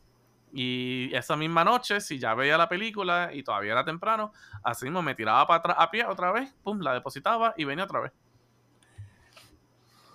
Y 0.53 1.13
esa 1.13 1.35
misma 1.35 1.65
noche, 1.65 1.99
si 1.99 2.19
ya 2.19 2.33
veía 2.33 2.57
la 2.57 2.69
película 2.69 3.31
y 3.33 3.43
todavía 3.43 3.73
era 3.73 3.83
temprano, 3.83 4.31
así 4.63 4.85
mismo 4.85 5.01
me 5.01 5.13
tiraba 5.13 5.45
para 5.45 5.59
atrás 5.59 5.75
a 5.79 5.91
pie 5.91 6.05
otra 6.05 6.31
vez, 6.31 6.55
pum, 6.63 6.79
la 6.79 6.93
depositaba 6.93 7.53
y 7.57 7.65
venía 7.65 7.83
otra 7.83 7.99
vez. 7.99 8.13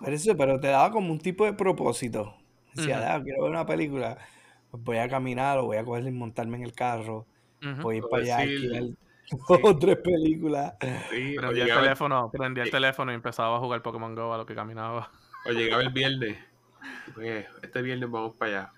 Pero, 0.00 0.12
eso, 0.16 0.36
pero 0.36 0.58
te 0.58 0.68
daba 0.68 0.90
como 0.90 1.12
un 1.12 1.18
tipo 1.20 1.44
de 1.44 1.52
propósito. 1.52 2.34
Decía. 2.74 3.14
"Ah, 3.14 3.22
quiero 3.22 3.42
ver 3.42 3.50
una 3.50 3.66
película, 3.66 4.18
voy 4.72 4.98
a 4.98 5.08
caminar 5.08 5.58
o 5.58 5.66
voy 5.66 5.76
a 5.76 5.84
coger 5.84 6.04
y 6.06 6.10
montarme 6.10 6.56
en 6.56 6.64
el 6.64 6.72
carro, 6.72 7.26
voy 7.82 7.96
a 7.96 7.98
ir 7.98 8.04
para 8.10 8.22
allá 8.22 8.38
a 8.38 8.46
decir, 8.46 8.96
dos 9.48 9.60
o 9.62 9.78
tres 9.78 9.96
películas. 9.98 10.74
Sí, 11.10 11.36
o 11.38 11.40
Prendía 11.40 11.64
el 11.64 11.74
teléfono, 11.74 12.30
prendía 12.30 12.64
el 12.64 12.70
teléfono 12.70 13.12
y 13.12 13.14
empezaba 13.14 13.56
a 13.56 13.60
jugar 13.60 13.82
Pokémon 13.82 14.14
Go 14.14 14.32
a 14.32 14.38
lo 14.38 14.46
que 14.46 14.54
caminaba. 14.54 15.10
O 15.44 15.50
llegaba 15.50 15.82
el 15.82 15.90
viernes. 15.90 16.38
Pues, 17.16 17.46
este 17.62 17.82
viernes 17.82 18.08
vamos 18.08 18.36
para 18.36 18.50
allá. 18.60 18.72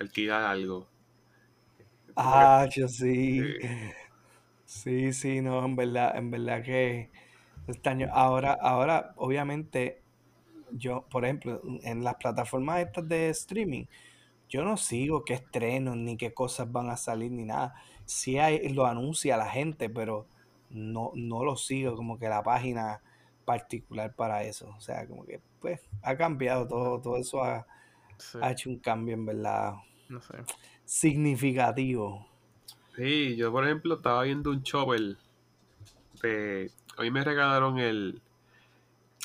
Alquilar 0.00 0.42
algo. 0.42 0.88
Ah, 2.16 2.66
yo 2.68 2.88
sí. 2.88 3.40
Sí, 4.64 5.12
sí, 5.12 5.40
no, 5.40 5.64
en 5.64 5.76
verdad, 5.76 6.16
en 6.16 6.32
verdad 6.32 6.64
que 6.64 7.10
este 7.68 7.88
año, 7.88 8.08
ahora, 8.12 8.58
ahora, 8.60 9.12
obviamente, 9.16 10.02
yo, 10.72 11.06
por 11.08 11.24
ejemplo, 11.24 11.62
en 11.82 12.02
las 12.02 12.16
plataformas 12.16 12.80
estas 12.80 13.08
de 13.08 13.30
streaming, 13.30 13.84
yo 14.48 14.64
no 14.64 14.76
sigo 14.76 15.24
qué 15.24 15.34
estrenos, 15.34 15.96
ni 15.96 16.16
qué 16.16 16.32
cosas 16.34 16.70
van 16.70 16.90
a 16.90 16.96
salir, 16.96 17.30
ni 17.32 17.44
nada. 17.44 17.74
Sí 18.04 18.38
hay, 18.38 18.68
lo 18.70 18.86
anuncia 18.86 19.36
la 19.36 19.50
gente, 19.50 19.88
pero 19.90 20.26
no, 20.70 21.12
no 21.14 21.44
lo 21.44 21.56
sigo 21.56 21.96
como 21.96 22.18
que 22.18 22.28
la 22.28 22.42
página 22.42 23.02
particular 23.44 24.14
para 24.14 24.44
eso. 24.44 24.74
O 24.76 24.80
sea, 24.80 25.06
como 25.08 25.24
que, 25.26 25.40
pues, 25.60 25.80
ha 26.02 26.16
cambiado 26.16 26.66
todo, 26.68 27.00
todo 27.00 27.16
eso 27.18 27.42
ha, 27.42 27.66
Sí, 28.18 28.38
ha 28.40 28.52
hecho 28.52 28.70
un 28.70 28.78
cambio, 28.80 29.14
en 29.14 29.26
verdad, 29.26 29.74
no 30.08 30.20
sé. 30.22 30.46
significativo. 30.84 32.26
Sí, 32.96 33.36
yo 33.36 33.50
por 33.52 33.64
ejemplo 33.64 33.94
estaba 33.96 34.22
viendo 34.22 34.50
un 34.50 34.62
chopper 34.62 35.18
de... 36.22 36.70
Hoy 36.98 37.10
me 37.10 37.24
regalaron 37.24 37.78
el, 37.78 38.22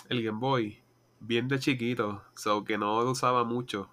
el 0.10 0.24
Game 0.24 0.40
Boy 0.40 0.84
bien 1.20 1.48
de 1.48 1.60
chiquito, 1.60 2.24
so 2.36 2.64
que 2.64 2.78
no 2.78 3.02
lo 3.04 3.12
usaba 3.12 3.44
mucho, 3.44 3.90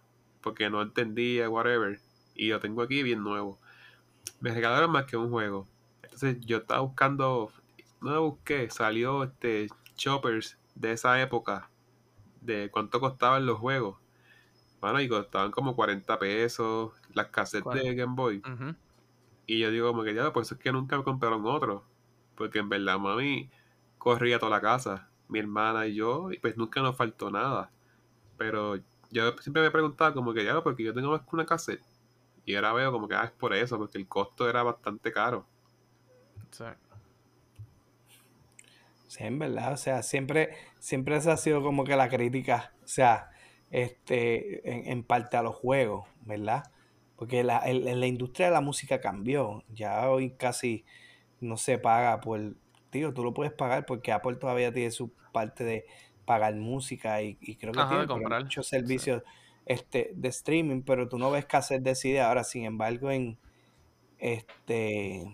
porque 0.46 0.70
no 0.70 0.80
entendía, 0.80 1.50
whatever, 1.50 1.98
y 2.36 2.50
lo 2.50 2.60
tengo 2.60 2.80
aquí 2.82 3.02
bien 3.02 3.20
nuevo. 3.20 3.58
Me 4.38 4.54
regalaron 4.54 4.92
más 4.92 5.04
que 5.06 5.16
un 5.16 5.28
juego. 5.28 5.66
Entonces 6.04 6.38
yo 6.46 6.58
estaba 6.58 6.82
buscando, 6.82 7.50
no 8.00 8.14
lo 8.14 8.22
busqué, 8.30 8.70
salió 8.70 9.24
este 9.24 9.66
choppers 9.96 10.56
de 10.76 10.92
esa 10.92 11.20
época, 11.20 11.68
de 12.42 12.70
cuánto 12.70 13.00
costaban 13.00 13.44
los 13.44 13.58
juegos. 13.58 13.98
Bueno, 14.80 15.00
y 15.00 15.08
costaban 15.08 15.50
como 15.50 15.74
40 15.74 16.16
pesos, 16.20 16.92
las 17.12 17.26
cassettes 17.26 17.64
¿Cuál? 17.64 17.80
de 17.80 17.94
Game 17.96 18.14
Boy. 18.14 18.40
Y 19.46 19.58
yo 19.58 19.72
digo, 19.72 19.88
como 19.88 20.04
que 20.04 20.14
ya, 20.14 20.32
por 20.32 20.44
eso 20.44 20.54
es 20.54 20.60
que 20.60 20.70
nunca 20.70 20.96
me 20.96 21.02
compraron 21.02 21.44
otro. 21.44 21.84
Porque 22.36 22.60
en 22.60 22.68
verdad, 22.68 23.00
mami 23.00 23.50
corría 23.98 24.38
toda 24.38 24.50
la 24.50 24.60
casa, 24.60 25.10
mi 25.26 25.40
hermana 25.40 25.88
y 25.88 25.96
yo, 25.96 26.30
y 26.30 26.38
pues 26.38 26.56
nunca 26.56 26.82
nos 26.82 26.96
faltó 26.96 27.32
nada. 27.32 27.72
Pero 28.36 28.78
yo 29.10 29.32
siempre 29.38 29.62
me 29.62 29.70
preguntaba, 29.70 30.14
como 30.14 30.32
que 30.34 30.44
ya, 30.44 30.62
porque 30.62 30.84
yo 30.84 30.94
tengo 30.94 31.10
más 31.10 31.22
que 31.22 31.28
una 31.36 31.46
cassette. 31.46 31.82
Y 32.44 32.54
ahora 32.56 32.72
veo 32.74 32.92
como 32.92 33.08
que 33.08 33.14
ah, 33.16 33.24
es 33.24 33.32
por 33.32 33.54
eso, 33.54 33.78
porque 33.78 33.98
el 33.98 34.08
costo 34.08 34.48
era 34.48 34.62
bastante 34.62 35.12
caro. 35.12 35.46
Sí. 36.50 36.64
Sí, 39.08 39.24
en 39.24 39.38
verdad, 39.38 39.72
o 39.72 39.76
sea, 39.76 40.02
siempre, 40.02 40.50
siempre 40.80 41.16
esa 41.16 41.32
ha 41.34 41.36
sido 41.36 41.62
como 41.62 41.84
que 41.84 41.96
la 41.96 42.08
crítica, 42.08 42.74
o 42.84 42.88
sea, 42.88 43.30
este, 43.70 44.68
en, 44.70 44.90
en 44.92 45.04
parte 45.04 45.36
a 45.36 45.42
los 45.42 45.54
juegos, 45.54 46.08
¿verdad? 46.22 46.64
Porque 47.16 47.44
la, 47.44 47.58
el- 47.58 47.86
en 47.86 48.00
la 48.00 48.06
industria 48.06 48.48
de 48.48 48.52
la 48.54 48.60
música 48.60 49.00
cambió, 49.00 49.62
ya 49.68 50.10
hoy 50.10 50.32
casi 50.32 50.84
no 51.40 51.56
se 51.56 51.78
paga 51.78 52.20
por, 52.20 52.56
tío, 52.90 53.14
tú 53.14 53.24
lo 53.24 53.34
puedes 53.34 53.52
pagar 53.52 53.86
porque 53.86 54.12
Apple 54.12 54.36
todavía 54.36 54.72
tiene 54.72 54.90
su 54.90 55.12
parte 55.32 55.64
de 55.64 55.86
pagar 56.26 56.54
música 56.56 57.22
y, 57.22 57.38
y 57.40 57.56
creo 57.56 57.74
que 57.76 57.80
Ajá, 57.80 58.00
de 58.00 58.06
tiene 58.06 58.08
por 58.08 58.22
comprar, 58.22 58.42
muchos 58.42 58.68
sí. 58.68 58.70
servicios 58.70 59.22
este, 59.66 60.12
de 60.14 60.28
streaming, 60.28 60.82
pero 60.82 61.08
tú 61.08 61.18
no 61.18 61.30
ves 61.30 61.46
cassette 61.46 61.82
de 61.82 61.94
CD 61.94 62.20
ahora, 62.20 62.44
sin 62.44 62.64
embargo, 62.64 63.10
en 63.10 63.38
este 64.18 65.26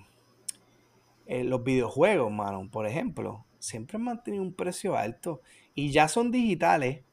eh, 1.27 1.45
los 1.45 1.63
videojuegos, 1.65 2.31
mano, 2.33 2.69
por 2.71 2.87
ejemplo, 2.87 3.47
siempre 3.59 3.97
han 3.97 4.05
mantenido 4.05 4.43
un 4.43 4.55
precio 4.55 4.97
alto 4.97 5.41
y 5.75 5.91
ya 5.93 6.09
son 6.09 6.31
digitales, 6.31 7.05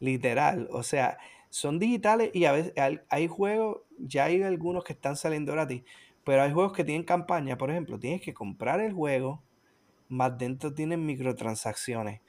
literal. 0.00 0.68
O 0.72 0.82
sea, 0.82 1.18
son 1.50 1.78
digitales 1.78 2.30
y 2.34 2.44
a 2.44 2.52
veces 2.52 2.72
hay, 2.76 3.00
hay 3.10 3.26
juegos, 3.28 3.82
ya 3.98 4.24
hay 4.26 4.42
algunos 4.42 4.84
que 4.84 4.92
están 4.92 5.16
saliendo 5.16 5.52
gratis, 5.52 5.82
pero 6.24 6.42
hay 6.42 6.52
juegos 6.52 6.72
que 6.72 6.84
tienen 6.84 7.04
campaña, 7.04 7.58
por 7.58 7.70
ejemplo, 7.70 7.98
tienes 7.98 8.22
que 8.22 8.34
comprar 8.34 8.80
el 8.80 8.92
juego, 8.92 9.42
más 10.08 10.38
dentro 10.38 10.74
tienen 10.74 11.04
microtransacciones 11.06 12.20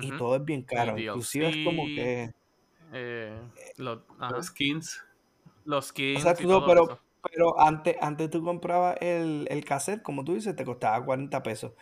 y 0.00 0.12
todo 0.12 0.36
es 0.36 0.44
bien 0.44 0.62
caro. 0.62 0.96
El 0.96 1.04
Inclusive 1.04 1.48
es 1.48 1.56
como 1.64 1.86
que... 1.94 2.32
eh, 2.92 3.40
lo- 3.76 4.04
ajá, 4.18 4.30
Los 4.32 4.46
skins, 4.46 5.02
los 5.64 5.86
skins 5.86 6.14
Exacto, 6.18 6.42
y 6.42 6.46
no, 6.46 6.60
todo 6.60 6.68
pero, 6.68 6.84
eso. 6.84 7.00
pero 7.32 7.60
antes, 7.60 7.96
antes 8.00 8.30
tú 8.30 8.42
comprabas 8.44 8.96
el, 9.00 9.46
el 9.50 9.64
cassette, 9.64 10.02
como 10.02 10.24
tú 10.24 10.34
dices, 10.34 10.54
te 10.56 10.64
costaba 10.64 11.04
40 11.04 11.42
pesos. 11.42 11.72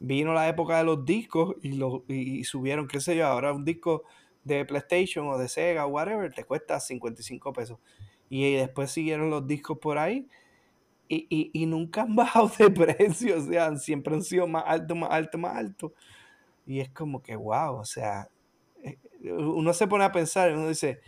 Vino 0.00 0.32
la 0.34 0.48
época 0.48 0.78
de 0.78 0.84
los 0.84 1.04
discos 1.04 1.56
y, 1.62 1.72
lo, 1.72 2.04
y, 2.08 2.40
y 2.40 2.44
subieron, 2.44 2.86
qué 2.88 3.00
sé 3.00 3.16
yo, 3.16 3.26
ahora 3.26 3.52
un 3.52 3.64
disco 3.64 4.04
de 4.44 4.64
PlayStation 4.64 5.26
o 5.28 5.38
de 5.38 5.48
Sega 5.48 5.86
o 5.86 5.88
whatever 5.90 6.32
te 6.32 6.44
cuesta 6.44 6.78
55 6.80 7.52
pesos. 7.52 7.78
Y 8.30 8.54
después 8.54 8.90
siguieron 8.90 9.30
los 9.30 9.46
discos 9.46 9.78
por 9.78 9.98
ahí 9.98 10.28
y, 11.08 11.26
y, 11.30 11.50
y 11.62 11.66
nunca 11.66 12.02
han 12.02 12.14
bajado 12.16 12.50
de 12.58 12.70
precio, 12.70 13.38
o 13.38 13.40
sea, 13.40 13.74
siempre 13.76 14.14
han 14.14 14.22
sido 14.22 14.46
más 14.46 14.64
alto, 14.66 14.94
más 14.94 15.10
alto, 15.10 15.38
más 15.38 15.56
alto. 15.56 15.94
Y 16.68 16.80
es 16.82 16.90
como 16.92 17.22
que, 17.22 17.36
wow, 17.36 17.76
o 17.78 17.86
sea, 17.86 18.30
eh, 18.84 18.98
uno 19.24 19.74
se 19.74 19.88
pone 19.88 20.04
a 20.04 20.12
pensar 20.12 20.50
y 20.50 20.54
uno 20.54 20.68
dice, 20.68 21.00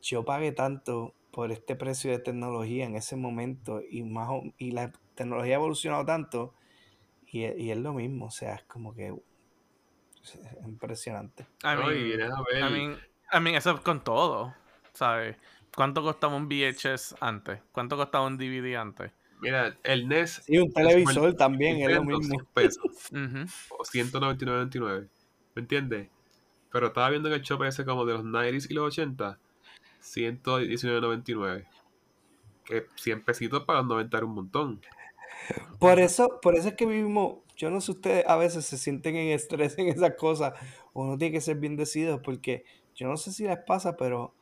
yo 0.00 0.24
pagué 0.24 0.52
tanto 0.52 1.14
por 1.32 1.52
este 1.52 1.76
precio 1.76 2.10
de 2.12 2.18
tecnología 2.20 2.86
en 2.86 2.96
ese 2.96 3.16
momento 3.16 3.82
y 3.88 4.04
más 4.04 4.28
o- 4.30 4.42
y 4.58 4.72
la 4.72 4.92
tecnología 5.14 5.54
ha 5.56 5.58
evolucionado 5.60 6.04
tanto 6.06 6.54
y, 7.26 7.44
e- 7.44 7.56
y 7.58 7.70
es 7.72 7.78
lo 7.78 7.94
mismo, 7.94 8.26
o 8.26 8.30
sea, 8.30 8.56
es 8.56 8.64
como 8.64 8.94
que 8.94 9.14
es 10.22 10.38
impresionante. 10.64 11.46
A 11.62 11.74
ver, 11.76 11.96
I 12.60 12.70
mean, 12.70 13.02
I 13.32 13.40
mean, 13.40 13.56
eso 13.56 13.72
es 13.72 13.80
con 13.80 14.02
todo, 14.04 14.54
¿sabes? 14.94 15.36
¿Cuánto 15.74 16.02
costaba 16.02 16.36
un 16.36 16.48
VHS 16.48 17.16
antes? 17.20 17.62
¿Cuánto 17.72 17.96
costaba 17.96 18.26
un 18.26 18.38
DVD 18.38 18.76
antes? 18.76 19.12
Mira, 19.40 19.76
el 19.82 20.08
NES 20.08 20.42
Sí, 20.44 20.58
un 20.58 20.72
televisor 20.72 21.34
también 21.34 21.76
es 21.82 21.90
lo 21.90 22.04
Nintendo, 22.04 22.18
mismo. 22.18 22.34
100 22.34 22.46
pesos 22.54 23.10
o 23.70 23.84
199.99, 23.84 25.08
¿me 25.54 25.62
entiendes? 25.62 26.08
Pero 26.70 26.88
estaba 26.88 27.10
viendo 27.10 27.28
en 27.28 27.34
el 27.34 27.42
shop 27.42 27.64
ese 27.64 27.84
como 27.84 28.04
de 28.04 28.14
los 28.14 28.24
90s 28.24 28.70
y 28.70 28.74
los 28.74 28.86
80, 28.88 29.38
119.99. 30.02 31.66
Que 32.64 32.86
100 32.96 33.24
pesitos 33.24 33.64
para 33.64 33.78
los 33.80 33.88
90 33.88 34.16
era 34.16 34.26
un 34.26 34.34
montón. 34.34 34.80
Por 35.78 35.98
eso, 35.98 36.38
por 36.42 36.56
eso 36.56 36.68
es 36.68 36.74
que 36.74 36.84
vivimos, 36.84 37.38
yo 37.56 37.70
no 37.70 37.80
sé 37.80 37.92
ustedes 37.92 38.24
a 38.26 38.36
veces 38.36 38.66
se 38.66 38.76
sienten 38.76 39.16
en 39.16 39.28
estrés 39.28 39.78
en 39.78 39.88
esas 39.88 40.14
cosas, 40.16 40.52
uno 40.92 41.16
tiene 41.16 41.32
que 41.32 41.40
ser 41.40 41.56
bien 41.56 41.76
decidido 41.76 42.20
porque 42.20 42.64
yo 42.94 43.08
no 43.08 43.16
sé 43.16 43.32
si 43.32 43.44
les 43.44 43.58
pasa, 43.58 43.96
pero 43.96 44.34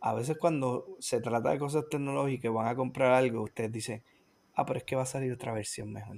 a 0.00 0.14
veces 0.14 0.38
cuando 0.38 0.86
se 1.00 1.20
trata 1.20 1.50
de 1.50 1.58
cosas 1.58 1.84
tecnológicas, 1.90 2.52
van 2.52 2.68
a 2.68 2.76
comprar 2.76 3.12
algo, 3.12 3.42
ustedes 3.42 3.72
dicen, 3.72 4.02
ah, 4.58 4.66
pero 4.66 4.78
es 4.78 4.84
que 4.84 4.96
va 4.96 5.02
a 5.02 5.06
salir 5.06 5.32
otra 5.32 5.52
versión 5.52 5.92
mejor. 5.92 6.16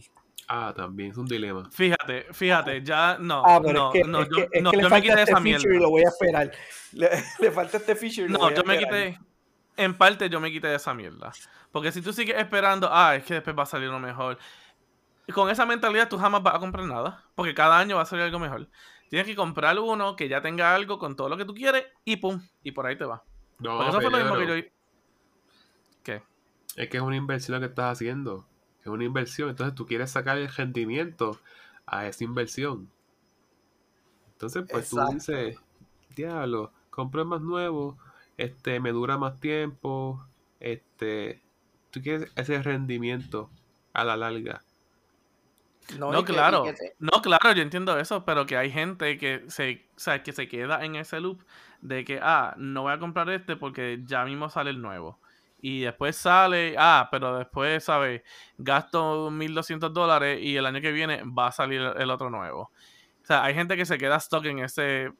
Ah, 0.48 0.72
también 0.74 1.10
es 1.12 1.16
un 1.16 1.26
dilema. 1.26 1.70
Fíjate, 1.70 2.26
fíjate, 2.32 2.82
ya 2.82 3.18
no, 3.20 3.42
Ah, 3.46 3.60
pero 3.62 3.72
no, 3.78 3.92
es 3.94 4.02
que, 4.02 4.08
no, 4.08 4.22
es 4.22 4.28
yo, 4.28 4.36
que, 4.36 4.48
es 4.50 4.62
no, 4.62 4.70
que 4.70 4.76
le 4.78 4.82
yo 4.82 4.88
me 4.88 4.90
falta 4.90 5.02
quité 5.02 5.14
de 5.16 5.22
este 5.22 5.32
esa 5.32 5.40
feature 5.40 5.62
y 5.62 5.68
mierda. 5.68 5.82
lo 5.84 5.90
voy 5.90 6.02
a 6.02 6.08
esperar. 6.08 6.50
Le, 6.92 7.10
le 7.38 7.50
falta 7.52 7.76
este 7.76 7.94
feature 7.94 8.26
y 8.26 8.28
lo 8.28 8.38
No, 8.38 8.38
voy 8.38 8.52
a 8.52 8.56
yo 8.56 8.64
me 8.64 8.78
quité, 8.78 9.18
en 9.76 9.94
parte 9.96 10.28
yo 10.28 10.40
me 10.40 10.50
quité 10.50 10.68
de 10.68 10.76
esa 10.76 10.92
mierda. 10.94 11.32
Porque 11.70 11.92
si 11.92 12.02
tú 12.02 12.12
sigues 12.12 12.36
esperando, 12.36 12.88
ah, 12.90 13.14
es 13.14 13.24
que 13.24 13.34
después 13.34 13.56
va 13.56 13.62
a 13.62 13.66
salir 13.66 13.88
uno 13.88 14.00
mejor. 14.00 14.38
Con 15.32 15.48
esa 15.50 15.64
mentalidad 15.66 16.08
tú 16.08 16.18
jamás 16.18 16.42
vas 16.42 16.56
a 16.56 16.58
comprar 16.58 16.84
nada. 16.86 17.24
Porque 17.36 17.54
cada 17.54 17.78
año 17.78 17.96
va 17.96 18.02
a 18.02 18.06
salir 18.06 18.24
algo 18.24 18.40
mejor. 18.40 18.68
Tienes 19.08 19.26
que 19.26 19.36
comprar 19.36 19.78
uno 19.78 20.16
que 20.16 20.28
ya 20.28 20.40
tenga 20.40 20.74
algo 20.74 20.98
con 20.98 21.14
todo 21.14 21.28
lo 21.28 21.36
que 21.36 21.44
tú 21.44 21.54
quieres 21.54 21.86
y 22.04 22.16
pum, 22.16 22.40
y 22.62 22.72
por 22.72 22.86
ahí 22.86 22.96
te 22.96 23.04
va. 23.04 23.22
No, 23.58 23.76
Porque 23.76 23.90
eso 23.90 24.00
fue 24.00 24.10
lo 24.10 24.18
mismo 24.18 24.36
que 24.36 24.46
yo... 24.46 24.68
¿Qué? 26.02 26.22
Es 26.76 26.88
que 26.88 26.96
es 26.96 27.02
una 27.02 27.16
inversión 27.16 27.56
lo 27.56 27.60
que 27.60 27.70
estás 27.70 27.92
haciendo. 27.92 28.46
Es 28.80 28.86
una 28.86 29.04
inversión. 29.04 29.50
Entonces 29.50 29.74
tú 29.74 29.86
quieres 29.86 30.10
sacar 30.10 30.38
el 30.38 30.48
rendimiento 30.48 31.38
a 31.86 32.06
esa 32.06 32.24
inversión. 32.24 32.88
Entonces, 34.32 34.64
pues 34.70 34.88
tú 34.88 34.98
dices, 35.12 35.58
diablo, 36.16 36.72
compro 36.88 37.20
el 37.22 37.28
más 37.28 37.42
nuevo, 37.42 37.98
este, 38.38 38.80
me 38.80 38.90
dura 38.90 39.18
más 39.18 39.38
tiempo, 39.38 40.24
este, 40.60 41.42
tú 41.90 42.00
quieres 42.00 42.32
ese 42.36 42.62
rendimiento 42.62 43.50
a 43.92 44.04
la 44.04 44.16
larga. 44.16 44.62
No, 45.98 46.24
que- 46.24 46.32
claro. 46.32 46.62
que 46.62 46.74
No, 46.98 47.20
claro, 47.20 47.52
yo 47.52 47.62
entiendo 47.62 47.98
eso, 47.98 48.24
pero 48.24 48.46
que 48.46 48.56
hay 48.56 48.70
gente 48.70 49.18
que 49.18 49.44
se, 49.48 49.84
o 49.96 50.00
sea, 50.00 50.22
que 50.22 50.32
se 50.32 50.48
queda 50.48 50.84
en 50.84 50.96
ese 50.96 51.20
loop 51.20 51.42
de 51.82 52.04
que, 52.04 52.18
ah, 52.22 52.54
no 52.56 52.82
voy 52.82 52.92
a 52.92 52.98
comprar 52.98 53.28
este 53.28 53.56
porque 53.56 54.00
ya 54.06 54.24
mismo 54.24 54.48
sale 54.48 54.70
el 54.70 54.80
nuevo. 54.80 55.18
Y 55.62 55.80
después 55.80 56.16
sale, 56.16 56.74
ah, 56.78 57.08
pero 57.10 57.36
después, 57.36 57.84
¿sabes? 57.84 58.22
Gasto 58.56 59.30
1200 59.30 59.92
dólares 59.92 60.40
y 60.42 60.56
el 60.56 60.64
año 60.66 60.80
que 60.80 60.92
viene 60.92 61.22
va 61.24 61.48
a 61.48 61.52
salir 61.52 61.80
el 61.80 62.10
otro 62.10 62.30
nuevo. 62.30 62.70
O 63.22 63.26
sea, 63.26 63.44
hay 63.44 63.54
gente 63.54 63.76
que 63.76 63.84
se 63.84 63.98
queda 63.98 64.18
stuck 64.18 64.44
en 64.46 64.60
ese, 64.60 65.08
o 65.08 65.14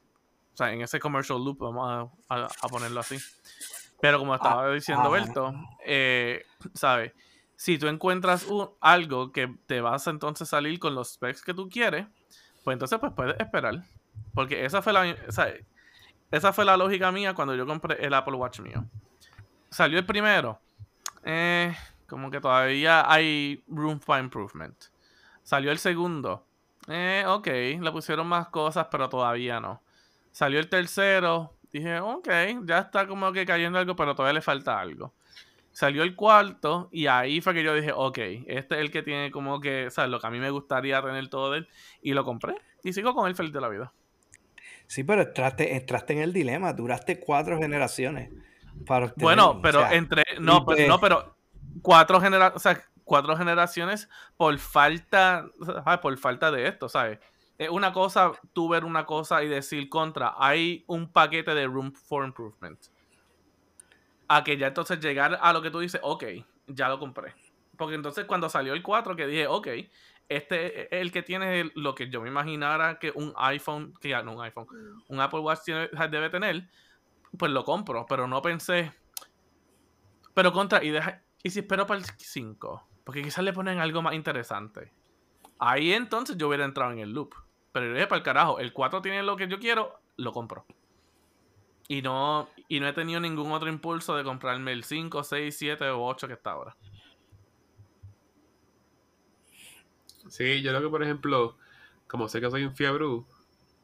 sea, 0.57 0.71
en 0.73 0.81
ese 0.81 0.99
commercial 0.99 1.43
loop, 1.43 1.59
vamos 1.59 2.11
a, 2.29 2.35
a- 2.35 2.47
a 2.61 2.67
ponerlo 2.69 2.99
así. 3.01 3.17
Pero 4.01 4.17
como 4.17 4.33
estaba 4.33 4.71
diciendo 4.71 5.03
ah. 5.05 5.09
Berto, 5.09 5.53
eh, 5.85 6.43
¿sabes? 6.73 7.13
Si 7.55 7.77
tú 7.77 7.87
encuentras 7.87 8.45
un- 8.47 8.71
algo 8.81 9.31
que 9.31 9.55
te 9.67 9.79
vas 9.81 10.07
a 10.07 10.09
entonces 10.11 10.49
salir 10.49 10.79
con 10.79 10.95
los 10.95 11.13
specs 11.13 11.43
que 11.43 11.53
tú 11.53 11.69
quieres, 11.69 12.07
pues 12.63 12.73
entonces 12.73 12.97
pues 12.99 13.13
puedes 13.15 13.39
esperar. 13.39 13.83
Porque 14.33 14.65
esa 14.65 14.81
fue 14.81 14.91
la... 14.93 15.15
o 15.27 15.31
sea, 15.31 15.53
esa 16.31 16.51
fue 16.51 16.65
la 16.65 16.77
lógica 16.77 17.11
mía 17.11 17.35
cuando 17.35 17.53
yo 17.55 17.67
compré 17.67 18.03
el 18.03 18.13
Apple 18.15 18.35
Watch 18.35 18.59
mío. 18.61 18.85
Salió 19.71 19.97
el 19.99 20.05
primero. 20.05 20.59
Eh, 21.23 21.73
como 22.05 22.29
que 22.29 22.41
todavía 22.41 23.09
hay 23.09 23.63
room 23.67 24.01
for 24.01 24.19
improvement. 24.19 24.75
Salió 25.43 25.71
el 25.71 25.79
segundo. 25.79 26.45
Eh, 26.89 27.23
ok, 27.25 27.47
le 27.47 27.91
pusieron 27.91 28.27
más 28.27 28.49
cosas, 28.49 28.87
pero 28.91 29.07
todavía 29.07 29.61
no. 29.61 29.81
Salió 30.33 30.59
el 30.59 30.67
tercero. 30.67 31.55
Dije, 31.71 32.01
ok, 32.01 32.27
ya 32.65 32.79
está 32.79 33.07
como 33.07 33.31
que 33.31 33.45
cayendo 33.45 33.79
algo, 33.79 33.95
pero 33.95 34.13
todavía 34.13 34.33
le 34.33 34.41
falta 34.41 34.77
algo. 34.77 35.13
Salió 35.71 36.03
el 36.03 36.17
cuarto 36.17 36.89
y 36.91 37.07
ahí 37.07 37.39
fue 37.39 37.53
que 37.53 37.63
yo 37.63 37.73
dije, 37.73 37.93
ok, 37.95 38.17
este 38.47 38.75
es 38.75 38.81
el 38.81 38.91
que 38.91 39.03
tiene 39.03 39.31
como 39.31 39.61
que, 39.61 39.89
¿sabes? 39.89 40.11
Lo 40.11 40.19
que 40.19 40.27
a 40.27 40.31
mí 40.31 40.39
me 40.39 40.49
gustaría 40.49 41.01
tener 41.01 41.29
todo 41.29 41.51
de 41.51 41.59
él. 41.59 41.69
Y 42.01 42.11
lo 42.11 42.25
compré. 42.25 42.55
Y 42.83 42.91
sigo 42.91 43.15
con 43.15 43.25
él 43.29 43.35
feliz 43.35 43.53
de 43.53 43.61
la 43.61 43.69
vida. 43.69 43.93
Sí, 44.87 45.05
pero 45.05 45.21
entraste, 45.21 45.77
entraste 45.77 46.11
en 46.11 46.19
el 46.19 46.33
dilema. 46.33 46.73
Duraste 46.73 47.21
cuatro 47.21 47.57
generaciones. 47.57 48.31
Para 48.85 49.13
bueno, 49.17 49.59
pero 49.61 49.89
entre. 49.89 50.23
No, 50.39 50.65
pues, 50.65 50.87
no, 50.87 50.99
pero 50.99 51.35
cuatro 51.81 52.19
generaciones. 52.19 52.55
O 52.55 52.59
sea, 52.59 52.81
cuatro 53.03 53.35
generaciones 53.37 54.09
por 54.37 54.57
falta. 54.57 55.45
Por 56.01 56.17
falta 56.17 56.51
de 56.51 56.67
esto, 56.67 56.89
¿sabes? 56.89 57.19
Es 57.57 57.69
una 57.69 57.93
cosa, 57.93 58.31
tú 58.53 58.69
ver 58.69 58.83
una 58.85 59.05
cosa 59.05 59.43
y 59.43 59.47
decir 59.47 59.87
contra. 59.87 60.33
Hay 60.37 60.83
un 60.87 61.11
paquete 61.11 61.53
de 61.53 61.67
Room 61.67 61.93
for 61.93 62.25
Improvement 62.25 62.79
a 64.27 64.43
que 64.43 64.57
ya 64.57 64.67
entonces 64.67 64.99
llegar 64.99 65.37
a 65.41 65.51
lo 65.51 65.61
que 65.61 65.69
tú 65.69 65.79
dices, 65.79 65.99
ok, 66.03 66.23
ya 66.67 66.87
lo 66.87 66.97
compré. 66.99 67.35
Porque 67.77 67.95
entonces 67.95 68.25
cuando 68.25 68.47
salió 68.47 68.73
el 68.73 68.81
4 68.81 69.15
que 69.15 69.27
dije, 69.27 69.45
ok, 69.45 69.67
este 70.29 70.83
es 70.83 71.01
el 71.01 71.11
que 71.11 71.21
tiene 71.21 71.69
lo 71.75 71.93
que 71.93 72.09
yo 72.09 72.21
me 72.21 72.29
imaginara 72.29 72.97
que 72.97 73.11
un 73.13 73.33
iPhone, 73.35 73.93
que 73.99 74.09
ya 74.09 74.23
no 74.23 74.33
un 74.33 74.41
iPhone, 74.41 74.67
un 75.09 75.19
Apple 75.19 75.41
Watch 75.41 75.65
debe 75.65 76.29
tener, 76.29 76.69
pues 77.37 77.51
lo 77.51 77.63
compro, 77.63 78.05
pero 78.07 78.27
no 78.27 78.41
pensé, 78.41 78.93
pero 80.33 80.53
contra, 80.53 80.83
y 80.83 80.89
deja, 80.89 81.23
y 81.43 81.49
si 81.49 81.59
espero 81.59 81.85
para 81.85 81.99
el 81.99 82.05
5, 82.05 82.87
porque 83.03 83.21
quizás 83.21 83.43
le 83.43 83.53
ponen 83.53 83.79
algo 83.79 84.01
más 84.01 84.13
interesante. 84.13 84.91
Ahí 85.59 85.93
entonces 85.93 86.37
yo 86.37 86.47
hubiera 86.47 86.65
entrado 86.65 86.91
en 86.91 86.99
el 86.99 87.11
loop. 87.11 87.35
Pero 87.71 87.85
yo 87.85 87.93
dije, 87.93 88.07
para 88.07 88.17
el 88.17 88.23
carajo, 88.23 88.59
el 88.59 88.73
4 88.73 89.01
tiene 89.01 89.23
lo 89.23 89.37
que 89.37 89.47
yo 89.47 89.59
quiero, 89.59 89.99
lo 90.17 90.31
compro. 90.31 90.65
Y 91.87 92.01
no, 92.01 92.49
y 92.67 92.79
no 92.79 92.87
he 92.87 92.93
tenido 92.93 93.19
ningún 93.19 93.51
otro 93.51 93.69
impulso 93.69 94.15
de 94.15 94.23
comprarme 94.23 94.71
el 94.71 94.83
5, 94.83 95.23
6, 95.23 95.57
7 95.57 95.89
o 95.89 96.05
8 96.05 96.27
que 96.27 96.33
está 96.33 96.51
ahora. 96.51 96.75
Sí, 100.29 100.61
yo 100.61 100.71
creo 100.71 100.81
que, 100.81 100.89
por 100.89 101.03
ejemplo, 101.03 101.57
como 102.07 102.27
sé 102.27 102.39
que 102.39 102.49
soy 102.49 102.63
un 102.63 102.75
fiebre, 102.75 103.05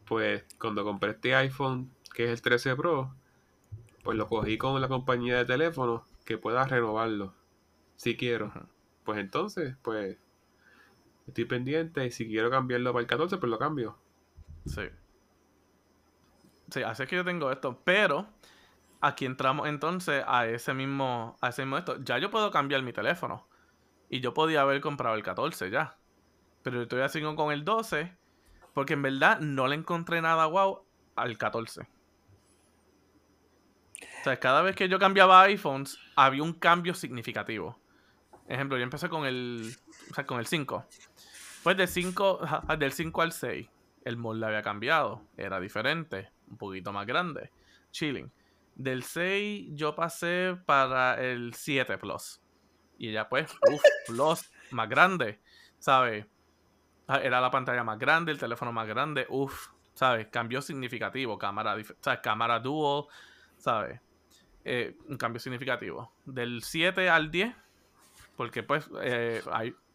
pues 0.05 0.45
cuando 0.59 0.83
compré 0.83 1.11
este 1.11 1.35
iPhone, 1.35 1.91
que 2.13 2.25
es 2.25 2.29
el 2.31 2.41
13 2.41 2.75
Pro, 2.75 3.13
pues 4.07 4.17
lo 4.17 4.29
cogí 4.29 4.57
con 4.57 4.79
la 4.79 4.87
compañía 4.87 5.35
de 5.35 5.43
teléfono 5.43 6.05
que 6.23 6.37
pueda 6.37 6.63
renovarlo, 6.63 7.33
si 7.97 8.15
quiero. 8.15 8.53
Pues 9.03 9.19
entonces, 9.19 9.75
pues, 9.81 10.17
estoy 11.27 11.43
pendiente 11.43 12.05
y 12.05 12.11
si 12.11 12.25
quiero 12.25 12.49
cambiarlo 12.49 12.93
para 12.93 13.01
el 13.01 13.07
14, 13.07 13.35
pues 13.35 13.49
lo 13.49 13.59
cambio. 13.59 13.97
Sí. 14.65 14.83
Sí, 16.71 16.83
así 16.83 17.03
es 17.03 17.09
que 17.09 17.17
yo 17.17 17.25
tengo 17.25 17.51
esto. 17.51 17.81
Pero 17.83 18.27
aquí 19.01 19.25
entramos 19.25 19.67
entonces 19.67 20.23
a 20.25 20.47
ese 20.47 20.73
mismo, 20.73 21.35
a 21.41 21.49
ese 21.49 21.63
mismo 21.63 21.77
esto. 21.77 22.01
Ya 22.01 22.17
yo 22.17 22.31
puedo 22.31 22.49
cambiar 22.49 22.83
mi 22.83 22.93
teléfono. 22.93 23.45
Y 24.09 24.21
yo 24.21 24.33
podía 24.33 24.61
haber 24.61 24.79
comprado 24.79 25.17
el 25.17 25.23
14 25.23 25.69
ya. 25.69 25.97
Pero 26.63 26.81
estoy 26.81 27.01
haciendo 27.01 27.35
con 27.35 27.51
el 27.51 27.65
12. 27.65 28.15
Porque 28.73 28.93
en 28.93 29.01
verdad 29.01 29.41
no 29.41 29.67
le 29.67 29.75
encontré 29.75 30.21
nada 30.21 30.45
wow 30.45 30.85
al 31.17 31.37
14. 31.37 31.89
O 34.19 34.23
sea, 34.23 34.39
cada 34.39 34.61
vez 34.61 34.75
que 34.75 34.89
yo 34.89 34.99
cambiaba 34.99 35.41
iPhones, 35.43 35.99
había 36.15 36.43
un 36.43 36.53
cambio 36.53 36.93
significativo. 36.93 37.79
Ejemplo, 38.47 38.77
yo 38.77 38.83
empecé 38.83 39.09
con 39.09 39.25
el, 39.25 39.75
o 40.09 40.13
sea, 40.13 40.25
con 40.25 40.39
el 40.39 40.47
5. 40.47 40.85
Pues 41.63 41.77
del 41.77 41.87
5, 41.87 42.39
del 42.77 42.91
5 42.93 43.21
al 43.21 43.31
6, 43.31 43.69
el 44.05 44.17
molde 44.17 44.45
había 44.45 44.61
cambiado. 44.61 45.21
Era 45.35 45.59
diferente 45.59 46.31
un 46.49 46.57
poquito 46.57 46.93
más 46.93 47.05
grande. 47.05 47.51
Chilling. 47.91 48.31
Del 48.75 49.03
6 49.03 49.71
yo 49.73 49.95
pasé 49.95 50.57
para 50.65 51.21
el 51.21 51.53
7 51.53 51.97
Plus. 51.97 52.41
Y 52.97 53.11
ya 53.11 53.27
pues, 53.27 53.51
uff, 53.69 53.81
Plus 54.07 54.49
más 54.71 54.87
grande. 54.87 55.41
¿Sabes? 55.79 56.25
Ah, 57.07 57.19
era 57.21 57.41
la 57.41 57.51
pantalla 57.51 57.83
más 57.83 57.99
grande, 57.99 58.31
el 58.31 58.39
teléfono 58.39 58.71
más 58.71 58.87
grande. 58.87 59.25
Uff, 59.29 59.69
¿sabes? 59.93 60.27
Cambio 60.27 60.61
significativo. 60.61 61.37
Cámara, 61.37 61.75
¿sabes? 62.01 62.19
Cámara 62.21 62.59
dual. 62.59 63.05
¿Sabes? 63.57 63.99
Eh, 64.69 64.97
un 65.07 65.15
cambio 65.15 65.39
significativo. 65.39 66.11
Del 66.25 66.61
7 66.61 67.09
al 67.09 67.31
10. 67.31 67.55
Porque 68.35 68.63
pues 68.63 68.89
eh, 69.01 69.41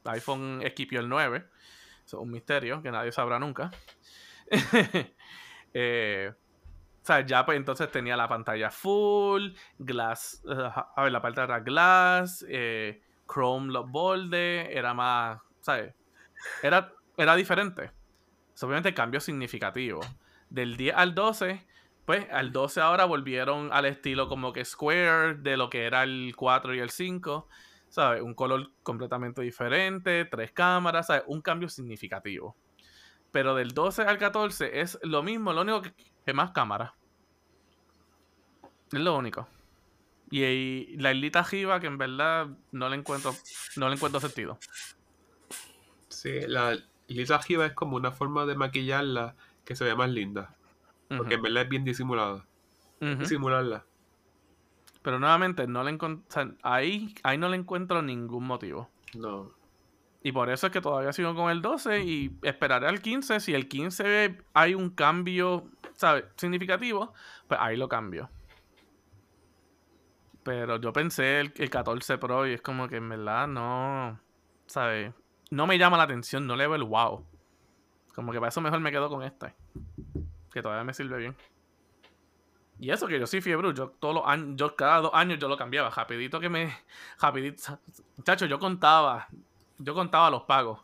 iPhone 0.05 0.61
equipió 0.63 1.01
el 1.01 1.11
9. 1.11 1.45
Eso 2.07 2.17
es 2.17 2.23
un 2.23 2.31
misterio 2.31 2.83
que 2.83 2.91
nadie 2.91 3.13
sabrá 3.13 3.39
nunca. 3.39 3.71
eh, 5.75 6.33
o 6.33 7.05
sea, 7.05 7.21
ya 7.21 7.45
pues 7.45 7.59
entonces 7.59 7.91
tenía 7.91 8.17
la 8.17 8.29
pantalla 8.29 8.71
full, 8.71 9.51
glass, 9.79 10.43
a 10.47 11.03
ver, 11.03 11.13
la 11.13 11.21
parte 11.21 11.43
era 11.43 11.61
glass, 11.61 12.45
eh, 12.49 13.03
Chrome 13.31 13.73
los 13.73 13.91
bordes, 13.91 14.69
era 14.71 14.95
más, 14.95 15.39
¿sabes? 15.61 15.95
Era, 16.63 16.93
era 17.19 17.37
diferente. 17.37 17.91
obviamente 18.63 18.95
cambio 18.95 19.21
significativo. 19.21 20.01
Del 20.49 20.77
10 20.79 20.95
al 20.97 21.15
12, 21.15 21.67
pues 22.05 22.27
al 22.31 22.53
12 22.53 22.81
ahora 22.81 23.05
volvieron 23.05 23.71
al 23.73 23.87
estilo 23.87 24.29
como 24.29 24.53
que 24.53 24.65
square 24.65 25.35
de 25.35 25.57
lo 25.57 25.71
que 25.71 25.85
era 25.85 26.03
el 26.03 26.35
4 26.37 26.75
y 26.75 26.81
el 26.81 26.91
5. 26.91 27.49
¿Sabes? 27.89 28.23
Un 28.23 28.35
color 28.35 28.71
completamente 28.83 29.43
diferente, 29.43 30.25
tres 30.25 30.53
cámaras, 30.53 31.09
¿sabes? 31.09 31.25
Un 31.27 31.43
cambio 31.43 31.69
significativo. 31.69 32.57
Pero 33.31 33.55
del 33.55 33.73
12 33.73 34.03
al 34.03 34.19
14 34.19 34.81
es 34.81 34.99
lo 35.03 35.23
mismo, 35.23 35.53
lo 35.53 35.61
único 35.61 35.83
que 36.25 36.33
más 36.33 36.53
cámara. 36.53 36.95
Es 38.93 39.01
lo 39.01 39.17
único. 39.17 39.47
Y, 40.31 40.97
la 40.97 41.13
islita 41.13 41.45
Jiva, 41.45 41.81
que 41.81 41.87
en 41.87 41.99
verdad 41.99 42.49
no 42.71 42.89
le 42.89 42.97
encuentro, 42.97 43.35
no 43.77 43.89
le 43.89 43.97
encuentro 43.97 44.19
sentido. 44.21 44.59
Sí, 46.09 46.41
la 46.47 46.79
islita 47.07 47.43
Jiva 47.43 47.67
es 47.67 47.75
como 47.75 47.97
una 47.97 48.13
forma 48.13 48.47
de 48.47 48.55
maquillarla 48.55 49.37
que 49.67 49.77
se 49.77 49.85
ve 49.85 49.95
más 49.95 50.11
linda. 50.11 50.57
Porque 51.17 51.35
en 51.35 51.43
verdad 51.43 51.65
es 51.65 51.69
bien 51.69 51.85
disimulada. 51.85 52.45
Disimularla. 53.01 53.85
Pero 55.03 55.19
nuevamente, 55.19 55.67
no 55.67 55.83
le 55.83 55.91
encuentro, 55.91 56.55
ahí, 56.63 57.15
ahí 57.25 57.37
no 57.37 57.49
le 57.49 57.57
encuentro 57.57 58.03
ningún 58.03 58.47
motivo. 58.47 58.89
No. 59.15 59.51
Y 60.23 60.31
por 60.31 60.49
eso 60.51 60.69
es 60.69 60.73
que 60.73 60.81
todavía 60.81 61.13
sigo 61.13 61.35
con 61.35 61.51
el 61.51 61.61
12 61.61 62.05
y 62.05 62.39
esperaré 62.43 62.87
al 62.87 63.01
15. 63.01 63.41
Si 63.41 63.55
el 63.55 63.69
15 63.69 64.39
hay 64.55 64.75
un 64.75 64.91
cambio, 64.91 65.69
¿sabes? 65.97 66.25
Significativo, 66.37 67.13
pues 67.49 67.59
ahí 67.61 67.77
lo 67.77 67.89
cambio. 67.89 68.31
Pero 70.45 70.81
yo 70.81 70.93
pensé 70.93 71.41
el, 71.41 71.53
el 71.57 71.71
14 71.71 72.19
Pro 72.19 72.47
y 72.47 72.53
es 72.53 72.63
como 72.63 72.89
que 72.89 72.97
en 72.97 73.09
verdad 73.09 73.49
no, 73.49 74.21
¿sabes? 74.67 75.13
No 75.51 75.67
me 75.67 75.79
llama 75.79 75.97
la 75.97 76.05
atención, 76.05 76.47
no 76.47 76.55
le 76.55 76.67
veo 76.67 76.77
el 76.77 76.85
wow. 76.85 77.27
Como 78.15 78.33
que 78.33 78.39
para 78.39 78.51
eso 78.51 78.61
mejor 78.61 78.81
me 78.81 78.91
quedo 78.91 79.09
con 79.09 79.23
este. 79.23 79.55
Que 80.53 80.63
todavía 80.63 80.85
me 80.85 80.95
sirve 80.95 81.19
bien. 81.19 81.37
Y 82.79 82.91
eso 82.91 83.07
que 83.07 83.19
yo 83.19 83.27
sí 83.27 83.41
fiebre, 83.41 83.73
yo 83.75 83.91
todos 83.91 84.15
los 84.15 84.27
años, 84.27 84.57
yo 84.57 84.75
cada 84.75 85.01
dos 85.01 85.11
años 85.15 85.39
yo 85.39 85.49
lo 85.49 85.57
cambiaba. 85.57 85.91
Rapidito 85.91 86.41
que 86.41 86.49
me. 86.49 86.75
Rapidito. 87.21 87.79
Muchachos, 88.17 88.49
yo 88.49 88.59
contaba. 88.59 89.29
Yo 89.79 89.95
contaba 89.95 90.31
los 90.31 90.43
pagos. 90.43 90.81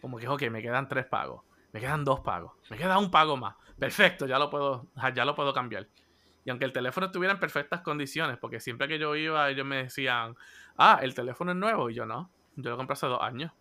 Como 0.00 0.18
que, 0.18 0.28
ok, 0.28 0.42
me 0.50 0.62
quedan 0.62 0.88
tres 0.88 1.06
pagos. 1.06 1.42
Me 1.72 1.80
quedan 1.80 2.04
dos 2.04 2.20
pagos. 2.20 2.52
Me 2.70 2.76
queda 2.76 2.98
un 2.98 3.10
pago 3.10 3.36
más. 3.36 3.56
Perfecto, 3.78 4.26
ya 4.26 4.38
lo 4.38 4.50
puedo, 4.50 4.86
ya 5.14 5.24
lo 5.24 5.34
puedo 5.34 5.52
cambiar. 5.52 5.88
Y 6.44 6.50
aunque 6.50 6.64
el 6.64 6.72
teléfono 6.72 7.06
estuviera 7.06 7.34
en 7.34 7.40
perfectas 7.40 7.80
condiciones, 7.82 8.38
porque 8.38 8.60
siempre 8.60 8.88
que 8.88 8.98
yo 8.98 9.14
iba, 9.14 9.48
ellos 9.50 9.66
me 9.66 9.84
decían, 9.84 10.36
ah, 10.76 10.98
el 11.02 11.14
teléfono 11.14 11.52
es 11.52 11.56
nuevo. 11.56 11.90
Y 11.90 11.94
yo 11.94 12.06
no, 12.06 12.30
yo 12.56 12.70
lo 12.70 12.76
compré 12.76 12.94
hace 12.94 13.06
dos 13.06 13.20
años. 13.20 13.52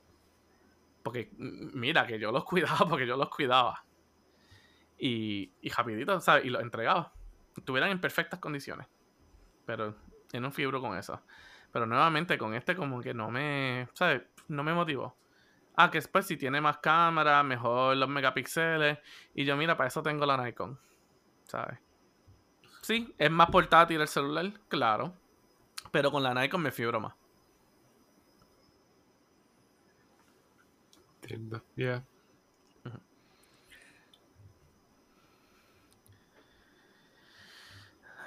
Porque 1.03 1.32
mira, 1.38 2.05
que 2.05 2.20
yo 2.20 2.32
los 2.32 2.43
cuidaba, 2.45 2.88
porque 2.88 3.07
yo 3.07 3.18
los 3.18 3.30
cuidaba. 3.30 3.84
Y, 4.99 5.51
y 5.61 5.69
rapidito, 5.69 6.19
¿sabes? 6.19 6.45
Y 6.45 6.49
los 6.49 6.61
entregaba. 6.61 7.13
Estuvieran 7.55 7.89
en 7.89 8.01
perfectas 8.01 8.39
condiciones. 8.39 8.87
Pero 9.65 9.95
en 10.33 10.45
un 10.45 10.51
fibro 10.51 10.81
con 10.81 10.97
eso. 10.97 11.21
Pero 11.71 11.85
nuevamente 11.85 12.37
con 12.37 12.53
este 12.53 12.75
como 12.75 13.01
que 13.01 13.13
no 13.13 13.31
me, 13.31 13.87
¿sabes? 13.93 14.23
No 14.47 14.63
me 14.63 14.73
motivó. 14.73 15.15
Ah, 15.75 15.89
que 15.89 15.99
después 15.99 16.25
si 16.25 16.35
tiene 16.35 16.59
más 16.59 16.79
cámara, 16.79 17.41
mejor 17.43 17.95
los 17.95 18.09
megapíxeles. 18.09 18.99
Y 19.33 19.45
yo, 19.45 19.55
mira, 19.55 19.77
para 19.77 19.87
eso 19.87 20.03
tengo 20.03 20.25
la 20.25 20.43
Nikon. 20.43 20.77
¿Sabes? 21.43 21.79
Sí, 22.81 23.13
es 23.17 23.31
más 23.31 23.49
portátil 23.49 24.01
el 24.01 24.07
celular, 24.07 24.51
claro. 24.67 25.13
Pero 25.91 26.11
con 26.11 26.23
la 26.23 26.33
Nikon 26.33 26.61
me 26.61 26.71
fibro 26.71 26.99
más. 26.99 27.13
Entiendo, 31.21 31.63
yeah. 31.75 32.03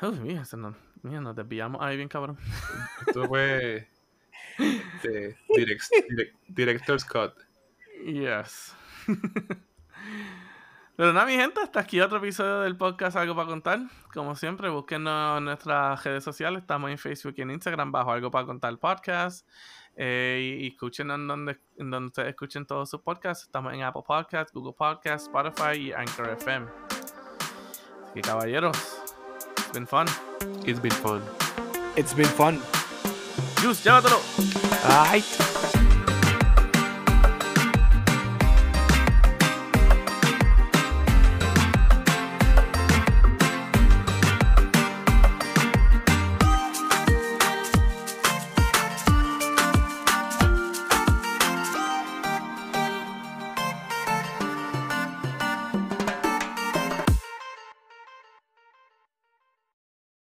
Uy, 0.03 0.21
mira, 0.21 0.45
se 0.45 0.57
nos, 0.57 0.75
mira, 1.03 1.21
nos 1.21 1.35
desviamos 1.37 1.81
ahí 1.83 1.97
bien 1.97 2.09
cabrón. 2.09 2.37
Esto 3.07 3.27
fue 3.27 3.89
de 5.03 5.37
direct, 5.55 5.83
direct- 6.11 6.35
Director 6.49 7.01
Scott. 7.01 7.37
Yes. 8.05 8.75
Pero 10.97 11.13
nada, 11.13 11.27
mi 11.27 11.35
gente, 11.35 11.61
hasta 11.61 11.81
aquí 11.81 12.01
otro 12.01 12.19
episodio 12.19 12.61
del 12.61 12.77
podcast 12.77 13.17
Algo 13.17 13.35
para 13.35 13.49
Contar. 13.49 13.81
Como 14.13 14.37
siempre, 14.37 14.69
búsquenos 14.69 15.39
en 15.39 15.45
nuestras 15.47 16.05
redes 16.05 16.23
sociales. 16.23 16.61
Estamos 16.63 16.91
en 16.91 16.99
Facebook 16.99 17.35
y 17.39 17.43
en 17.43 17.51
Instagram 17.51 17.91
bajo 17.91 18.13
Algo 18.13 18.31
para 18.31 18.45
Contar 18.45 18.77
Podcast. 18.79 19.49
Eh, 19.97 20.59
y, 20.61 20.65
y 20.65 20.69
escuchen 20.69 21.11
en 21.11 21.27
donde, 21.27 21.59
en 21.79 21.91
donde 21.91 22.09
ustedes 22.09 22.29
escuchen 22.31 22.67
todos 22.67 22.91
sus 22.91 23.01
podcasts. 23.01 23.45
Estamos 23.45 23.73
en 23.73 23.83
Apple 23.83 24.03
Podcasts, 24.07 24.53
Google 24.53 24.75
Podcasts, 24.77 25.29
Spotify 25.29 25.79
y 25.79 25.93
Anchor 25.93 26.29
FM. 26.31 26.67
Así 26.91 28.13
que 28.15 28.21
caballeros, 28.21 28.92
been 29.73 29.87
fun. 29.87 30.07
It's 30.65 30.79
been 30.79 30.93
fun. 30.93 31.23
It's 31.97 32.15
been 32.15 32.27
fun. 32.27 32.61
Juice, 33.61 33.83
llévatelo. 33.85 34.21
Ay. 34.85 35.23